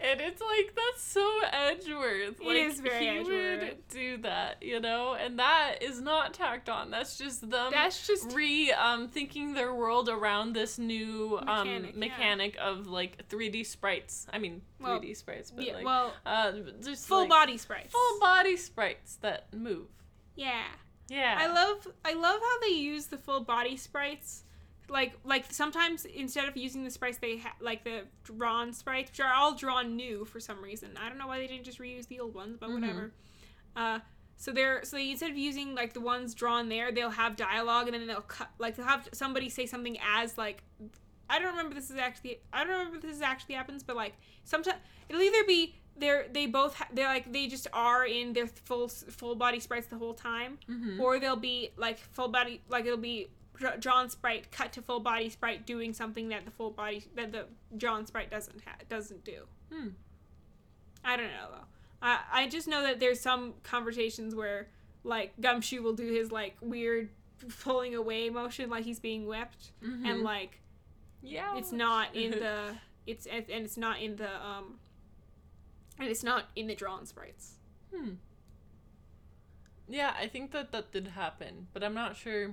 And 0.00 0.20
it's 0.20 0.40
like 0.42 0.74
that's 0.76 1.02
so 1.02 1.40
Edgeworth. 1.50 2.40
It 2.40 2.46
Like 2.46 2.56
is 2.56 2.80
very 2.80 2.98
he 2.98 3.08
Edgeworth. 3.08 3.60
would 3.60 3.88
do 3.88 4.16
that, 4.18 4.62
you 4.62 4.78
know, 4.78 5.14
and 5.14 5.38
that 5.38 5.76
is 5.82 6.00
not 6.00 6.34
tacked 6.34 6.68
on. 6.68 6.90
That's 6.90 7.16
just 7.16 7.48
them 7.48 7.70
That's 7.70 8.06
just 8.06 8.32
re 8.32 8.70
um 8.72 9.08
thinking 9.08 9.54
their 9.54 9.72
world 9.74 10.08
around 10.10 10.52
this 10.52 10.78
new 10.78 11.38
Mechanic, 11.40 11.48
um 11.48 11.84
yeah. 11.84 11.90
mechanic 12.08 12.56
of 12.60 12.86
like 12.86 13.26
3D 13.28 13.64
sprites. 13.64 14.26
I 14.32 14.38
mean 14.38 14.60
3D 14.82 15.16
sprites, 15.16 15.50
but 15.50 15.64
yeah, 15.64 15.74
like 15.74 15.84
well, 15.86 16.12
uh 16.26 16.52
just 16.84 17.06
full 17.06 17.20
like, 17.20 17.30
body 17.30 17.56
sprites. 17.56 17.92
full 17.92 18.20
body 18.20 18.56
sprites 18.58 19.16
that 19.22 19.54
move. 19.54 19.86
Yeah. 20.34 20.64
Yeah. 21.08 21.36
I 21.40 21.46
love 21.46 21.88
I 22.04 22.12
love 22.12 22.40
how 22.40 22.60
they 22.60 22.74
use 22.74 23.06
the 23.06 23.16
full 23.16 23.40
body 23.40 23.76
sprites. 23.78 24.42
Like 24.88 25.14
like 25.24 25.46
sometimes 25.52 26.04
instead 26.04 26.46
of 26.48 26.56
using 26.56 26.84
the 26.84 26.90
sprites 26.90 27.18
they 27.18 27.38
ha- 27.38 27.56
like 27.60 27.84
the 27.84 28.02
drawn 28.22 28.72
sprites, 28.72 29.10
which 29.10 29.20
are 29.20 29.32
all 29.32 29.54
drawn 29.54 29.96
new 29.96 30.24
for 30.24 30.40
some 30.40 30.62
reason. 30.62 30.90
I 31.02 31.08
don't 31.08 31.18
know 31.18 31.26
why 31.26 31.38
they 31.38 31.46
didn't 31.46 31.64
just 31.64 31.78
reuse 31.78 32.06
the 32.08 32.20
old 32.20 32.34
ones, 32.34 32.56
but 32.58 32.68
Mhm. 32.70 32.74
whatever. 32.80 33.12
Uh, 33.74 34.00
so 34.36 34.50
they're 34.52 34.84
so 34.84 34.96
they, 34.96 35.10
instead 35.10 35.30
of 35.30 35.38
using 35.38 35.74
like 35.74 35.92
the 35.94 36.00
ones 36.00 36.34
drawn 36.34 36.68
there, 36.68 36.92
they'll 36.92 37.10
have 37.10 37.36
dialogue 37.36 37.86
and 37.88 37.94
then 37.94 38.06
they'll 38.06 38.20
cut 38.20 38.50
like 38.58 38.76
they'll 38.76 38.86
have 38.86 39.08
somebody 39.12 39.48
say 39.48 39.64
something 39.66 39.96
as 40.00 40.36
like 40.36 40.62
I 41.30 41.38
don't 41.38 41.52
remember 41.52 41.74
this 41.74 41.90
is 41.90 41.96
actually 41.96 42.40
I 42.52 42.60
don't 42.64 42.72
remember 42.72 42.96
if 42.96 43.02
this 43.02 43.16
is 43.16 43.22
actually 43.22 43.54
happens, 43.54 43.82
but 43.82 43.96
like 43.96 44.14
sometimes 44.44 44.78
it'll 45.08 45.22
either 45.22 45.44
be 45.44 45.76
they're 45.96 46.26
they 46.30 46.46
both 46.46 46.74
ha- 46.74 46.88
they're 46.92 47.06
like 47.06 47.32
they 47.32 47.46
just 47.46 47.68
are 47.72 48.04
in 48.04 48.32
their 48.32 48.48
full 48.48 48.88
full 48.88 49.34
body 49.36 49.60
sprites 49.60 49.86
the 49.86 49.96
whole 49.96 50.14
time 50.14 50.58
Mhm. 50.68 50.98
or 51.00 51.18
they'll 51.20 51.36
be 51.36 51.70
like 51.76 51.98
full 51.98 52.28
body 52.28 52.60
like 52.68 52.84
it'll 52.84 52.98
be 52.98 53.28
dr- 53.56 53.80
drawn 53.80 54.08
sprite 54.10 54.50
cut 54.50 54.72
to 54.72 54.82
full 54.82 55.00
body 55.00 55.28
sprite 55.30 55.66
doing 55.66 55.92
something 55.92 56.28
that 56.28 56.44
the 56.44 56.50
full 56.50 56.70
body 56.70 57.04
that 57.14 57.32
the 57.32 57.46
drawn 57.76 58.06
sprite 58.06 58.30
doesn't 58.30 58.60
ha- 58.64 58.76
doesn't 58.88 59.24
do 59.24 59.42
Hmm. 59.72 59.88
i 61.04 61.16
don't 61.16 61.28
know 61.32 61.48
though 61.50 61.64
I 62.02 62.20
i 62.32 62.48
just 62.48 62.68
know 62.68 62.82
that 62.82 63.00
there's 63.00 63.20
some 63.20 63.54
conversations 63.62 64.34
where 64.34 64.68
like 65.04 65.32
gumshoe 65.40 65.82
will 65.82 65.92
do 65.94 66.12
his 66.12 66.30
like 66.32 66.56
weird 66.60 67.08
pulling 67.62 67.94
away 67.94 68.30
motion 68.30 68.70
like 68.70 68.84
he's 68.84 69.00
being 69.00 69.26
whipped 69.26 69.72
Mhm. 69.82 70.06
and 70.08 70.22
like 70.22 70.60
yeah. 71.22 71.56
it's 71.56 71.72
not 71.72 72.14
in 72.14 72.30
the 72.44 72.74
it's 73.06 73.26
and 73.26 73.44
and 73.50 73.64
it's 73.64 73.76
not 73.76 74.00
in 74.00 74.16
the 74.16 74.28
um 74.44 74.78
and 75.98 76.08
it's 76.08 76.22
not 76.24 76.44
in 76.56 76.66
the 76.66 76.74
drawn 76.74 77.06
sprites 77.06 77.54
Hmm. 77.94 78.14
Yeah, 79.88 80.14
I 80.18 80.26
think 80.28 80.50
that 80.52 80.72
that 80.72 80.92
did 80.92 81.08
happen, 81.08 81.66
but 81.74 81.84
I'm 81.84 81.94
not 81.94 82.16
sure 82.16 82.52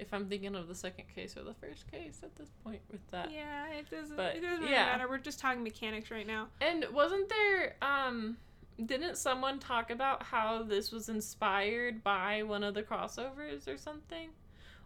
if 0.00 0.12
I'm 0.14 0.26
thinking 0.26 0.54
of 0.54 0.68
the 0.68 0.74
second 0.74 1.04
case 1.14 1.36
or 1.36 1.42
the 1.42 1.54
first 1.54 1.90
case 1.90 2.20
at 2.22 2.34
this 2.36 2.48
point 2.64 2.80
with 2.90 3.00
that. 3.10 3.30
yeah 3.32 3.68
it 3.70 3.88
doesn't 3.90 4.16
but, 4.16 4.36
it 4.36 4.42
doesn't 4.42 4.60
really 4.60 4.72
yeah. 4.72 4.86
matter 4.86 5.08
we're 5.08 5.18
just 5.18 5.38
talking 5.38 5.62
mechanics 5.62 6.10
right 6.10 6.26
now 6.26 6.48
And 6.60 6.86
wasn't 6.92 7.28
there 7.28 7.76
um 7.82 8.36
didn't 8.84 9.16
someone 9.16 9.58
talk 9.58 9.90
about 9.90 10.22
how 10.22 10.62
this 10.62 10.92
was 10.92 11.08
inspired 11.08 12.04
by 12.04 12.42
one 12.42 12.62
of 12.62 12.74
the 12.74 12.82
crossovers 12.82 13.66
or 13.66 13.78
something? 13.78 14.28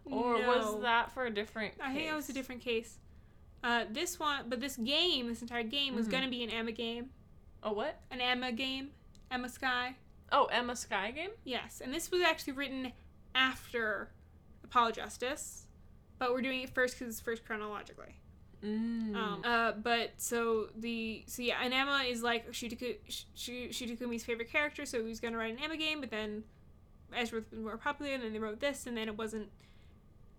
Or 0.05 0.39
No. 0.39 0.47
was 0.47 0.81
that 0.83 1.11
for 1.11 1.25
a 1.25 1.29
different 1.29 1.73
I 1.81 1.93
think 1.93 2.07
that 2.07 2.15
was 2.15 2.29
a 2.29 2.33
different 2.33 2.61
case. 2.61 2.97
Uh, 3.63 3.83
this 3.91 4.17
one, 4.19 4.45
but 4.47 4.59
this 4.61 4.77
game, 4.77 5.27
this 5.27 5.41
entire 5.41 5.63
game, 5.63 5.93
was 5.93 6.07
Mhm. 6.07 6.11
gonna 6.11 6.29
be 6.29 6.41
an 6.43 6.49
Ema 6.51 6.71
game, 6.71 7.09
A 7.63 7.71
what? 7.73 7.99
an 8.11 8.21
Ema 8.21 8.51
game, 8.53 8.91
Ema 9.31 9.49
Skye. 9.49 9.95
Oh, 10.31 10.49
Ema 10.57 10.75
Skye 10.77 11.11
game. 11.11 11.31
Yes, 11.43 11.81
and 11.81 11.93
this 11.93 12.09
was 12.11 12.21
actually 12.21 12.53
written 12.53 12.93
after 13.35 14.09
Apollo 14.71 14.91
Justice, 14.93 15.65
but 16.17 16.31
we're 16.31 16.41
doing 16.41 16.61
it 16.61 16.69
first 16.69 16.97
because 16.97 17.13
it's 17.13 17.21
first 17.21 17.45
chronologically. 17.45 18.15
Mm. 18.63 19.15
Um, 19.15 19.41
uh, 19.43 19.71
but 19.73 20.11
so 20.17 20.67
the 20.77 21.23
so 21.27 21.41
yeah, 21.41 21.57
and 21.61 21.73
Ema 21.73 22.03
is 22.07 22.23
like 22.23 22.49
Shutaku, 22.51 22.95
Sh- 23.09 24.23
favorite 24.23 24.51
character, 24.51 24.85
so 24.85 25.01
he 25.01 25.07
was 25.07 25.19
gonna 25.19 25.37
write 25.37 25.57
an 25.57 25.63
Ema 25.63 25.77
game, 25.77 25.99
but 25.99 26.09
then 26.09 26.43
was 27.11 27.33
more 27.51 27.77
popular, 27.77 28.13
and 28.13 28.23
then 28.23 28.31
they 28.31 28.39
wrote 28.39 28.61
this, 28.61 28.87
and 28.87 28.95
then 28.95 29.09
it 29.09 29.17
wasn't 29.17 29.49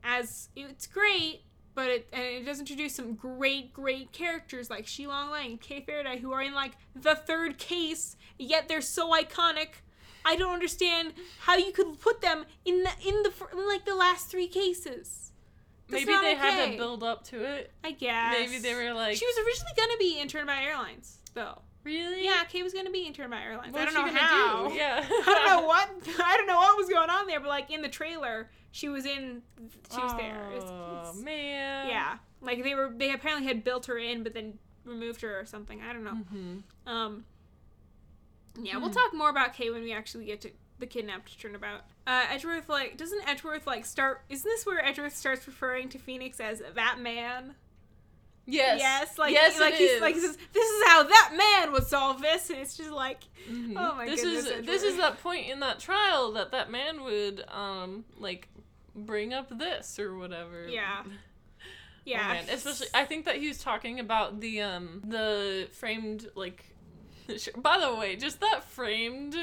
as 0.02 0.48
it's 0.56 0.86
great, 0.86 1.42
but 1.74 1.90
it 1.90 2.08
and 2.12 2.22
it 2.22 2.46
does 2.46 2.58
introduce 2.58 2.94
some 2.94 3.14
great 3.14 3.74
great 3.74 4.12
characters 4.12 4.70
like 4.70 4.86
Shi-Long 4.86 5.30
Lang, 5.30 5.58
Kay 5.58 5.82
Faraday, 5.82 6.18
who 6.18 6.32
are 6.32 6.42
in 6.42 6.54
like 6.54 6.72
the 6.94 7.14
third 7.14 7.58
case, 7.58 8.16
yet 8.38 8.68
they're 8.68 8.80
so 8.80 9.10
iconic. 9.12 9.82
I 10.24 10.36
don't 10.36 10.52
understand 10.52 11.12
how 11.40 11.56
you 11.56 11.72
could 11.72 12.00
put 12.00 12.20
them 12.20 12.44
in 12.64 12.82
the 12.84 12.90
in 13.06 13.22
the 13.22 13.32
in 13.52 13.66
like 13.68 13.84
the 13.84 13.94
last 13.94 14.28
three 14.28 14.48
cases. 14.48 15.32
That's 15.88 16.06
Maybe 16.06 16.18
they 16.20 16.34
had 16.34 16.70
to 16.72 16.76
build 16.78 17.02
up 17.02 17.24
to 17.28 17.42
it. 17.44 17.70
I 17.84 17.90
guess. 17.90 18.38
Maybe 18.38 18.58
they 18.58 18.74
were 18.74 18.94
like, 18.94 19.16
She 19.16 19.26
was 19.26 19.36
originally 19.38 19.72
gonna 19.76 19.98
be 19.98 20.18
interned 20.20 20.46
by 20.46 20.62
airlines, 20.62 21.18
though. 21.34 21.60
really? 21.84 22.24
Yeah, 22.24 22.44
Kay 22.44 22.62
was 22.62 22.72
gonna 22.72 22.90
be 22.90 23.02
interned 23.06 23.30
by 23.30 23.42
airlines. 23.42 23.74
What's 23.74 23.90
I 23.90 23.94
don't 23.94 24.06
know 24.06 24.18
how. 24.20 24.68
do? 24.68 24.74
Yeah. 24.76 25.04
I 25.10 25.24
don't 25.24 25.46
know 25.62 25.66
what. 25.66 25.90
I 26.24 26.36
don't 26.38 26.46
know 26.46 26.56
what 26.56 26.78
was 26.78 26.88
going 26.88 27.10
on 27.10 27.26
there, 27.26 27.40
but 27.40 27.48
like 27.48 27.70
in 27.70 27.82
the 27.82 27.88
trailer, 27.90 28.48
she 28.70 28.88
was 28.88 29.04
in. 29.04 29.42
She 29.94 30.00
was 30.00 30.14
there. 30.16 30.48
Oh 30.54 31.12
man. 31.22 31.88
yeah, 31.88 32.18
like 32.40 32.62
they 32.62 32.74
were. 32.74 32.90
They 32.96 33.12
apparently 33.12 33.46
had 33.46 33.62
built 33.64 33.86
her 33.86 33.98
in, 33.98 34.22
but 34.22 34.32
then 34.32 34.58
removed 34.84 35.20
her 35.20 35.38
or 35.38 35.44
something. 35.44 35.82
I 35.82 35.92
don't 35.92 36.04
know. 36.04 36.14
hmm 36.14 36.56
Um. 36.86 37.24
Yeah, 38.60 38.76
we'll 38.76 38.88
Hmm. 38.88 38.94
talk 38.94 39.14
more 39.14 39.30
about 39.30 39.54
Kay 39.54 39.70
when 39.70 39.82
we 39.82 39.92
actually 39.92 40.26
get 40.26 40.40
to 40.42 40.50
the 40.78 40.86
kidnapped 40.86 41.38
turnabout. 41.40 41.82
Uh, 42.06 42.26
Edgeworth 42.30 42.68
like 42.68 42.96
doesn't 42.96 43.26
Edgeworth 43.28 43.66
like 43.66 43.84
start? 43.84 44.22
Isn't 44.28 44.44
this 44.48 44.66
where 44.66 44.84
Edgeworth 44.84 45.16
starts 45.16 45.46
referring 45.46 45.88
to 45.90 45.98
Phoenix 45.98 46.40
as 46.40 46.62
that 46.74 46.98
man? 47.00 47.54
Yes. 48.44 48.80
Yes, 48.80 49.18
like 49.18 49.32
yes, 49.32 49.60
like 49.60 49.74
he's 49.74 49.90
is. 49.92 50.00
like 50.00 50.14
he 50.16 50.20
says, 50.20 50.36
this 50.52 50.68
is 50.68 50.82
how 50.88 51.04
that 51.04 51.32
man 51.36 51.72
would 51.72 51.86
solve 51.86 52.20
this, 52.20 52.50
and 52.50 52.58
it's 52.58 52.76
just 52.76 52.90
like 52.90 53.20
Mhm. 53.48 53.74
Oh 53.76 53.94
my 53.94 54.06
this 54.06 54.22
goodness, 54.22 54.46
is 54.46 54.66
this 54.66 54.82
is 54.82 54.96
that 54.96 55.22
point 55.22 55.48
in 55.48 55.60
that 55.60 55.78
trial 55.78 56.32
that 56.32 56.50
that 56.50 56.68
man 56.70 57.04
would 57.04 57.44
um 57.48 58.04
like 58.18 58.48
bring 58.96 59.32
up 59.32 59.56
this 59.56 59.98
or 59.98 60.16
whatever. 60.16 60.66
Yeah. 60.68 61.04
Oh, 62.04 62.10
yeah, 62.10 62.28
man. 62.32 62.44
Especially, 62.50 62.88
I 62.92 63.04
think 63.04 63.26
that 63.26 63.36
he 63.36 63.46
was 63.46 63.58
talking 63.62 64.00
about 64.00 64.40
the 64.40 64.60
um 64.62 65.02
the 65.06 65.68
framed 65.70 66.28
like. 66.34 66.71
By 67.56 67.78
the 67.78 67.94
way, 67.94 68.16
just 68.16 68.40
that 68.40 68.64
framed 68.64 69.36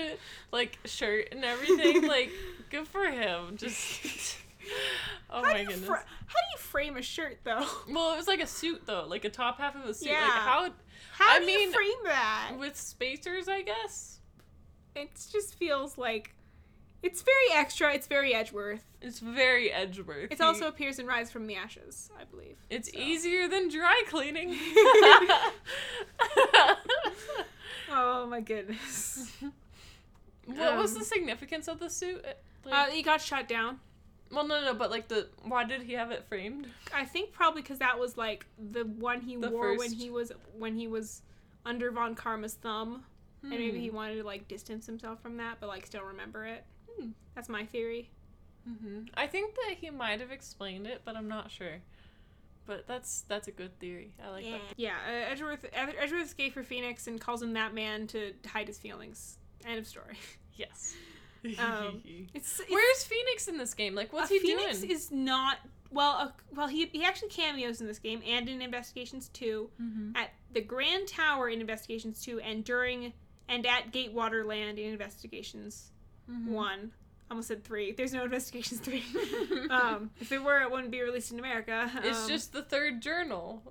like 0.52 0.78
shirt 0.86 1.30
and 1.32 1.44
everything, 1.46 2.08
like 2.08 2.32
good 2.70 2.88
for 2.88 3.06
him. 3.06 3.58
Just 3.58 4.38
oh 5.30 5.36
how 5.38 5.42
my 5.42 5.54
do 5.54 5.60
you 5.60 5.68
goodness. 5.68 5.86
fra- 5.88 6.04
how 6.28 6.40
do 6.40 6.48
you 6.54 6.58
frame 6.60 6.98
a 6.98 7.02
shirt 7.02 7.40
though? 7.44 7.66
well, 7.90 8.14
it 8.14 8.18
was 8.18 8.28
like 8.28 8.42
a 8.42 8.48
suit 8.48 8.84
though, 8.86 9.06
like 9.08 9.26
a 9.26 9.30
top 9.30 9.58
half 9.60 9.76
of 9.76 9.86
a 9.90 9.94
suit. 9.94 10.10
Yeah. 10.10 10.22
Like 10.22 10.32
how 10.32 10.70
How 11.14 11.36
I 11.36 11.40
do 11.40 11.46
mean, 11.46 11.70
you 11.70 11.74
frame 11.74 12.04
that? 12.06 12.52
with 12.60 12.76
spacers, 12.76 13.48
I 13.48 13.62
guess. 13.62 14.20
It 14.96 15.10
just 15.32 15.56
feels 15.56 15.98
like 15.98 16.34
it's 17.02 17.22
very 17.22 17.52
extra. 17.54 17.94
It's 17.94 18.08
very 18.08 18.34
Edgeworth. 18.34 18.84
It's 19.02 19.20
very 19.20 19.72
Edgeworth. 19.72 20.32
It 20.32 20.42
also 20.42 20.68
appears 20.68 21.00
in 21.00 21.06
Rise 21.08 21.32
from 21.32 21.48
the 21.48 21.56
Ashes, 21.56 22.12
I 22.20 22.26
believe. 22.26 22.58
It's 22.70 22.92
so. 22.92 23.00
easier 23.00 23.48
than 23.48 23.70
dry 23.70 24.04
cleaning. 24.10 24.58
Oh 27.92 28.28
my 28.28 28.42
goodness. 28.42 29.32
what 30.46 30.78
was 30.78 30.94
Um, 30.94 31.00
the 31.00 31.06
significance 31.06 31.68
of 31.68 31.80
the 31.80 31.90
suit? 31.90 32.24
Uh, 32.70 32.86
he 32.88 33.02
got 33.02 33.22
shot 33.22 33.48
down. 33.48 33.80
well, 34.32 34.46
no, 34.48 34.62
no, 34.64 34.74
but 34.74 34.92
like 34.92 35.08
the 35.08 35.28
why 35.44 35.64
did 35.64 35.82
he 35.84 35.94
have 35.94 36.12
it 36.12 36.26
framed? 36.28 36.68
I 36.94 37.06
think 37.06 37.32
probably 37.32 37.62
because 37.62 37.80
that 37.80 37.98
was 38.00 38.18
like 38.18 38.46
the 38.72 38.84
one 38.84 39.22
he 39.22 39.36
The 39.36 39.50
wore 39.50 39.76
when 39.78 39.92
he 39.92 40.10
was 40.10 40.32
when 40.58 40.76
he 40.76 40.88
was 40.88 41.22
under 41.66 41.92
Von 41.92 42.16
Karma's 42.16 42.54
thumb, 42.56 43.04
and 43.42 43.52
maybe 43.52 43.78
Hmm. 43.78 43.84
he 43.84 43.90
wanted 43.90 44.16
to 44.16 44.24
like 44.24 44.48
distance 44.48 44.86
himself 44.86 45.22
from 45.22 45.38
that, 45.38 45.58
but 45.60 45.68
like 45.68 45.86
still 45.86 46.04
remember 46.04 46.46
it. 46.46 46.64
Hmm. 46.98 47.10
That's 47.36 47.50
my 47.50 47.66
theory. 47.66 48.10
hmm 48.66 49.02
I 49.16 49.28
think 49.28 49.56
that 49.56 49.76
he 49.80 49.90
might 49.90 50.20
have 50.20 50.32
explained 50.32 50.86
it, 50.88 51.02
but 51.06 51.16
I'm 51.16 51.28
not 51.28 51.50
sure. 51.52 51.78
But 52.70 52.86
that's 52.86 53.22
that's 53.22 53.48
a 53.48 53.52
good 53.52 53.80
theory. 53.80 54.14
I 54.24 54.30
like 54.30 54.46
yeah, 54.46 54.52
that. 54.52 54.62
yeah. 54.78 54.94
Uh, 55.08 55.32
Edgeworth 55.32 55.66
Ed- 55.74 55.96
Edgeworth's 56.00 56.36
gay 56.36 56.52
for 56.52 56.62
Phoenix 56.62 57.08
and 57.08 57.20
calls 57.20 57.42
him 57.42 57.54
that 57.54 57.74
man 57.74 58.06
to 58.10 58.34
hide 58.46 58.68
his 58.68 58.78
feelings. 58.78 59.40
End 59.66 59.80
of 59.80 59.88
story. 59.88 60.16
Yes. 60.56 60.96
Um, 61.58 62.02
It's, 62.34 62.60
it's 62.60 62.70
Where's 62.70 63.04
Phoenix 63.06 63.48
in 63.48 63.58
this 63.58 63.74
game? 63.74 63.96
Like, 63.96 64.12
what's 64.12 64.30
uh, 64.30 64.34
he 64.34 64.40
Phoenix 64.40 64.80
doing? 64.80 64.92
is 64.92 65.10
not 65.10 65.58
well. 65.90 66.12
Uh, 66.20 66.28
well, 66.54 66.68
he 66.68 66.88
he 66.88 67.06
actually 67.06 67.30
cameos 67.30 67.80
in 67.80 67.88
this 67.88 67.98
game 67.98 68.22
and 68.28 68.48
in 68.50 68.62
Investigations 68.62 69.30
Two 69.30 69.70
mm-hmm. 69.82 70.18
at 70.18 70.32
the 70.52 70.60
Grand 70.62 71.08
Tower 71.08 71.50
in 71.50 71.62
Investigations 71.62 72.22
Two 72.22 72.42
and 72.42 72.66
during 72.66 73.14
and 73.48 73.66
at 73.66 73.92
Gatewater 73.94 74.44
Land 74.44 74.78
in 74.80 74.92
Investigations 74.92 75.92
Mm-hmm. 76.30 76.52
One. 76.52 76.92
Almost 77.30 77.48
said 77.50 77.64
three. 77.64 77.92
There's 77.92 78.14
no 78.14 78.24
Investigations 78.24 78.80
Three. 78.84 79.04
um, 79.70 80.10
if 80.20 80.30
there 80.30 80.42
were, 80.42 80.62
it 80.62 80.72
wouldn't 80.72 80.90
be 80.92 81.02
released 81.02 81.32
in 81.32 81.38
America. 81.40 81.92
It's 82.04 82.24
Um, 82.24 82.28
just 82.28 82.54
the 82.54 82.64
third 82.64 83.02
journal. 83.02 83.62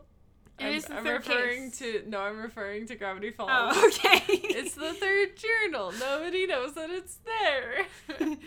It 0.61 0.65
I'm, 0.67 0.73
is 0.75 0.85
the 0.85 0.95
I'm 0.97 1.05
third 1.05 1.27
referring 1.27 1.71
case. 1.71 1.79
to 1.81 2.03
no, 2.09 2.21
I'm 2.21 2.41
referring 2.41 2.87
to 2.87 2.95
Gravity 2.97 3.31
Falls. 3.31 3.51
Oh, 3.53 3.87
okay. 3.95 4.23
it's 4.29 4.75
the 4.75 4.93
third 4.95 5.31
journal. 5.37 5.93
Nobody 5.99 6.47
knows 6.47 6.75
that 6.75 6.91
it's 6.91 7.19
there. 7.25 7.87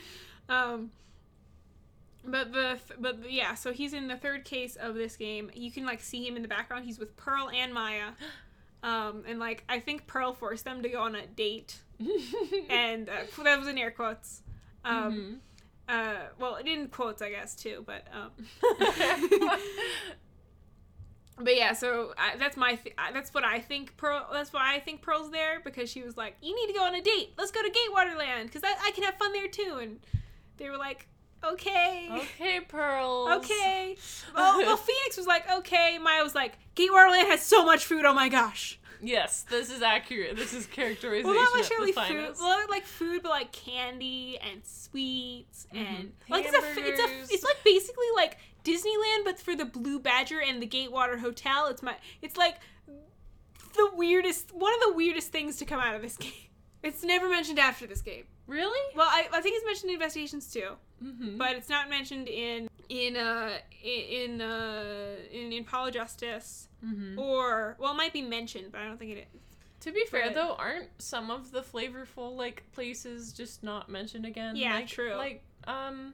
um 0.50 0.92
but 2.26 2.52
the 2.54 2.78
but 3.00 3.24
the- 3.24 3.32
yeah 3.32 3.56
so 3.56 3.72
he's 3.74 3.94
in 3.94 4.08
the 4.08 4.16
third 4.18 4.46
case 4.46 4.76
of 4.76 4.94
this 4.96 5.16
game 5.18 5.50
you 5.56 5.72
can 5.72 5.86
like 5.86 6.00
see 6.02 6.26
him 6.28 6.36
in 6.36 6.42
the 6.44 6.48
background 6.48 6.86
he's 6.86 7.00
with 7.00 7.16
pearl 7.18 7.50
and 7.50 7.74
maya 7.74 8.10
um 8.84 9.24
and 9.28 9.40
like 9.40 9.64
i 9.70 9.80
think 9.80 10.06
pearl 10.06 10.32
forced 10.34 10.64
them 10.66 10.84
to 10.84 10.90
go 10.90 11.02
on 11.02 11.16
a 11.16 11.26
date 11.26 11.78
and 12.70 13.10
uh, 13.10 13.14
that 13.44 13.58
was 13.58 13.68
in 13.68 13.78
air 13.78 13.90
quotes 13.90 14.42
um 14.86 15.42
uh 15.90 16.16
well 16.40 16.56
it 16.56 16.68
in 16.68 16.88
quotes 16.88 17.22
i 17.22 17.30
guess 17.30 17.56
too 17.56 17.84
but 17.86 18.06
um. 18.14 18.32
But 21.44 21.56
yeah 21.56 21.74
so 21.74 22.14
I, 22.18 22.38
that's 22.38 22.56
my 22.56 22.76
th- 22.76 22.96
that's 23.14 23.34
what 23.34 23.44
i 23.44 23.60
think 23.60 23.98
pearl 23.98 24.28
that's 24.32 24.54
why 24.54 24.76
i 24.76 24.80
think 24.80 25.02
pearl's 25.02 25.32
there 25.32 25.60
because 25.60 25.90
she 25.90 26.04
was 26.04 26.16
like 26.16 26.36
you 26.42 26.56
need 26.56 26.68
to 26.72 26.78
go 26.78 26.86
on 26.86 26.94
a 26.94 27.02
date. 27.02 27.34
Let's 27.38 27.52
go 27.52 27.62
to 27.62 27.70
Gatewaterland 27.70 28.48
because 28.48 28.64
I, 28.64 28.76
I 28.88 28.92
can 28.92 29.04
have 29.04 29.16
fun 29.16 29.34
there 29.34 29.48
too 29.48 29.80
and 29.82 30.00
they 30.58 30.70
were 30.70 30.78
like 30.78 31.08
okay. 31.44 32.08
Okay, 32.12 32.60
Pearl, 32.60 33.28
okay. 33.38 33.98
Well, 34.36 34.60
well 34.60 34.78
phoenix 34.88 35.18
was 35.18 35.26
like 35.26 35.50
okay. 35.52 35.98
Maya 35.98 36.24
was 36.24 36.36
like 36.36 36.58
"Gatewaterland 36.76 37.28
has 37.30 37.42
so 37.42 37.66
much 37.66 37.86
food. 37.86 38.06
Oh 38.06 38.14
my 38.14 38.30
gosh 38.30 38.80
Yes, 39.04 39.42
this 39.50 39.72
is 39.72 39.82
accurate. 39.82 40.36
This 40.36 40.54
is 40.54 40.66
characterization 40.68 41.26
well 41.28 41.36
not 41.36 41.56
necessarily 41.58 41.92
food 41.92 42.36
well 42.40 42.66
like 42.70 42.86
food 42.86 43.22
but 43.24 43.30
like 43.30 43.52
candy 43.52 44.38
and 44.40 44.62
sweets 44.66 45.68
and 45.72 45.88
Mhm. 45.88 46.12
like 46.30 46.46
it's 46.48 46.54
a, 46.56 46.80
it's 46.80 47.00
a 47.30 47.34
it's 47.34 47.44
like 47.44 47.64
basically 47.66 48.06
like 48.16 48.38
disneyland 48.64 49.26
but 49.26 49.40
for 49.40 49.56
the 49.56 49.66
blue 49.66 50.00
badger 50.00 50.40
and 50.42 50.62
the 50.62 50.66
gatewater 50.68 51.18
hotel 51.18 51.68
it's 51.68 51.82
my 51.82 51.96
it's 52.22 52.38
like 52.38 52.58
the 53.74 53.90
weirdest 53.96 54.54
one 54.54 54.74
of 54.74 54.80
the 54.82 54.94
weirdest 54.94 55.32
things 55.32 55.58
to 55.58 55.66
come 55.66 55.80
out 55.80 55.96
of 55.96 56.02
this 56.02 56.18
game 56.26 56.32
it's 56.84 57.04
never 57.04 57.30
mentioned 57.30 57.60
after 57.60 57.86
this 57.88 58.02
game 58.02 58.24
Really? 58.48 58.80
well 58.96 59.08
i, 59.10 59.28
I 59.32 59.42
think 59.42 59.56
it's 59.58 59.66
mentioned 59.66 59.90
in 59.90 59.96
investigations 59.96 60.52
too 60.52 60.72
Mm-hmm. 61.04 61.38
but 61.38 61.56
it's 61.56 61.68
not 61.68 61.90
mentioned 61.90 62.28
in 62.28 62.70
in 62.90 63.18
uh 63.18 63.54
in 63.84 64.40
uh 64.40 64.84
in, 65.32 65.52
in 65.52 65.64
Apollo 65.64 65.90
Justice 65.92 66.68
mm-hmm. 66.86 67.18
or 67.18 67.76
well 67.80 67.94
it 67.94 67.96
might 67.98 68.14
be 68.14 68.22
mentioned 68.22 68.72
but 68.72 68.82
I 68.82 68.86
don't 68.88 69.00
think 69.00 69.12
it 69.18 69.28
is. 69.34 69.42
To 69.80 69.92
be 69.92 70.06
fair 70.06 70.26
But- 70.26 70.36
though, 70.36 70.54
aren't 70.60 70.90
some 71.02 71.32
of 71.32 71.52
the 71.52 71.62
flavorful 71.62 72.36
like 72.36 72.64
places 72.72 73.34
just 73.34 73.64
not 73.64 73.90
mentioned 73.90 74.28
again? 74.28 74.56
Yeah, 74.56 74.76
like, 74.76 74.88
true. 74.88 75.16
Like 75.16 75.42
um, 75.66 76.14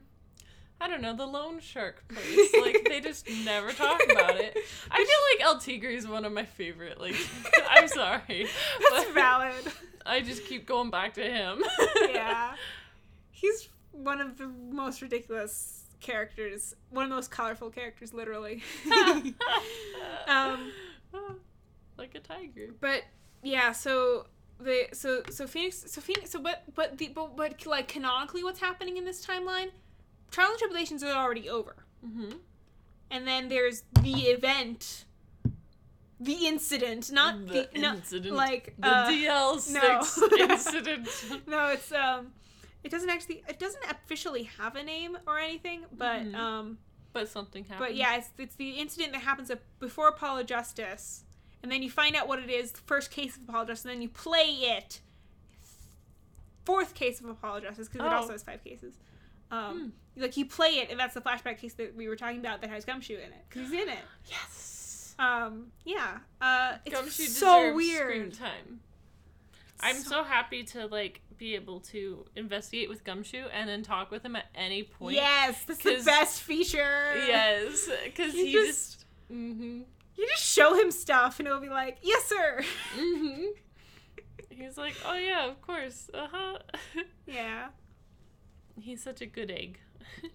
I 0.80 0.88
don't 0.88 1.02
know 1.02 1.14
the 1.14 1.26
loan 1.26 1.60
Shark 1.60 2.02
place. 2.08 2.54
like 2.62 2.86
they 2.88 3.00
just 3.00 3.28
never 3.44 3.72
talk 3.72 4.00
about 4.10 4.36
it. 4.36 4.56
I 4.90 4.96
feel 4.96 5.46
like 5.48 5.54
El 5.54 5.58
Tigre 5.58 5.90
is 5.90 6.08
one 6.08 6.24
of 6.24 6.32
my 6.32 6.44
favorite. 6.44 6.98
Like 6.98 7.16
I'm 7.70 7.88
sorry, 7.88 8.46
That's 8.90 9.04
but 9.04 9.12
valid. 9.14 9.64
I 10.06 10.20
just 10.20 10.44
keep 10.46 10.66
going 10.66 10.90
back 10.90 11.14
to 11.14 11.22
him. 11.22 11.62
yeah. 12.10 12.54
He's 13.30 13.68
one 13.92 14.20
of 14.20 14.36
the 14.38 14.48
most 14.48 15.02
ridiculous 15.02 15.84
characters, 16.00 16.74
one 16.90 17.04
of 17.04 17.10
the 17.10 17.16
most 17.16 17.30
colorful 17.30 17.70
characters 17.70 18.12
literally. 18.14 18.62
um 20.28 20.70
like 21.96 22.14
a 22.14 22.20
tiger. 22.20 22.70
but 22.80 23.02
yeah, 23.42 23.72
so 23.72 24.26
the 24.60 24.86
so 24.92 25.22
so 25.30 25.46
Phoenix 25.46 25.84
so 25.86 26.00
Phoenix 26.00 26.30
so 26.30 26.40
but 26.40 26.64
but 26.74 26.98
the 26.98 27.08
but, 27.08 27.36
but 27.36 27.64
like 27.66 27.88
canonically 27.88 28.42
what's 28.42 28.60
happening 28.60 28.96
in 28.96 29.04
this 29.04 29.24
timeline? 29.24 29.70
Trials 30.30 30.52
and 30.52 30.58
Tribulations 30.58 31.02
are 31.02 31.12
already 31.14 31.48
over. 31.48 31.76
Mm-hmm. 32.06 32.36
and 33.10 33.26
then 33.26 33.48
there's 33.48 33.82
the 34.02 34.26
event 34.28 35.04
the 36.20 36.46
incident, 36.46 37.12
not 37.12 37.46
the, 37.46 37.68
The 37.72 37.78
no, 37.80 37.94
incident. 37.94 38.34
like 38.34 38.74
The 38.78 38.88
uh, 38.88 39.10
DL6 39.10 39.72
no. 39.72 40.44
incident. 40.54 41.08
no, 41.48 41.66
it's 41.68 41.92
um, 41.92 42.32
it 42.84 42.90
doesn't 42.90 43.10
actually, 43.10 43.42
it 43.48 43.58
doesn't 43.58 43.84
officially 43.90 44.44
have 44.58 44.76
a 44.76 44.82
name 44.82 45.16
or 45.26 45.38
anything, 45.38 45.84
but 45.92 46.22
Mhm. 46.22 46.34
um, 46.34 46.78
But 47.12 47.28
something 47.28 47.64
happened. 47.64 47.80
but 47.80 47.94
yeah, 47.96 48.16
it's 48.16 48.30
it's 48.38 48.54
the 48.56 48.70
incident 48.72 49.12
that 49.12 49.22
happens 49.22 49.50
before 49.80 50.08
Apollo 50.08 50.44
Justice, 50.44 51.24
and 51.62 51.70
then 51.72 51.82
you 51.82 51.90
find 51.90 52.14
out 52.16 52.26
what 52.28 52.38
it 52.38 52.50
is, 52.50 52.72
the 52.72 52.80
first 52.80 53.10
case 53.10 53.36
of 53.36 53.42
Apollo 53.48 53.66
Justice, 53.66 53.84
and 53.84 53.94
then 53.94 54.02
you 54.02 54.08
play 54.08 54.50
it. 54.76 55.00
Fourth 56.64 56.94
case 56.94 57.20
of 57.20 57.26
Apollo 57.26 57.60
Justice 57.60 57.88
because 57.88 58.04
it 58.06 58.12
Oh. 58.12 58.16
also 58.16 58.32
has 58.32 58.42
five 58.42 58.62
cases. 58.62 58.94
Um, 59.50 59.94
like 60.16 60.36
you 60.36 60.44
play 60.44 60.78
it, 60.80 60.90
and 60.90 61.00
that's 61.00 61.14
the 61.14 61.22
flashback 61.22 61.58
case 61.58 61.72
that 61.74 61.94
we 61.96 62.06
were 62.08 62.16
talking 62.16 62.38
about 62.40 62.60
that 62.60 62.68
has 62.70 62.84
Gumshoe 62.84 63.14
in 63.14 63.32
it 63.32 63.44
because 63.48 63.70
he's 63.70 63.80
in 63.82 63.88
it. 63.88 63.98
Yes. 64.28 64.74
Um, 65.18 65.72
yeah, 65.84 66.18
uh, 66.40 66.76
it's 66.84 66.94
Gumshoe 66.94 67.24
so 67.24 67.74
weird. 67.74 68.02
screen 68.12 68.30
time. 68.30 68.80
I'm 69.80 69.96
so 69.96 70.22
happy 70.24 70.64
to 70.64 70.86
like 70.86 71.20
be 71.36 71.54
able 71.54 71.80
to 71.80 72.24
investigate 72.36 72.88
with 72.88 73.04
Gumshoe 73.04 73.46
and 73.52 73.68
then 73.68 73.82
talk 73.82 74.10
with 74.10 74.24
him 74.24 74.34
at 74.36 74.46
any 74.54 74.82
point. 74.82 75.14
Yes, 75.16 75.64
that's 75.64 75.82
the 75.82 76.02
best 76.04 76.40
feature. 76.42 77.14
Yes, 77.26 77.88
because 78.04 78.34
You 78.34 78.44
he 78.46 78.52
just- 78.52 78.92
just. 79.00 79.06
hmm 79.28 79.80
You 80.16 80.26
just 80.28 80.44
show 80.44 80.74
him 80.74 80.90
stuff, 80.90 81.38
and 81.38 81.46
he'll 81.48 81.60
be 81.60 81.68
like, 81.68 81.98
"Yes, 82.02 82.24
sir." 82.24 82.62
Mm 82.96 83.18
hmm 83.20 83.42
He's 84.50 84.76
like, 84.76 84.94
oh 85.06 85.14
yeah, 85.14 85.46
of 85.48 85.60
course. 85.62 86.10
Uh 86.12 86.26
huh. 86.32 86.58
yeah. 87.26 87.68
He's 88.80 89.00
such 89.02 89.20
a 89.20 89.26
good 89.26 89.50
egg. 89.52 89.78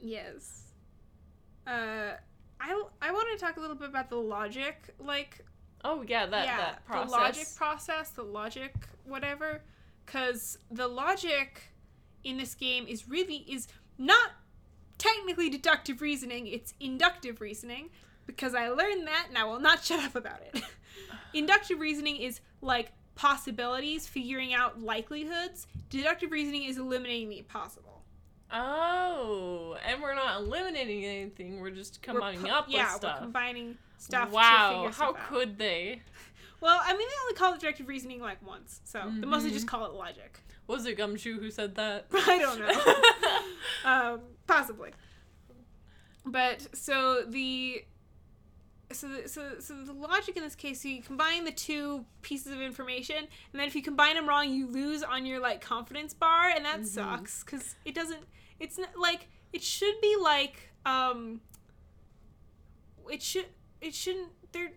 Yes. 0.01 0.67
Uh, 1.67 2.13
I 2.63 2.83
I 3.01 3.11
want 3.11 3.27
to 3.37 3.45
talk 3.45 3.57
a 3.57 3.59
little 3.59 3.75
bit 3.75 3.89
about 3.89 4.09
the 4.09 4.15
logic, 4.15 4.77
like 4.99 5.43
Oh 5.83 6.03
yeah, 6.07 6.25
that 6.25 6.45
yeah, 6.45 6.57
that 6.57 6.85
process. 6.85 7.11
the 7.11 7.17
logic 7.17 7.47
process, 7.55 8.09
the 8.11 8.23
logic 8.23 8.73
whatever, 9.03 9.61
because 10.05 10.57
the 10.71 10.87
logic 10.87 11.61
in 12.23 12.37
this 12.37 12.55
game 12.55 12.85
is 12.87 13.09
really 13.09 13.45
is 13.49 13.67
not 13.97 14.31
technically 14.97 15.49
deductive 15.49 16.01
reasoning; 16.01 16.47
it's 16.47 16.73
inductive 16.79 17.41
reasoning. 17.41 17.89
Because 18.25 18.55
I 18.55 18.69
learned 18.69 19.05
that, 19.07 19.25
and 19.27 19.37
I 19.37 19.43
will 19.43 19.59
not 19.59 19.83
shut 19.83 20.01
up 20.01 20.15
about 20.15 20.39
it. 20.53 20.63
inductive 21.33 21.79
reasoning 21.79 22.15
is 22.15 22.39
like 22.61 22.93
possibilities, 23.15 24.07
figuring 24.07 24.53
out 24.53 24.81
likelihoods. 24.81 25.67
Deductive 25.89 26.31
reasoning 26.31 26.63
is 26.63 26.77
eliminating 26.77 27.27
the 27.27 27.39
impossible. 27.39 27.92
Oh, 28.53 29.75
and 29.85 30.01
we're 30.01 30.15
not 30.15 30.41
eliminating 30.41 31.03
anything. 31.05 31.59
We're 31.59 31.71
just 31.71 31.99
We're 32.05 32.13
combining 32.13 32.41
pu- 32.41 32.49
up 32.49 32.65
yeah, 32.69 32.83
with 32.85 32.95
stuff. 33.01 33.15
we're 33.19 33.23
combining 33.25 33.77
stuff. 33.97 34.29
to 34.29 34.35
wow, 34.35 34.83
how 34.95 35.11
stuff 35.13 35.27
could 35.29 35.57
they? 35.57 36.01
Well, 36.61 36.79
I 36.81 36.91
mean, 36.93 36.99
they 37.07 37.13
only 37.23 37.33
call 37.35 37.53
it 37.53 37.59
deductive 37.59 37.87
reasoning 37.87 38.21
like 38.21 38.45
once, 38.45 38.79
so 38.85 39.11
they 39.19 39.25
mostly 39.27 39.51
just 39.51 39.67
call 39.67 39.85
it 39.85 39.93
logic. 39.93 40.39
Was 40.67 40.85
it 40.85 40.97
Gumshoe 40.97 41.39
who 41.39 41.51
said 41.51 41.75
that? 41.75 42.05
I 42.13 42.37
don't 42.39 42.59
know. 42.59 43.91
um, 44.13 44.19
possibly. 44.47 44.91
But 46.25 46.67
so 46.73 47.23
the 47.27 47.83
so 48.93 49.07
the, 49.09 49.27
so 49.27 49.55
so 49.59 49.73
the 49.83 49.91
logic 49.91 50.37
in 50.37 50.43
this 50.43 50.55
case, 50.55 50.81
so 50.81 50.87
you 50.87 51.01
combine 51.01 51.43
the 51.43 51.51
two 51.51 52.05
pieces 52.21 52.53
of 52.53 52.61
information, 52.61 53.17
and 53.17 53.59
then 53.59 53.67
if 53.67 53.75
you 53.75 53.81
combine 53.81 54.15
them 54.15 54.27
wrong, 54.29 54.49
you 54.53 54.67
lose 54.67 55.03
on 55.03 55.25
your 55.25 55.39
like 55.39 55.59
confidence 55.59 56.13
bar, 56.13 56.49
and 56.49 56.63
that 56.63 56.81
Mhm. 56.81 56.85
sucks 56.87 57.43
because 57.43 57.75
it 57.83 57.93
doesn't. 57.93 58.21
It's 58.63 58.77
not 58.77 58.97
like 58.97 59.27
it 59.51 59.61
should 59.61 59.99
be 60.01 60.15
like 60.21 60.71
um. 60.85 61.41
It 63.11 63.21
should. 63.21 63.47
It 63.81 63.93
shouldn't. 63.93 64.29
They're. 64.53 64.71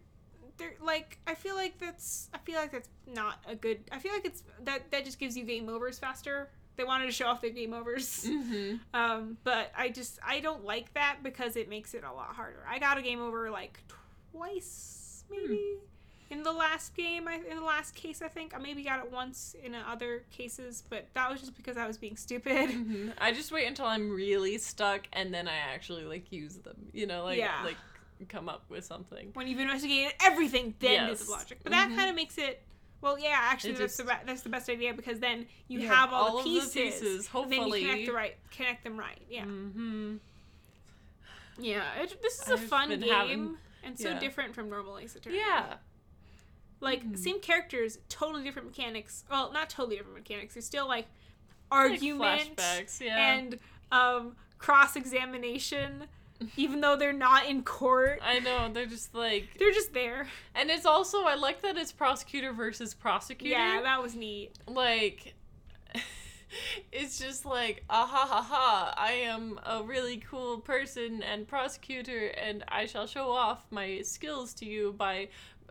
They're 0.59 0.75
like. 0.83 1.18
I 1.27 1.35
feel 1.35 1.55
like 1.55 1.79
that's. 1.79 2.29
I 2.35 2.38
feel 2.38 2.57
like 2.57 2.72
that's 2.72 2.88
not 3.07 3.38
a 3.49 3.55
good. 3.55 3.79
I 3.92 3.99
feel 3.99 4.12
like 4.12 4.25
it's 4.25 4.42
that 4.64 4.90
that 4.90 5.05
just 5.05 5.18
gives 5.18 5.37
you 5.37 5.44
game 5.44 5.68
overs 5.68 5.99
faster. 5.99 6.51
They 6.77 6.85
wanted 6.85 7.07
to 7.07 7.12
show 7.12 7.27
off 7.27 7.40
their 7.40 7.51
game 7.51 7.72
overs. 7.72 8.27
mm-hmm. 8.29 8.77
Um, 8.94 9.38
but 9.44 9.72
I 9.77 9.88
just 9.88 10.18
I 10.27 10.40
don't 10.40 10.64
like 10.64 10.92
that 10.94 11.18
because 11.22 11.57
it 11.57 11.68
makes 11.68 11.94
it 11.94 12.03
a 12.05 12.12
lot 12.12 12.35
harder. 12.35 12.66
I 12.68 12.79
got 12.79 12.99
a 12.99 13.03
game 13.03 13.20
over 13.20 13.51
like 13.51 13.81
twice 14.33 15.25
maybe 15.31 15.79
in 16.31 16.43
the 16.43 16.53
last 16.53 16.95
game. 16.97 17.29
I 17.29 17.37
in 17.49 17.57
the 17.57 17.65
last 17.65 17.95
case 17.95 18.21
I 18.23 18.29
think 18.29 18.55
I 18.55 18.59
maybe 18.59 18.83
got 18.83 19.05
it 19.05 19.11
once 19.12 19.55
in 19.62 19.75
other 19.75 20.25
cases, 20.33 20.83
but 20.89 21.07
that 21.15 21.31
was 21.31 21.41
just 21.41 21.57
because 21.57 21.77
I 21.77 21.87
was 21.87 21.97
being 21.99 22.17
stupid. 22.17 22.71
hmm 22.71 23.11
I 23.19 23.33
just 23.33 23.53
wait 23.53 23.67
until 23.67 23.87
I'm 23.87 24.11
really 24.11 24.59
stuck 24.59 25.07
and 25.12 25.33
then 25.33 25.47
I 25.49 25.57
actually 25.57 26.05
like 26.05 26.31
use 26.33 26.57
them. 26.57 26.77
You 26.93 27.07
know, 27.07 27.25
like 27.25 27.39
Yeah. 27.39 27.62
like 27.65 27.77
come 28.29 28.49
up 28.49 28.65
with 28.71 28.85
something. 28.85 29.31
when 29.35 29.47
you've 29.47 29.61
investigated 29.61 30.15
everything, 30.25 30.75
then 30.81 31.09
Yes. 31.09 31.21
it's 31.21 31.29
logic. 31.31 31.59
But 31.62 31.73
that 31.73 31.91
Mhm. 31.91 31.97
kind 31.97 32.09
of 32.11 32.17
makes 32.17 32.39
it. 32.39 32.62
Well, 33.03 33.19
yeah, 33.19 33.37
actually, 33.39 33.73
It 33.75 33.79
that's 33.79 33.97
the 33.99 34.05
just- 34.05 34.21
be- 34.21 34.27
that's 34.27 34.41
the 34.43 34.49
best 34.49 34.71
idea 34.71 34.95
because 34.95 35.21
then 35.21 35.47
you, 35.69 35.81
You 35.81 35.87
have, 35.89 36.09
have 36.09 36.12
all, 36.15 36.33
the 36.33 36.39
of 36.39 36.45
the 36.45 36.51
pieces, 36.51 36.73
pieces, 36.75 37.29
and 37.35 37.53
then 37.53 37.67
you 37.69 37.73
connect 37.75 37.85
hopefully. 37.85 38.07
the 38.07 38.12
right 38.12 38.37
connect 38.51 38.85
them 38.85 38.99
right. 38.99 39.21
Yeah, 39.31 39.45
Mm-hmm. 39.45 40.17
yeah. 41.59 41.95
It, 42.03 42.21
this 42.23 42.41
is 42.41 42.49
a 42.49 42.53
I've 42.55 42.61
fun 42.61 42.89
game 42.89 43.03
having- 43.09 43.57
and 43.85 43.99
so 43.99 44.11
yeah. 44.11 44.19
different 44.19 44.55
from 44.55 44.69
normal 44.71 44.99
Ace 44.99 45.15
Attorney. 45.15 45.37
Yeah. 45.37 45.75
Like 46.81 47.05
Mhm. 47.05 47.19
same 47.19 47.41
characters, 47.41 47.99
totally 48.09 48.45
different 48.45 48.69
mechanics. 48.69 49.25
Well, 49.31 49.51
not 49.53 49.71
totally 49.71 49.97
different 49.97 50.19
mechanics. 50.19 50.55
There's 50.55 50.67
still 50.67 50.87
like 50.89 51.07
Like 51.71 51.81
argument 51.91 52.57
flashbacks, 52.57 53.01
yeah. 53.01 53.35
and 53.35 53.59
um, 53.93 54.37
cross 54.59 54.97
examination, 54.97 56.05
even 56.57 56.81
though 56.81 56.97
they're 56.97 57.12
not 57.12 57.47
in 57.47 57.62
court. 57.62 58.21
I 58.23 58.41
know, 58.41 58.71
they're 58.73 58.87
just 58.87 59.15
like 59.15 59.49
They're 59.59 59.73
just 59.73 59.93
there. 59.95 60.29
and 60.55 60.71
it's 60.71 60.85
also 60.87 61.23
I 61.25 61.35
like 61.35 61.62
that 61.62 61.77
it's 61.77 61.93
prosecutor 61.93 62.53
versus 62.53 62.95
prosecutor. 62.95 63.55
Yeah, 63.59 63.81
that 63.83 64.03
was 64.03 64.15
neat. 64.15 64.53
like 64.67 65.35
it's 66.93 67.19
just 67.19 67.45
like 67.45 67.83
ah 67.91 68.07
ha 68.07 68.27
ha 68.27 68.41
ha 68.43 68.95
i 68.97 69.12
am 69.12 69.59
a 69.67 69.83
really 69.83 70.19
cool 70.19 70.59
person 70.61 71.23
and 71.23 71.47
prosecutor 71.49 72.29
and 72.29 72.65
i 72.69 72.87
shall 72.87 73.07
show 73.07 73.31
off 73.31 73.65
my 73.71 74.01
skills 74.03 74.55
to 74.55 74.65
you 74.65 74.95
by 74.97 75.29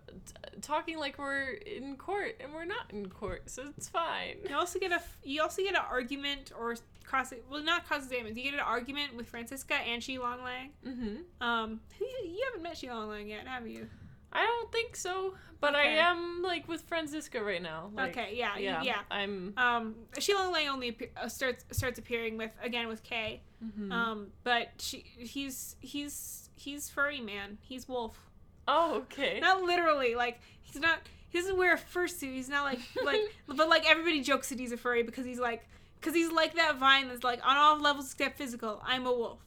t- 0.08 0.60
talking 0.62 0.98
like 0.98 1.18
we're 1.18 1.50
in 1.52 1.96
court 1.96 2.36
and 2.42 2.54
we're 2.54 2.66
not 2.66 2.92
in 2.92 3.08
court 3.10 3.50
so 3.50 3.64
it's 3.78 3.88
fine 3.90 4.38
You 4.50 4.56
also 4.56 4.80
get 4.80 4.92
a 4.92 5.02
you 5.24 5.42
also 5.42 5.62
get 5.62 5.72
an 5.76 5.82
argument 5.90 6.52
or 6.58 6.76
cross 7.04 7.34
well 7.50 7.64
not 7.64 7.86
cross 7.86 8.04
examination. 8.04 8.38
You 8.38 8.44
get 8.44 8.54
an 8.56 8.60
argument 8.62 9.16
with 9.16 9.28
Franziska 9.28 9.76
and 9.76 10.02
Shi 10.04 10.18
Long 10.18 10.44
Lang. 10.44 10.70
mm-hmm. 10.86 11.46
Um, 11.48 11.80
you, 12.00 12.08
you 12.30 12.44
haven't 12.46 12.64
met 12.64 12.78
Shi 12.78 12.90
Long 12.90 13.10
Lang 13.10 13.28
yet, 13.28 13.48
have 13.48 13.68
you? 13.68 13.88
i 14.34 14.44
don't 14.44 14.70
think 14.70 14.98
so 14.98 15.34
but 15.62 15.74
Okay. 15.76 15.98
i 15.98 16.10
am 16.10 16.42
like 16.42 16.68
with 16.68 16.82
franziska 16.82 17.42
right 17.42 17.62
now 17.62 17.90
like, 17.96 18.18
okay, 18.18 18.32
yeah, 18.36 18.58
yeah 18.58 18.82
yeah. 18.82 18.98
i'm 19.10 19.54
Um, 19.56 19.96
Long 20.34 20.52
Lang 20.52 20.68
only 20.68 20.98
uh, 21.16 21.30
starts 21.30 21.64
starts 21.72 22.00
appearing 22.00 22.38
with 22.38 22.52
again 22.62 22.90
with 22.90 23.02
Kay. 23.04 23.42
mhm. 23.64 23.92
Um, 23.94 24.28
but 24.44 24.72
she 24.80 25.06
he's 25.18 25.78
he's 25.80 26.50
he's 26.58 26.90
furry 26.90 27.22
man. 27.22 27.60
He's 27.62 27.88
wolf. 27.88 28.18
Oh 28.68 28.96
okay 28.98 29.40
Not 29.40 29.64
literally. 29.64 30.16
Like 30.16 30.40
he's 30.62 30.82
not. 30.82 31.00
He 31.30 31.40
doesn't 31.40 31.58
wear 31.58 31.74
a 31.74 31.78
fursuit. 31.78 32.34
He's 32.34 32.50
not 32.50 32.64
like 32.64 32.80
like. 33.04 33.20
but 33.48 33.68
like 33.70 33.90
everybody 33.90 34.22
jokes 34.22 34.50
that 34.50 34.60
he's 34.60 34.72
a 34.72 34.78
furry 34.78 35.04
because 35.04 35.26
he's 35.26 35.40
like 35.40 35.66
because 36.00 36.14
he's 36.16 36.32
like 36.32 36.56
that 36.56 36.78
vine 36.78 37.08
that's 37.10 37.24
like 37.24 37.46
on 37.46 37.58
all 37.58 37.80
levels 37.80 38.12
except 38.12 38.38
physical. 38.38 38.82
I'm 38.86 39.06
a 39.06 39.12
wolf. 39.14 39.40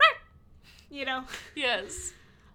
You 0.90 1.06
know. 1.06 1.24
yes 1.54 2.12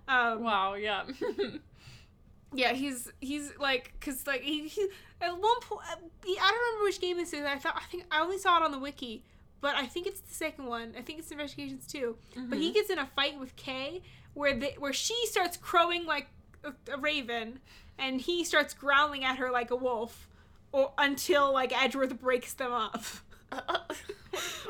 Um, 0.08 0.43
wow 0.43 0.75
yeah 0.75 1.03
Yeah, 2.53 2.71
he's 2.73 3.12
he's 3.19 3.51
like 3.60 3.93
because 3.99 4.25
like 4.25 4.41
he, 4.41 4.67
he 4.69 4.88
at 5.21 5.32
one 5.32 5.60
point 5.62 5.82
I 5.89 5.95
don't 5.95 6.25
remember 6.25 6.84
which 6.84 7.01
game 7.01 7.17
this 7.17 7.34
is. 7.34 7.43
I 7.43 7.58
thought 7.58 7.75
I 7.75 7.84
think 7.91 8.06
I 8.10 8.21
only 8.21 8.38
saw 8.38 8.58
it 8.58 8.63
on 8.63 8.71
the 8.71 8.80
wiki, 8.80 9.23
but 9.60 9.75
I 9.75 9.86
think 9.86 10.08
it's 10.08 10.21
the 10.21 10.34
second 10.34 10.65
one. 10.65 10.93
I 10.97 11.01
think 11.01 11.19
it's 11.19 11.30
Investigations 11.32 11.86
too. 11.88 12.15
But 12.47 12.58
he 12.60 12.69
Mhm. 12.71 12.73
gets 12.75 12.89
in 12.89 12.99
a 12.99 13.06
fight 13.06 13.38
with 13.39 13.56
Kay 13.58 14.01
where 14.38 14.56
the, 14.56 14.71
where 14.78 14.93
she 14.93 15.15
starts 15.26 15.58
crowing 15.58 16.06
like 16.06 16.28
a, 16.63 16.71
a 16.93 16.97
raven, 16.97 17.60
and 17.97 18.21
he 18.21 18.43
starts 18.43 18.71
growling 18.76 19.23
at 19.26 19.38
her 19.38 19.50
like 19.50 19.71
a 19.71 19.76
wolf, 19.76 20.30
or 20.71 20.93
until 21.00 21.52
like 21.52 21.76
Edgeworth 21.76 22.19
breaks 22.21 22.54
them 22.54 22.71
up, 22.71 23.04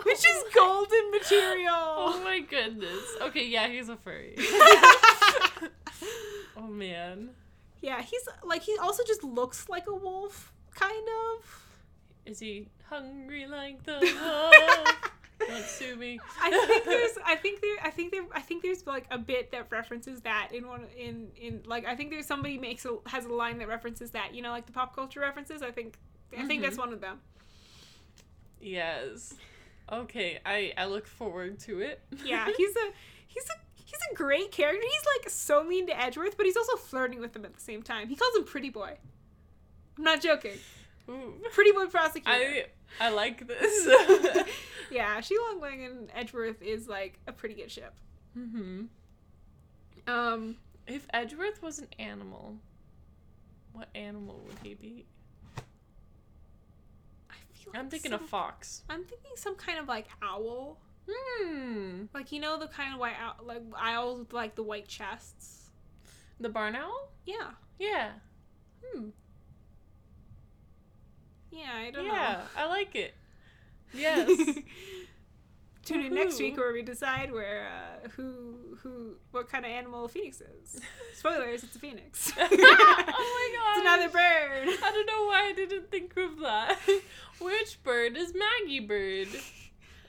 which 0.03 0.19
is 0.19 0.25
oh 0.25 0.49
golden 0.55 1.11
material. 1.11 1.73
Oh 1.75 2.21
my 2.23 2.39
goodness. 2.39 3.03
Okay, 3.21 3.45
yeah, 3.45 3.67
he's 3.67 3.89
a 3.89 3.97
furry. 3.97 4.35
oh 6.55 6.67
man. 6.69 7.31
yeah, 7.81 8.01
he's 8.01 8.27
like 8.45 8.61
he 8.61 8.77
also 8.81 9.03
just 9.05 9.21
looks 9.21 9.67
like 9.67 9.87
a 9.87 9.95
wolf, 9.95 10.53
kind 10.73 11.07
of. 11.35 11.63
Is 12.25 12.39
he 12.39 12.69
hungry 12.89 13.45
like 13.47 13.83
the 13.83 13.99
wolf? 13.99 15.11
Don't 15.39 15.63
sue 15.65 15.95
me. 15.95 16.19
I 16.41 16.49
think 16.67 16.85
there's 16.85 17.17
I 17.25 17.35
think 17.43 17.61
there 17.61 17.75
I 17.83 17.89
think 17.91 18.11
there 18.11 18.23
I 18.33 18.41
think 18.41 18.63
there's 18.63 18.85
like 18.87 19.05
a 19.11 19.17
bit 19.17 19.51
that 19.51 19.67
references 19.71 20.21
that 20.21 20.49
in 20.53 20.67
one 20.67 20.85
in 20.97 21.29
in 21.39 21.61
like 21.65 21.85
I 21.85 21.95
think 21.95 22.09
there's 22.09 22.25
somebody 22.25 22.57
makes 22.57 22.85
a 22.85 22.97
has 23.05 23.25
a 23.25 23.33
line 23.33 23.57
that 23.59 23.67
references 23.67 24.11
that 24.11 24.33
you 24.33 24.41
know 24.41 24.49
like 24.51 24.65
the 24.65 24.71
pop 24.71 24.95
culture 24.95 25.19
references 25.19 25.61
I 25.61 25.71
think 25.71 25.97
I 26.37 26.45
think 26.45 26.61
that's 26.63 26.75
Mhm. 26.75 26.79
one 26.79 26.93
of 26.93 27.01
them 27.01 27.19
Yes. 28.59 29.35
Okay, 29.91 30.39
I 30.45 30.73
I 30.77 30.85
look 30.85 31.07
forward 31.07 31.59
to 31.61 31.79
it. 31.81 32.01
yeah 32.25 32.45
he's 32.57 32.75
a 32.75 32.91
he's 33.27 33.45
a 33.49 33.53
he's 33.85 33.99
a 34.11 34.15
great 34.15 34.51
character. 34.51 34.81
He's 34.83 35.05
like 35.17 35.29
so 35.29 35.63
mean 35.63 35.87
to 35.87 35.97
Edgeworth, 35.99 36.35
but 36.35 36.45
he's 36.45 36.57
also 36.57 36.75
flirting 36.75 37.19
with 37.21 37.35
him 37.35 37.45
at 37.45 37.53
the 37.53 37.61
same 37.61 37.83
time. 37.83 38.09
He 38.09 38.15
calls 38.15 38.35
him 38.35 38.43
pretty 38.43 38.69
boy. 38.69 38.97
I'm 39.97 40.03
not 40.03 40.21
joking. 40.21 40.57
Ooh. 41.09 41.35
Pretty 41.53 41.71
boy 41.71 41.85
prosecutor. 41.85 42.29
I 42.29 42.65
I 42.99 43.09
like 43.09 43.47
this. 43.47 43.87
yeah, 44.91 45.19
Shi 45.21 45.35
Long 45.37 45.59
Lang 45.59 45.83
and 45.85 46.09
Edgeworth 46.15 46.61
is 46.61 46.87
like 46.87 47.19
a 47.27 47.31
pretty 47.31 47.55
good 47.55 47.71
ship. 47.71 47.93
hmm 48.33 48.85
Um, 50.07 50.57
If 50.87 51.05
Edgeworth 51.13 51.61
was 51.61 51.79
an 51.79 51.87
animal, 51.99 52.55
what 53.73 53.89
animal 53.95 54.41
would 54.47 54.57
he 54.63 54.73
be? 54.73 55.05
I 57.29 57.33
feel 57.53 57.73
like 57.73 57.79
I'm 57.83 57.89
thinking 57.89 58.11
some, 58.11 58.23
of 58.23 58.29
fox. 58.29 58.83
I'm 58.89 59.03
thinking 59.03 59.31
some 59.35 59.55
kind 59.55 59.79
of 59.79 59.87
like 59.87 60.07
owl. 60.21 60.77
Hmm. 61.09 62.03
Like 62.13 62.31
you 62.31 62.39
know 62.41 62.57
the 62.59 62.67
kind 62.67 62.93
of 62.93 62.99
white 62.99 63.15
owl, 63.21 63.35
like 63.45 63.61
owls 63.79 64.19
with 64.19 64.33
like 64.33 64.55
the 64.55 64.63
white 64.63 64.87
chests. 64.87 65.69
The 66.39 66.49
barn 66.49 66.75
owl? 66.75 67.09
Yeah, 67.25 67.51
Yeah. 67.79 68.11
Hmm. 68.85 69.09
Yeah. 71.51 71.71
I 71.73 71.91
don't 71.91 72.05
know. 72.07 72.13
Yeah, 72.13 72.41
I 72.57 72.65
like 72.67 72.95
it. 72.95 73.13
Yes. 73.93 74.27
Tune 75.85 76.01
in 76.05 76.13
next 76.13 76.37
week 76.39 76.57
where 76.57 76.73
we 76.73 76.81
decide 76.81 77.31
where 77.31 77.69
uh, 77.69 78.09
who 78.09 78.77
who 78.83 79.13
what 79.31 79.49
kind 79.49 79.63
of 79.65 79.71
animal 79.71 80.03
a 80.03 80.09
phoenix 80.09 80.41
is. 80.41 80.81
Spoilers: 81.13 81.63
it's 81.63 81.77
a 81.77 81.79
phoenix. 81.79 82.33
oh 82.37 82.41
my 82.41 82.47
god! 82.49 83.77
It's 83.77 83.81
another 83.81 84.09
bird. 84.09 84.77
I 84.83 84.91
don't 84.91 85.05
know 85.05 85.25
why 85.27 85.47
I 85.49 85.53
didn't 85.55 85.89
think 85.89 86.17
of 86.17 86.39
that. 86.41 86.77
Which 87.39 87.81
bird 87.83 88.17
is 88.17 88.33
Maggey 88.35 88.85
Byrde? 88.85 89.41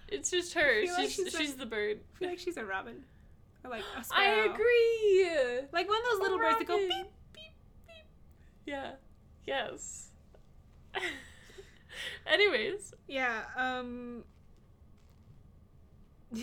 It's 0.09 0.28
just 0.32 0.55
her. 0.55 0.82
feel 0.82 0.95
like 0.95 1.11
She's, 1.11 1.14
she's 1.14 1.36
she's 1.39 1.55
a- 1.55 1.59
the 1.59 1.66
bird. 1.66 2.01
I 2.16 2.18
feel 2.18 2.28
like 2.30 2.39
she's 2.41 2.57
a 2.57 2.64
robin. 2.64 3.05
Or 3.64 3.70
like 3.70 3.84
a 3.95 4.01
I 4.01 4.03
sparrow. 4.03 4.43
I 4.43 4.53
agree. 4.53 5.68
Like 5.72 5.89
one 5.89 5.99
of 5.99 6.05
those 6.11 6.20
little 6.20 6.39
birds 6.39 6.59
that 6.59 6.66
go 6.66 6.74
Robin. 6.74 6.89
beep 6.89 7.07
beep 7.32 7.53
beep. 7.86 8.07
Yeah. 8.66 8.91
Yes. 9.47 10.09
Anyways, 12.26 12.94
Yeah, 13.07 13.42
um 13.57 14.24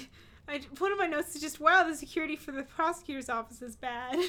I 0.47 0.61
one 0.79 0.91
of 0.91 0.97
my 0.97 1.07
notes 1.07 1.35
is 1.35 1.41
just 1.41 1.59
wow, 1.59 1.83
the 1.87 1.95
security 1.95 2.35
for 2.35 2.51
the 2.51 2.63
prosecutor's 2.63 3.29
office 3.29 3.61
is 3.61 3.75
bad. 3.75 4.13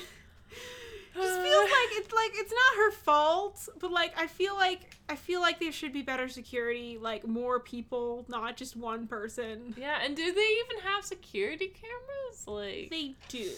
just 1.14 1.40
feels 1.40 1.70
like 1.70 1.90
it's 1.92 2.12
like 2.12 2.30
it's 2.34 2.52
not 2.52 2.76
her 2.84 2.90
fault, 2.92 3.68
but 3.80 3.90
like 3.90 4.12
I 4.18 4.26
feel 4.26 4.54
like 4.54 4.96
I 5.08 5.16
feel 5.16 5.40
like 5.40 5.60
there 5.60 5.72
should 5.72 5.92
be 5.92 6.02
better 6.02 6.28
security, 6.28 6.98
like 7.00 7.26
more 7.26 7.60
people, 7.60 8.24
not 8.28 8.56
just 8.56 8.76
one 8.76 9.06
person. 9.06 9.74
yeah. 9.78 9.98
And 10.02 10.16
do 10.16 10.22
they 10.24 10.40
even 10.64 10.84
have 10.84 11.04
security 11.04 11.68
cameras? 11.68 12.46
Like, 12.46 12.90
They 12.90 13.14
do. 13.28 13.50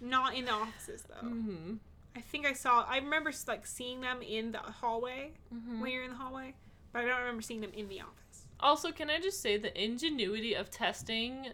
Not 0.00 0.34
in 0.36 0.44
the 0.46 0.52
offices 0.52 1.04
though. 1.08 1.28
hmm 1.28 1.74
I 2.16 2.20
think 2.20 2.46
I 2.46 2.52
saw 2.52 2.84
I 2.88 2.98
remember 2.98 3.32
like 3.48 3.66
seeing 3.66 4.00
them 4.00 4.22
in 4.22 4.52
the 4.52 4.58
hallway 4.58 5.32
hmm 5.52 5.80
when 5.80 5.90
you're 5.90 6.04
in 6.04 6.10
the 6.10 6.16
hallway, 6.16 6.54
but 6.94 7.04
I 7.04 7.08
don't 7.08 7.18
remember 7.18 7.42
seeing 7.42 7.60
them 7.60 7.72
in 7.76 7.88
the 7.88 8.00
office. 8.00 8.46
Also, 8.60 8.92
can 8.92 9.10
I 9.10 9.18
just 9.20 9.42
say 9.42 9.58
the 9.58 9.82
ingenuity 9.82 10.54
of 10.54 10.70
testing 10.70 11.48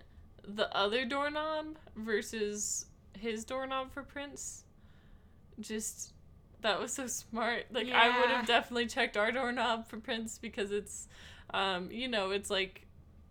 the 0.47 0.73
other 0.77 1.05
doorknob 1.05 1.77
versus 1.97 2.85
his 3.19 3.45
doorknob 3.45 3.91
for 3.93 4.03
prints? 4.03 4.65
Just 5.59 6.13
that 6.61 6.79
was 6.79 6.93
so 6.93 7.07
smart. 7.07 7.65
Like 7.73 7.89
I 7.91 8.21
would 8.21 8.29
have 8.31 8.47
definitely 8.47 8.87
checked 8.87 9.17
our 9.17 9.33
doorknob 9.33 9.89
for 9.89 9.97
prints 9.99 10.39
because 10.39 10.71
it's 10.73 11.09
um, 11.55 11.91
you 11.91 12.07
know, 12.07 12.31
it's 12.31 12.51
like 12.51 12.87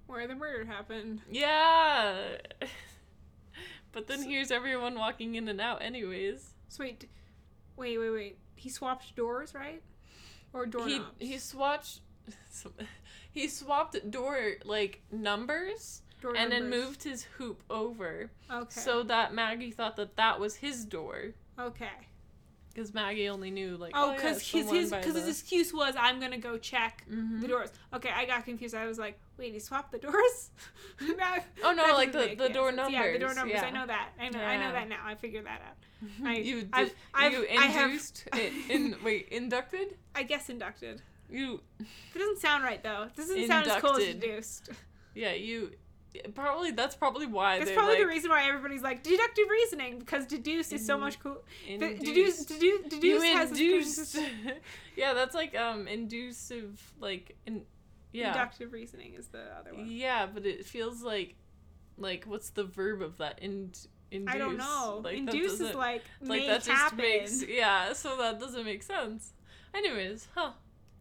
Where 0.08 0.28
the 0.28 0.36
murder 0.36 0.66
happened. 0.66 1.22
yeah. 1.32 2.18
but 3.92 4.08
then 4.08 4.24
here's 4.24 4.52
everyone 4.52 4.96
walking 4.96 5.36
in 5.36 5.48
and 5.48 5.62
out 5.62 5.82
anyways. 5.82 6.50
So 6.70 6.84
wait, 6.84 7.06
wait, 7.78 7.98
wait, 7.98 8.10
wait. 8.10 8.38
He 8.56 8.70
swapped 8.70 9.16
doors, 9.16 9.54
right? 9.54 9.82
Or 10.54 10.66
He 10.66 10.72
doorknobs? 10.72 11.06
he 11.20 11.34
swatched 11.36 12.00
he 13.32 13.48
swapped 13.48 14.10
door 14.12 14.54
like 14.66 15.02
numbers 15.12 16.02
Door 16.22 16.36
and 16.36 16.52
then 16.52 16.70
moved 16.70 17.04
his 17.04 17.24
hoop 17.24 17.64
over 17.70 18.30
Okay. 18.52 18.80
so 18.82 19.04
that 19.04 19.34
Maggey 19.34 19.72
thought 19.72 19.96
that 19.98 20.16
that 20.18 20.40
was 20.40 20.56
his 20.58 20.84
door 20.86 21.32
okay. 21.58 21.88
because 22.74 22.94
Maggey 22.94 23.30
only 23.30 23.52
knew 23.52 23.78
like 23.78 23.94
Oh, 23.96 24.14
because 24.14 24.38
it's 24.38 24.52
the 24.52 24.58
his 24.60 24.70
his 24.72 24.92
because 24.92 25.14
the- 25.14 25.22
his 25.22 25.30
excuse 25.42 25.74
was 25.74 25.96
I'm 25.98 26.20
gonna 26.20 26.38
go 26.38 26.58
check 26.58 27.06
Mhm. 27.10 27.42
the 27.42 27.48
doors. 27.48 27.70
Okay, 27.94 28.10
I 28.10 28.26
got 28.26 28.44
confused. 28.46 28.76
I 28.76 28.86
was 28.86 29.00
like, 29.00 29.18
wait, 29.40 29.54
he 29.54 29.60
swapped 29.60 29.92
the 29.92 29.98
doors? 29.98 30.52
That- 31.18 31.46
Oh, 31.64 31.72
no, 31.72 31.84
like 31.94 32.12
the- 32.12 32.36
the 32.38 32.50
door 32.50 32.72
sense. 32.76 32.92
Yeah, 32.92 33.12
the 33.14 33.20
door 33.20 33.34
numbers, 33.34 33.36
numbers. 33.38 33.54
yeah. 33.56 33.66
I 33.66 33.72
know 33.72 33.88
that. 33.88 34.10
I 34.20 34.30
know. 34.30 34.40
I 34.40 34.58
know 34.58 34.72
that 34.74 34.90
now. 34.90 35.00
I 35.06 35.16
figured 35.16 35.46
that 35.46 35.62
out. 35.62 35.78
I- 36.26 36.38
you 36.38 36.62
did, 36.62 36.70
I've- 36.74 36.92
I've- 37.14 37.36
you 37.36 37.48
I 37.60 37.66
have- 37.66 37.86
induced 37.90 38.28
in, 38.34 38.54
in 38.70 38.96
wait 39.04 39.30
inducted 39.30 39.96
I 40.16 40.24
guess 40.24 40.50
inducted. 40.50 41.02
you 41.30 41.62
It 41.80 42.18
doesn't 42.20 42.40
sound 42.40 42.64
right 42.64 42.82
though. 42.84 43.04
It 43.04 43.16
doesn't 43.16 43.48
sound 43.48 43.68
as 43.68 43.82
cool 43.82 43.92
as 43.96 44.00
Inducted. 44.04 44.20
deduced. 44.22 44.70
yeah 45.16 45.34
you 45.34 45.72
probably 46.34 46.72
that's 46.72 46.96
probably 46.96 47.28
why 47.28 47.60
That's 47.60 47.72
probably 47.72 47.94
like 47.94 48.02
the 48.02 48.08
reason 48.08 48.32
why 48.32 48.44
everybody's 48.48 48.82
like 48.82 49.04
deductive 49.04 49.46
reasoning 49.50 50.00
because 50.00 50.26
deduced 50.26 50.74
is 50.74 50.84
so 50.86 50.98
much 50.98 51.20
cool. 51.20 51.44
Induced. 51.68 52.04
deduce, 52.04 52.46
deduce, 52.46 52.64
you 52.64 52.84
deduce 52.90 53.24
has 53.26 53.52
induced 53.52 54.18
yeah 54.98 55.14
that's 55.14 55.36
like 55.36 55.56
um 55.56 55.88
inducive 55.88 56.82
like 57.00 57.38
in 57.46 57.62
yeah 58.12 58.30
Inductive 58.30 58.74
reasoning 58.74 59.14
is 59.14 59.28
the 59.28 59.44
other 59.60 59.74
one. 59.74 59.86
Yeah, 59.90 60.26
but 60.26 60.46
it 60.46 60.66
feels 60.66 61.02
like, 61.04 61.36
like 61.98 62.26
what's 62.26 62.50
the 62.52 62.64
verb 62.64 63.02
of 63.02 63.18
that? 63.18 63.40
Ind, 63.42 63.78
induce. 64.12 64.34
I 64.34 64.38
don't 64.38 64.58
know. 64.58 65.02
Like, 65.04 65.18
Induce 65.18 65.60
is 65.60 65.74
like, 65.76 66.04
like 66.22 66.28
make 66.28 66.48
that 66.48 66.64
just 66.64 66.70
happen. 66.70 66.98
makes 66.98 67.44
yeah. 67.48 67.94
So 67.94 68.18
that 68.18 68.40
doesn't 68.40 68.66
make 68.66 68.84
sense. 68.84 69.34
Anyways, 69.74 70.28
huh? 70.36 70.52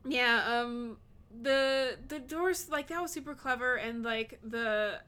Yeah. 0.05 0.61
Um. 0.63 0.99
The 1.43 1.99
the 2.09 2.19
doors 2.19 2.71
like 2.71 2.89
that 2.89 3.03
was 3.03 3.13
super 3.13 3.35
clever 3.35 3.77
and 3.77 4.03
like 4.03 4.39
the, 4.43 4.99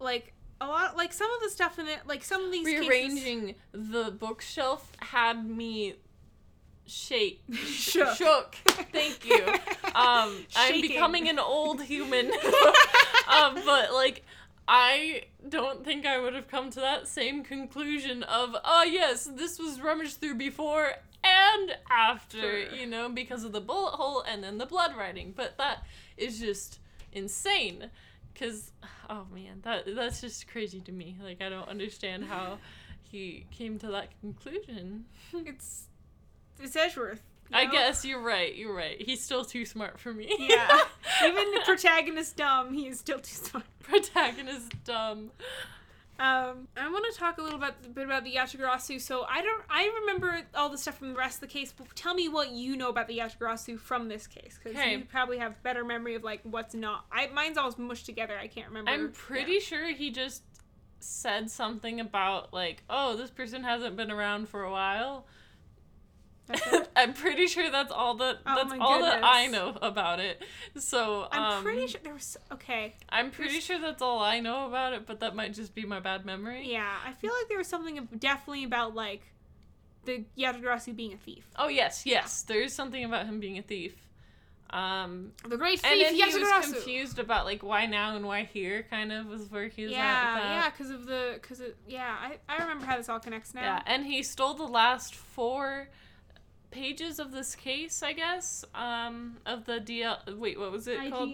like 0.00 0.32
a 0.62 0.66
lot 0.66 0.96
like 0.96 1.12
some 1.12 1.30
of 1.30 1.40
the 1.42 1.50
stuff 1.50 1.78
in 1.78 1.86
it 1.88 2.00
like 2.06 2.24
some 2.24 2.42
of 2.42 2.50
these 2.50 2.66
cases- 2.66 2.88
Rearranging 2.88 3.54
the 3.72 4.10
bookshelf 4.18 4.90
had 5.00 5.46
me 5.48 5.96
shake 6.86 7.42
Shook. 7.52 8.16
shook. 8.16 8.54
Thank 8.92 9.24
you. 9.26 9.44
Um, 9.94 10.44
I'm 10.56 10.80
becoming 10.80 11.28
an 11.28 11.38
old 11.38 11.80
human. 11.82 12.26
um, 13.28 13.54
but 13.64 13.92
like. 13.92 14.24
I 14.66 15.24
don't 15.46 15.84
think 15.84 16.06
I 16.06 16.18
would 16.18 16.32
have 16.34 16.48
come 16.48 16.70
to 16.70 16.80
that 16.80 17.06
same 17.06 17.44
conclusion 17.44 18.22
of, 18.22 18.56
oh 18.64 18.82
yes, 18.82 19.24
this 19.36 19.58
was 19.58 19.78
rummaged 19.78 20.22
through 20.22 20.36
before 20.36 20.94
and 21.22 21.76
after, 21.90 22.40
Sure. 22.40 22.74
you 22.74 22.86
know, 22.86 23.10
because 23.10 23.44
of 23.44 23.52
the 23.52 23.60
bullet 23.60 23.92
hole 23.92 24.22
and 24.22 24.42
then 24.42 24.56
the 24.56 24.64
blood 24.64 24.96
writing. 24.96 25.34
But 25.36 25.58
that 25.58 25.84
is 26.16 26.40
just 26.40 26.78
insane. 27.12 27.90
Cause, 28.38 28.72
oh 29.10 29.26
man, 29.34 29.60
that 29.64 29.84
that's 29.94 30.22
just 30.22 30.48
crazy 30.48 30.80
to 30.80 30.92
me. 30.92 31.18
Like 31.22 31.42
I 31.42 31.50
don't 31.50 31.68
understand 31.68 32.24
how 32.24 32.56
he 33.02 33.44
came 33.50 33.78
to 33.80 33.88
that 33.88 34.18
conclusion. 34.22 35.04
it's 35.34 35.88
it's 36.60 36.76
Edgeworth. 36.76 37.22
you 37.50 37.56
I 37.56 37.66
guess 37.66 38.04
you're 38.04 38.20
right. 38.20 38.54
You're 38.54 38.74
right. 38.74 39.00
He's 39.00 39.22
still 39.22 39.44
too 39.44 39.64
smart 39.64 39.98
for 39.98 40.12
me. 40.12 40.34
Yeah. 40.38 40.78
Even 41.24 41.50
the 41.52 41.60
protagonist 41.64 42.36
dumb, 42.36 42.72
he 42.74 42.86
is 42.88 42.98
still 42.98 43.18
too 43.18 43.34
smart. 43.34 43.64
protagonist 43.82 44.72
dumb. 44.84 45.30
Um, 46.16 46.68
I 46.76 46.88
want 46.90 47.12
to 47.12 47.18
talk 47.18 47.38
a 47.38 47.42
little 47.42 47.58
bit, 47.58 47.74
bit 47.92 48.04
about 48.04 48.22
the 48.22 48.32
Yatagarasu. 48.34 49.00
So 49.00 49.24
I 49.28 49.42
don't, 49.42 49.62
I 49.68 49.90
remember 50.00 50.42
all 50.54 50.68
the 50.70 50.78
stuff 50.78 50.96
from 50.98 51.08
the 51.10 51.18
rest 51.18 51.36
of 51.38 51.40
the 51.40 51.46
case, 51.48 51.74
but 51.76 51.94
tell 51.96 52.14
me 52.14 52.28
what 52.28 52.50
you 52.52 52.76
know 52.76 52.88
about 52.88 53.08
the 53.08 53.18
Yatagarasu 53.18 53.80
from 53.80 54.06
this 54.08 54.28
case, 54.28 54.56
because 54.62 54.78
Okay. 54.78 54.92
you 54.92 55.04
probably 55.04 55.38
have 55.38 55.60
better 55.64 55.84
memory 55.84 56.14
of 56.14 56.22
like 56.22 56.40
what's 56.44 56.72
not. 56.74 57.04
I 57.10 57.26
mine's 57.34 57.58
all 57.58 57.74
mushed 57.78 58.06
together. 58.06 58.38
I 58.38 58.46
can't 58.46 58.68
remember. 58.68 58.92
I'm 58.92 59.10
pretty 59.10 59.58
sure 59.58 59.88
he 59.92 60.10
just 60.10 60.42
said 61.00 61.50
something 61.50 61.98
about 61.98 62.54
like, 62.54 62.84
oh, 62.88 63.16
this 63.16 63.30
person 63.30 63.64
hasn't 63.64 63.96
been 63.96 64.12
around 64.12 64.48
for 64.48 64.62
a 64.62 64.70
while. 64.70 65.26
Yeah. 66.48 66.84
I'm 66.96 67.14
pretty 67.14 67.46
sure 67.46 67.70
that's 67.70 67.92
all 67.92 68.14
that 68.16 68.38
Oh 68.46 68.54
that's 68.56 68.74
all 68.80 69.00
that 69.00 69.22
I 69.24 69.46
know 69.46 69.76
about 69.80 70.20
it. 70.20 70.42
So 70.76 71.26
I'm 71.30 71.58
um, 71.58 71.64
pretty 71.64 71.86
sure 71.86 72.00
there 72.02 72.14
was 72.14 72.36
okay. 72.52 72.94
I'm 73.08 73.30
pretty 73.30 73.52
there's- 73.52 73.64
sure 73.64 73.80
that's 73.80 74.02
all 74.02 74.20
I 74.20 74.40
know 74.40 74.66
about 74.66 74.92
it, 74.92 75.06
but 75.06 75.20
that 75.20 75.34
might 75.34 75.54
just 75.54 75.74
be 75.74 75.84
my 75.84 76.00
bad 76.00 76.24
memory. 76.24 76.70
Yeah, 76.70 76.90
I 77.06 77.12
feel 77.12 77.32
like 77.32 77.48
there 77.48 77.58
was 77.58 77.68
something 77.68 78.08
definitely 78.18 78.64
about 78.64 78.94
like 78.94 79.22
the 80.04 80.24
Yatagarasu 80.36 80.94
being 80.94 81.14
a 81.14 81.16
thief. 81.16 81.46
Oh 81.56 81.68
yes, 81.68 82.04
yes. 82.04 82.42
There 82.42 82.60
is 82.60 82.74
something 82.74 83.04
about 83.04 83.26
him 83.26 83.40
being 83.40 83.58
a 83.58 83.62
thief. 83.62 83.94
Um, 84.70 85.32
The 85.48 85.56
great 85.56 85.80
thief 85.80 85.92
and 85.92 86.00
then 86.00 86.14
he 86.14 86.38
was 86.38 86.66
confused 86.66 87.18
about 87.20 87.44
like 87.44 87.62
why 87.62 87.86
now 87.86 88.16
and 88.16 88.26
why 88.26 88.42
here. 88.44 88.84
Kind 88.90 89.12
of 89.12 89.26
was 89.26 89.50
where 89.50 89.68
he 89.68 89.84
was 89.84 89.92
at. 89.92 89.96
Yeah, 89.96 90.36
yeah, 90.38 90.70
because 90.70 90.90
of 90.90 91.06
the, 91.06 91.38
because 91.40 91.62
yeah, 91.86 92.14
I 92.20 92.38
I 92.48 92.60
remember 92.60 92.84
how 92.84 92.96
this 92.96 93.08
all 93.08 93.20
connects 93.20 93.54
now. 93.54 93.62
Yeah, 93.62 93.82
and 93.86 94.04
he 94.04 94.22
stole 94.22 94.54
the 94.54 94.64
last 94.66 95.14
four 95.14 95.88
pages 96.74 97.18
of 97.18 97.32
this 97.32 97.54
case, 97.54 98.02
I 98.02 98.12
guess. 98.12 98.64
Um, 98.74 99.38
of 99.46 99.64
the 99.64 99.78
DL. 99.78 100.36
Wait, 100.38 100.58
what 100.58 100.72
was 100.72 100.86
it 100.88 100.98
called? 101.10 101.30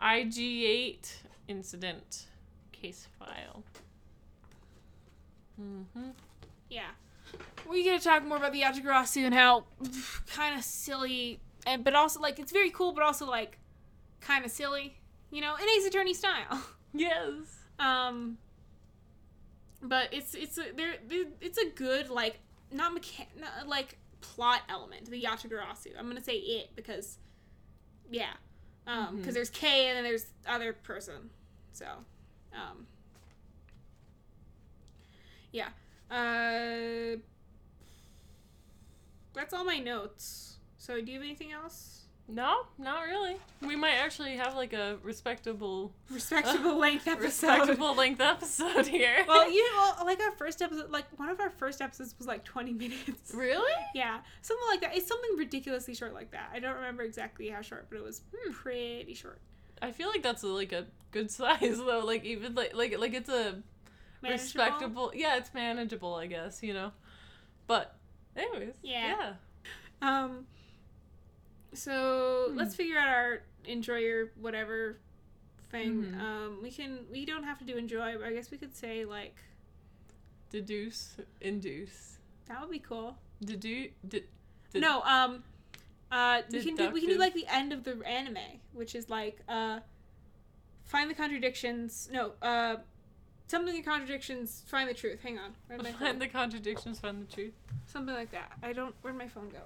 KG-8 0.00 1.12
incident 1.48 2.26
case 2.72 3.08
file. 3.18 3.62
Mm-hmm. 5.60 6.10
Yeah. 6.70 6.90
We're 7.68 7.84
gonna 7.84 8.00
talk 8.00 8.24
more 8.24 8.36
about 8.36 8.52
the 8.52 8.62
Yatagarasu 8.62 9.24
and 9.24 9.34
how 9.34 9.64
kind 10.32 10.56
of 10.56 10.62
silly, 10.64 11.40
and 11.66 11.82
but 11.82 11.94
also 11.94 12.20
like 12.20 12.38
it's 12.38 12.52
very 12.52 12.70
cool, 12.70 12.92
but 12.92 13.02
also 13.02 13.26
like 13.26 13.58
kind 14.20 14.44
of 14.44 14.50
silly, 14.50 14.96
you 15.30 15.40
know, 15.40 15.56
in 15.56 15.68
Ace 15.68 15.86
Attorney 15.86 16.14
style. 16.14 16.62
Yes. 16.98 17.58
Um, 17.78 18.38
but 19.82 20.08
it's 20.10 20.34
it's 20.34 20.56
a 20.56 20.72
there 20.74 20.94
it's 21.42 21.58
a 21.58 21.68
good 21.74 22.08
like 22.08 22.38
not 22.72 22.92
mechan 22.94 23.26
not, 23.38 23.68
like 23.68 23.98
plot 24.34 24.62
element 24.68 25.10
the 25.10 25.22
Yatagarasu. 25.22 25.92
I'm 25.98 26.08
gonna 26.08 26.22
say 26.22 26.36
it 26.36 26.70
because 26.76 27.18
yeah, 28.10 28.32
um, 28.86 29.16
because 29.16 29.32
Mhm. 29.32 29.34
there's 29.34 29.50
Kay 29.50 29.88
and 29.88 29.96
then 29.96 30.04
there's 30.04 30.26
other 30.46 30.72
person, 30.72 31.30
so 31.72 31.86
um, 32.54 32.86
yeah. 35.52 35.68
Uh, 36.10 37.16
that's 39.34 39.52
all 39.52 39.64
my 39.64 39.78
notes. 39.78 40.56
So 40.78 41.00
do 41.00 41.10
you 41.12 41.18
have 41.18 41.24
anything 41.26 41.52
else? 41.52 42.05
No, 42.28 42.62
not 42.76 43.02
really. 43.02 43.36
We 43.60 43.76
might 43.76 43.94
actually 43.94 44.36
have 44.36 44.56
like 44.56 44.72
a 44.72 44.98
respectable, 45.04 45.92
Respectable 46.10 46.76
length 46.76 47.06
episode. 47.06 47.22
respectable 47.48 47.94
length 47.94 48.20
episode 48.20 48.86
here. 48.86 49.24
Well, 49.28 49.48
you 49.52 49.64
know, 49.72 49.92
like 50.04 50.20
our 50.20 50.32
first 50.32 50.60
episode, 50.60 50.90
like 50.90 51.04
one 51.18 51.28
of 51.28 51.38
our 51.38 51.50
first 51.50 51.80
episodes 51.80 52.16
was 52.18 52.26
like 52.26 52.44
20 52.44 52.72
minutes. 52.72 53.32
really? 53.32 53.72
Yeah, 53.94 54.18
something 54.42 54.66
like 54.68 54.80
that. 54.80 54.96
It's 54.96 55.06
something 55.06 55.36
ridiculously 55.36 55.94
short 55.94 56.14
like 56.14 56.32
that. 56.32 56.50
I 56.52 56.58
don't 56.58 56.74
remember 56.74 57.04
exactly 57.04 57.48
how 57.48 57.60
short, 57.62 57.86
but 57.88 57.96
it 57.98 58.02
was 58.04 58.22
pretty 58.62 59.14
short. 59.14 59.38
I 59.80 59.92
feel 59.92 60.08
like 60.08 60.22
that's 60.22 60.42
like 60.42 60.72
a 60.72 60.86
good 61.12 61.30
size 61.30 61.78
though. 61.78 62.00
Like 62.04 62.24
even 62.24 62.54
like 62.56 62.74
like 62.74 62.98
like 62.98 63.14
it's 63.14 63.28
a 63.28 63.62
Manageable. 64.22 64.30
respectable. 64.44 65.12
Yeah, 65.14 65.36
it's 65.36 65.54
manageable, 65.54 66.14
I 66.16 66.26
guess. 66.26 66.60
You 66.62 66.74
know. 66.74 66.92
But, 67.68 67.94
anyways. 68.36 68.74
Yeah. 68.82 69.34
Um. 70.02 70.46
So 71.76 72.48
Hmm. 72.50 72.56
let's 72.58 72.74
figure 72.74 72.98
out 72.98 73.08
our 73.08 73.42
enjoy 73.64 73.98
your 73.98 74.26
whatever 74.36 74.98
thing. 75.70 76.04
Mhm. 76.04 76.20
Um, 76.20 76.62
we 76.62 76.70
can. 76.70 77.06
We 77.10 77.24
don't 77.26 77.42
have 77.44 77.58
to 77.58 77.64
do 77.64 77.76
enjoy, 77.76 78.16
but 78.18 78.26
I 78.26 78.32
guess 78.32 78.50
we 78.50 78.58
could 78.58 78.74
say 78.74 79.04
like 79.04 79.36
Deduce, 80.50 81.16
induce, 81.40 82.18
that 82.46 82.60
would 82.60 82.70
be 82.70 82.78
cool. 82.78 83.18
deduce. 83.44 83.90
De- 84.08 84.24
de- 84.72 84.80
no. 84.80 85.02
Um. 85.02 85.42
Uh, 86.10 86.42
we 86.50 86.62
can 86.62 86.76
do 86.76 86.90
we 86.90 87.00
can 87.00 87.10
do 87.10 87.18
like 87.18 87.34
the 87.34 87.46
end 87.48 87.72
of 87.72 87.82
the 87.84 88.00
anime, 88.06 88.60
which 88.72 88.94
is 88.94 89.10
like 89.10 89.40
uh, 89.48 89.80
find 90.84 91.10
the 91.10 91.14
contradictions. 91.14 92.08
No. 92.12 92.32
Uh, 92.40 92.76
something 93.48 93.74
in 93.74 93.82
contradictions. 93.82 94.62
Find 94.68 94.88
the 94.88 94.94
truth. 94.94 95.20
Hang 95.20 95.38
on. 95.38 95.54
Where'd 95.66 95.82
my 95.82 95.90
phone? 95.92 95.98
Find 95.98 96.20
the 96.22 96.28
contradictions, 96.28 97.00
find 97.00 97.20
the 97.26 97.32
truth. 97.34 97.54
Something 97.86 98.14
like 98.14 98.30
that. 98.30 98.52
I 98.62 98.72
don't. 98.72 98.94
Where'd 99.02 99.16
my 99.18 99.28
phone 99.28 99.48
go? 99.50 99.62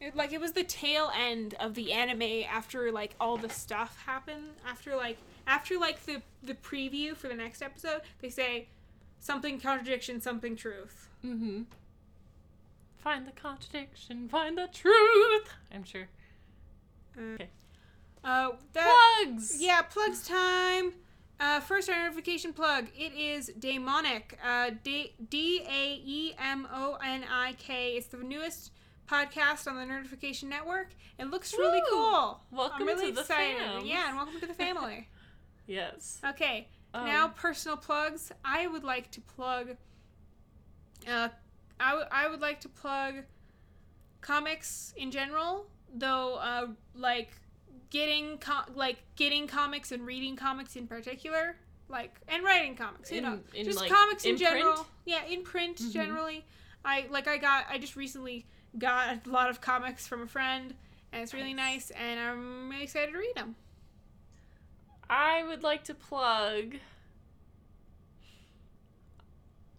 It, 0.00 0.16
like 0.16 0.32
it 0.32 0.40
was 0.40 0.52
the 0.52 0.64
tail 0.64 1.10
end 1.16 1.54
of 1.58 1.74
the 1.74 1.92
anime 1.92 2.44
after 2.48 2.92
like 2.92 3.14
all 3.20 3.36
the 3.36 3.48
stuff 3.48 4.02
happened. 4.06 4.50
After 4.66 4.96
like 4.96 5.18
after 5.46 5.78
like 5.78 6.04
the 6.06 6.22
the 6.42 6.54
preview 6.54 7.16
for 7.16 7.28
the 7.28 7.34
next 7.34 7.62
episode, 7.62 8.02
they 8.20 8.28
say 8.30 8.68
something 9.18 9.60
contradiction, 9.60 10.20
something 10.20 10.56
truth. 10.56 11.08
Mm-hmm. 11.24 11.62
Find 12.98 13.26
the 13.26 13.32
contradiction, 13.32 14.28
find 14.28 14.56
the 14.56 14.68
truth. 14.72 15.50
I'm 15.72 15.84
sure. 15.84 16.08
Uh, 17.16 17.20
Okay. 17.34 17.48
Uh, 18.24 18.50
that, 18.72 19.22
Plugs. 19.24 19.56
Yeah, 19.60 19.82
plugs 19.82 20.26
time. 20.26 20.92
Uh, 21.40 21.60
first, 21.60 21.88
our 21.88 21.96
notification 22.02 22.52
plug. 22.52 22.86
It 22.96 23.12
is 23.14 23.50
Daemonik. 23.60 24.32
Uh, 24.44 24.70
D 24.82 25.12
A 25.68 26.00
E 26.04 26.34
M 26.38 26.66
O 26.72 26.98
N 27.04 27.24
I 27.30 27.52
K. 27.58 27.96
It's 27.96 28.08
the 28.08 28.16
newest 28.18 28.72
podcast 29.08 29.68
on 29.68 29.76
the 29.76 29.86
Notification 29.86 30.48
Network. 30.48 30.88
It 31.18 31.26
looks 31.26 31.52
really 31.54 31.80
Woo! 31.90 31.96
cool. 31.96 32.40
Welcome 32.50 32.82
I'm 32.82 32.86
really 32.86 33.08
to 33.10 33.14
the 33.14 33.20
excited. 33.20 33.56
fam. 33.58 33.86
Yeah, 33.86 34.08
and 34.08 34.16
welcome 34.16 34.40
to 34.40 34.46
the 34.46 34.54
family. 34.54 35.08
Yes. 35.70 36.18
okay, 36.26 36.66
Um, 36.94 37.04
now 37.04 37.28
personal 37.28 37.76
plugs. 37.76 38.32
I 38.42 38.66
would 38.66 38.84
like 38.84 39.10
to 39.10 39.20
plug. 39.20 39.76
Uh, 41.06 41.28
I 41.78 41.94
would 41.94 42.06
would 42.30 42.40
like 42.40 42.60
to 42.60 42.70
plug 42.70 43.16
comics 44.22 44.94
in 44.96 45.10
general, 45.10 45.66
though. 45.94 46.36
Uh, 46.36 46.68
like 46.94 47.32
getting 47.90 48.38
co- 48.38 48.70
like 48.74 48.98
getting 49.16 49.46
comics 49.46 49.92
and 49.92 50.04
reading 50.06 50.36
comics 50.36 50.76
in 50.76 50.86
particular, 50.86 51.56
like 51.88 52.14
and 52.28 52.44
writing 52.44 52.76
comics. 52.76 53.10
You 53.10 53.18
In- 53.18 53.24
know, 53.24 53.40
in, 53.54 53.64
just 53.64 53.78
like, 53.78 53.90
comics 53.90 54.24
in, 54.24 54.32
in 54.32 54.36
general. 54.38 54.72
print? 54.74 54.86
Yeah, 55.06 55.24
in 55.24 55.42
print 55.42 55.76
Mhm. 55.78 55.92
generally. 55.92 56.44
I 56.84 57.06
like 57.10 57.26
I 57.28 57.36
got 57.38 57.66
I 57.68 57.78
just 57.78 57.96
recently 57.96 58.46
got 58.78 59.26
a 59.26 59.30
lot 59.30 59.50
of 59.50 59.60
comics 59.60 60.06
from 60.06 60.22
a 60.22 60.26
friend, 60.26 60.74
and 61.12 61.22
it's 61.22 61.32
really 61.34 61.54
Nice. 61.54 61.90
nice, 61.90 61.98
and 62.00 62.20
I'm 62.20 62.68
really 62.70 62.84
excited 62.84 63.12
to 63.12 63.18
read 63.18 63.34
them. 63.34 63.56
I 65.10 65.42
would 65.42 65.62
like 65.62 65.84
to 65.84 65.94
plug 65.94 66.76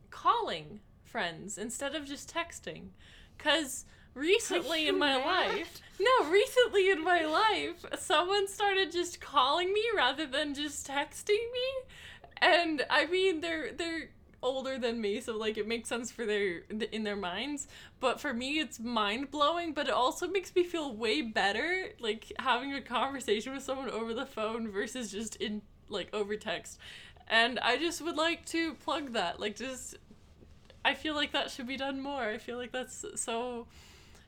calling 0.10 0.80
friends 1.03 1.57
instead 1.57 1.95
of 1.95 2.05
just 2.05 2.34
texting. 2.34 2.89
Because 3.38 3.86
recently 4.14 4.88
in 4.88 4.97
my 4.97 5.18
mad? 5.18 5.26
life, 5.26 5.82
no, 5.99 6.30
recently 6.30 6.89
in 6.89 7.03
my 7.03 7.26
life, 7.26 7.86
someone 7.99 8.47
started 8.47 8.91
just 8.91 9.20
calling 9.20 9.74
me 9.74 9.84
rather 9.95 10.26
than 10.26 10.53
just 10.53 10.88
texting 10.88 11.30
me. 11.30 11.91
And 12.41 12.86
I 12.89 13.05
mean, 13.05 13.41
they're, 13.41 13.72
they're, 13.74 14.10
older 14.41 14.78
than 14.78 15.01
me 15.01 15.20
so 15.20 15.36
like 15.36 15.57
it 15.57 15.68
makes 15.68 15.89
sense 15.89 16.12
for 16.12 16.26
their 16.26 16.62
in 16.91 17.03
their 17.03 17.16
minds 17.16 17.68
but 17.99 18.22
for 18.22 18.34
me 18.34 18.60
it's 18.60 18.80
mind 18.80 19.30
blowing 19.32 19.74
but 19.74 19.88
it 19.88 19.93
also 19.93 20.28
makes 20.28 20.55
me 20.55 20.64
feel 20.64 20.95
way 20.95 21.22
better 21.22 21.89
like 21.99 22.32
having 22.39 22.74
a 22.74 22.82
conversation 22.82 23.53
with 23.53 23.64
someone 23.64 23.89
over 23.89 24.14
the 24.14 24.26
phone 24.26 24.70
versus 24.70 25.12
just 25.12 25.36
in 25.38 25.62
like 25.89 26.07
over 26.14 26.36
text 26.38 26.80
and 27.28 27.60
i 27.60 27.78
just 27.78 28.01
would 28.01 28.16
like 28.16 28.45
to 28.45 28.74
plug 28.76 29.12
that 29.12 29.39
like 29.39 29.55
just 29.55 29.97
i 30.86 30.93
feel 30.93 31.16
like 31.16 31.34
that 31.34 31.51
should 31.51 31.68
be 31.68 31.76
done 31.76 31.99
more 31.99 32.24
i 32.24 32.38
feel 32.38 32.57
like 32.57 32.72
that's 32.72 33.03
so 33.16 33.68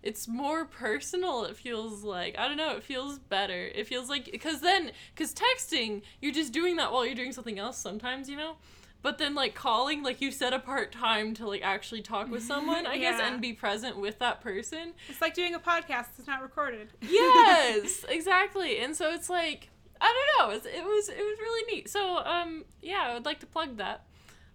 it's 0.03 0.27
more 0.27 0.65
personal 0.65 1.45
it 1.45 1.55
feels 1.55 2.03
like. 2.03 2.37
I 2.37 2.47
don't 2.47 2.57
know 2.57 2.75
it 2.75 2.83
feels 2.83 3.19
better. 3.19 3.69
It 3.73 3.87
feels 3.87 4.09
like 4.09 4.25
because 4.31 4.61
then 4.61 4.91
because 5.13 5.33
texting 5.33 6.01
you're 6.21 6.33
just 6.33 6.51
doing 6.53 6.75
that 6.77 6.91
while 6.91 7.05
you're 7.05 7.15
doing 7.15 7.31
something 7.33 7.59
else 7.59 7.77
sometimes 7.77 8.29
you 8.29 8.37
know? 8.37 8.55
But 9.03 9.17
then 9.17 9.33
like 9.35 9.55
calling 9.55 10.03
like 10.03 10.21
you 10.21 10.31
set 10.31 10.53
apart 10.53 10.91
time 10.91 11.33
to 11.35 11.47
like 11.47 11.61
actually 11.63 12.01
talk 12.01 12.29
with 12.29 12.43
someone 12.43 12.85
i 12.85 12.97
guess 12.99 13.19
and 13.19 13.41
be 13.41 13.53
present 13.53 13.97
with 13.97 14.19
that 14.19 14.41
person. 14.41 14.93
It's 15.09 15.21
like 15.21 15.33
doing 15.33 15.53
a 15.55 15.59
podcast 15.59 16.07
that's 16.17 16.27
not 16.27 16.41
recorded. 16.41 16.89
yes 17.01 18.05
exactly. 18.09 18.79
And 18.79 18.95
so 18.95 19.11
it's 19.13 19.29
like 19.29 19.69
i 19.99 20.11
don't 20.39 20.49
know 20.49 20.55
it's, 20.55 20.65
it 20.65 20.83
was 20.83 21.09
it 21.09 21.17
was 21.17 21.39
really 21.39 21.75
neat. 21.75 21.89
So 21.89 22.17
um 22.25 22.65
yeah 22.81 23.07
i 23.09 23.13
would 23.13 23.25
like 23.25 23.39
to 23.41 23.45
plug 23.47 23.77
that. 23.77 24.05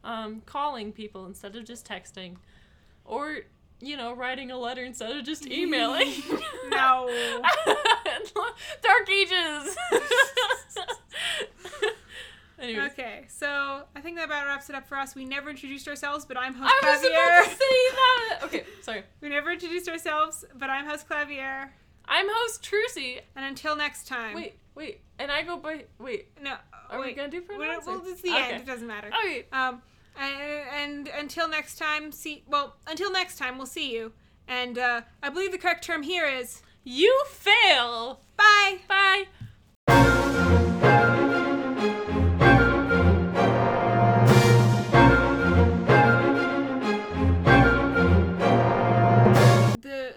Um 0.03 0.43
calling 0.45 0.93
people 0.93 1.27
instead 1.27 1.55
of 1.55 1.65
just 1.65 1.87
texting. 1.87 2.37
Or 3.05 3.43
you 3.81 3.97
know 3.97 4.13
writing 4.15 4.51
a 4.51 4.57
letter 4.59 4.83
instead 4.85 5.15
of 5.15 5.25
just 5.25 5.47
emailing 5.51 6.13
No. 6.71 7.09
dark 8.83 9.11
ages 9.11 9.77
Anyways. 12.59 12.93
Okay, 12.93 13.27
so 13.29 13.83
I 13.95 14.01
think 14.01 14.17
that 14.17 14.25
about 14.25 14.47
wraps 14.47 14.71
it 14.71 14.75
up 14.77 14.89
for 14.89 14.97
us. 14.97 15.15
We 15.15 15.27
never 15.27 15.51
introduced 15.51 15.87
ourselves, 15.89 16.25
but 16.25 16.39
I'm 16.39 16.55
host 16.55 16.73
I 16.83 16.91
was 16.91 17.01
Klavier. 17.01 17.13
about 17.13 17.45
to 17.45 17.51
say 17.51 17.91
that. 17.93 18.39
Okay, 18.45 18.65
sorry. 18.81 19.03
We 19.21 19.29
never 19.29 19.53
introduced 19.53 19.91
ourselves, 19.91 20.43
but 20.55 20.71
I'm 20.71 20.87
host 20.87 21.07
Klavier. 21.07 21.69
I'm 22.09 22.27
host 22.31 22.63
Trucy. 22.65 23.21
And 23.37 23.45
until 23.45 23.77
next 23.77 24.09
time. 24.09 24.35
Wait, 24.37 24.55
wait, 24.75 25.03
and 25.19 25.31
I 25.31 25.43
go 25.43 25.59
by. 25.59 25.85
Wait, 25.99 26.29
No. 26.43 26.55
are 26.89 26.99
we 26.99 27.13
gonna 27.13 27.29
do 27.29 27.43
pronouns? 27.43 27.85
well, 27.87 28.01
it's 28.07 28.23
the 28.23 28.31
Okay. 28.31 28.53
end. 28.53 28.63
It 28.63 28.67
doesn't 28.67 28.89
matter. 28.89 29.09
Okay. 29.09 29.45
Um, 29.53 29.83
and, 30.19 31.09
and 31.09 31.09
until 31.09 31.49
next 31.49 31.77
time, 31.79 32.13
see. 32.13 32.45
Well, 32.47 32.77
until 32.87 33.13
next 33.13 33.39
time, 33.39 33.57
we'll 33.59 33.67
see 33.67 33.93
you. 33.93 34.13
And 34.49 34.79
uh, 34.79 35.03
I 35.23 35.29
believe 35.31 35.53
the 35.53 35.59
correct 35.59 35.85
term 35.85 36.03
here 36.03 36.27
is 36.27 36.63
You 36.85 37.25
fail. 37.29 38.21
bye. 38.37 38.79
Bye. 38.89 39.25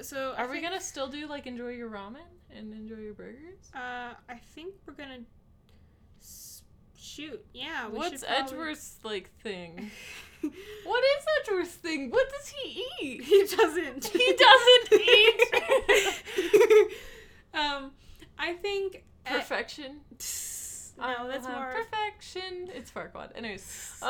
So 0.02 0.34
Are 0.38 0.50
we 0.50 0.60
gonna 0.62 0.82
still 0.82 1.08
do 1.08 1.28
like 1.28 1.46
enjoy 1.46 1.70
your 1.70 1.90
ramen 1.90 2.26
and 2.56 2.74
enjoy 2.74 2.96
your 2.96 3.14
burgers? 3.14 3.70
Uh, 3.76 4.14
I 4.28 4.36
think 4.56 4.74
we're 4.88 4.94
gonna 4.94 5.20
shoot. 7.10 7.46
Yeah. 7.54 7.88
What's 7.88 8.24
probably- 8.24 8.38
Edgeworth's 8.44 8.98
like 9.04 9.30
thing? 9.42 9.92
What 10.42 11.04
is 11.04 11.26
Edgeworth's 11.42 11.74
thing? 11.76 12.12
What 12.12 12.30
does 12.30 12.48
he 12.48 12.86
eat? 13.02 13.24
he 13.24 13.40
doesn't. 13.58 14.06
He 14.08 14.38
doesn't 14.38 14.94
eat. 15.02 15.42
um, 17.54 17.92
I 18.38 18.54
think. 18.54 19.04
uh, 19.28 19.34
Perfection. 19.40 20.00
No, 20.98 21.28
that's 21.28 21.46
have 21.46 21.56
more- 21.58 21.74
perfection. 21.74 22.70
It's 22.74 22.90
Farquaad. 22.92 23.32
Anyways. 23.36 24.02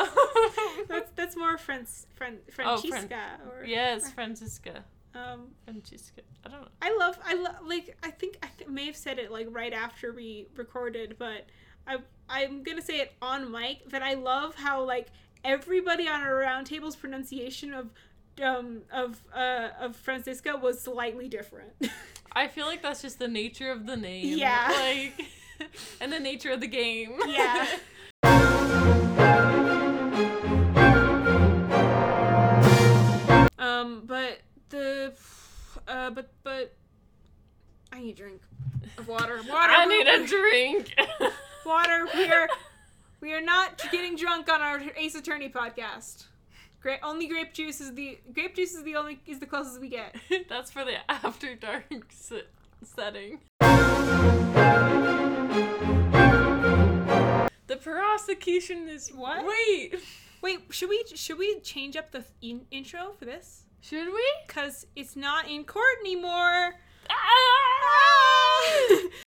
That's 0.88 1.12
that's 1.16 1.36
more 1.36 1.58
Fran- 1.58 1.86
Fran- 2.16 2.38
Oh, 2.64 2.78
Fran- 2.78 2.82
Franziska 2.82 3.22
or 3.50 3.66
yes, 3.66 4.12
Franziska. 4.12 4.84
um 5.16 5.48
Franziska. 5.66 6.22
I 6.46 6.50
don't 6.50 6.62
know. 6.62 6.68
I 6.82 6.96
love 6.98 7.18
I 7.26 7.34
love 7.36 7.56
like 7.66 7.98
I 8.04 8.12
think 8.12 8.38
I 8.44 8.48
th- 8.58 8.70
may 8.70 8.86
have 8.86 8.96
said 8.96 9.20
it 9.20 9.32
like 9.32 9.48
right 9.52 9.74
after 9.74 10.14
we 10.14 10.48
recorded, 10.56 11.16
but 11.20 11.46
I 11.90 11.98
I'm 12.30 12.62
gonna 12.64 12.82
say 12.82 13.00
it 13.00 13.14
on 13.22 13.52
mic 13.52 13.90
that 13.90 14.04
I 14.04 14.14
love 14.14 14.56
how 14.56 14.84
like 14.84 15.08
everybody 15.44 16.08
on 16.08 16.22
our 16.22 16.36
roundtable's 16.36 16.96
pronunciation 16.96 17.74
of 17.74 17.90
um 18.42 18.82
of 18.94 19.20
uh 19.36 19.70
of 19.80 19.96
Franziska 19.96 20.56
was 20.56 20.80
slightly 20.80 21.28
different. 21.28 21.72
I 22.32 22.48
feel 22.48 22.68
like 22.68 22.84
that's 22.84 23.02
just 23.02 23.18
the 23.18 23.28
nature 23.28 23.72
of 23.72 23.86
the 23.86 23.98
name. 23.98 24.38
Yeah. 24.38 24.70
Like, 24.80 25.26
and 26.02 26.14
the 26.14 26.20
nature 26.20 26.52
of 26.52 26.62
the 26.62 26.68
game. 26.68 27.18
Yeah. 27.28 27.68
um, 33.58 34.04
but 34.06 34.40
the 34.70 35.14
uh 35.88 36.12
but 36.12 36.32
but 36.44 36.76
I 37.92 38.00
need 38.00 38.12
a 38.12 38.16
drink 38.16 38.42
of 38.98 39.08
water. 39.08 39.38
Water. 39.38 39.74
I 39.74 39.86
need 39.86 40.08
a 40.08 40.28
drink. 40.28 40.96
Water. 41.70 42.08
We 42.16 42.26
are 42.26 42.48
we 43.22 43.32
are 43.34 43.42
not 43.42 43.80
getting 43.92 44.16
drunk 44.16 44.50
on 44.52 44.60
our 44.62 44.82
Ace 44.98 45.14
Attorney 45.16 45.50
podcast. 45.50 46.26
Great. 46.82 47.00
Only 47.04 47.28
grape 47.28 47.54
juice 47.54 47.80
is 47.80 47.94
the 47.94 48.18
grape 48.34 48.56
juice 48.56 48.74
is 48.74 48.84
the 48.84 48.96
only 48.96 49.20
is 49.28 49.40
the 49.40 49.46
closest 49.46 49.80
we 49.80 49.90
get. 49.90 50.16
that's 50.50 50.72
for 50.72 50.84
the 50.84 50.96
after 51.10 51.54
dark 51.56 51.86
se- 52.10 52.48
setting. 52.84 53.40
The 57.68 57.76
prosecution 57.80 58.90
is 58.90 59.10
What? 59.10 59.46
Wait, 59.46 59.94
Wait, 60.42 60.60
should 60.72 60.90
we 60.90 61.04
should 61.14 61.38
we 61.38 61.60
change 61.60 61.96
up 61.96 62.12
the 62.12 62.24
in- 62.42 62.66
intro 62.72 63.14
for 63.20 63.26
this? 63.26 63.64
should 63.82 64.08
we? 64.08 64.26
Cause 64.48 64.88
it's 64.96 65.16
not 65.16 65.48
in 65.48 65.64
court 65.66 66.00
anymore. 66.02 66.74
Ah! 67.10 69.00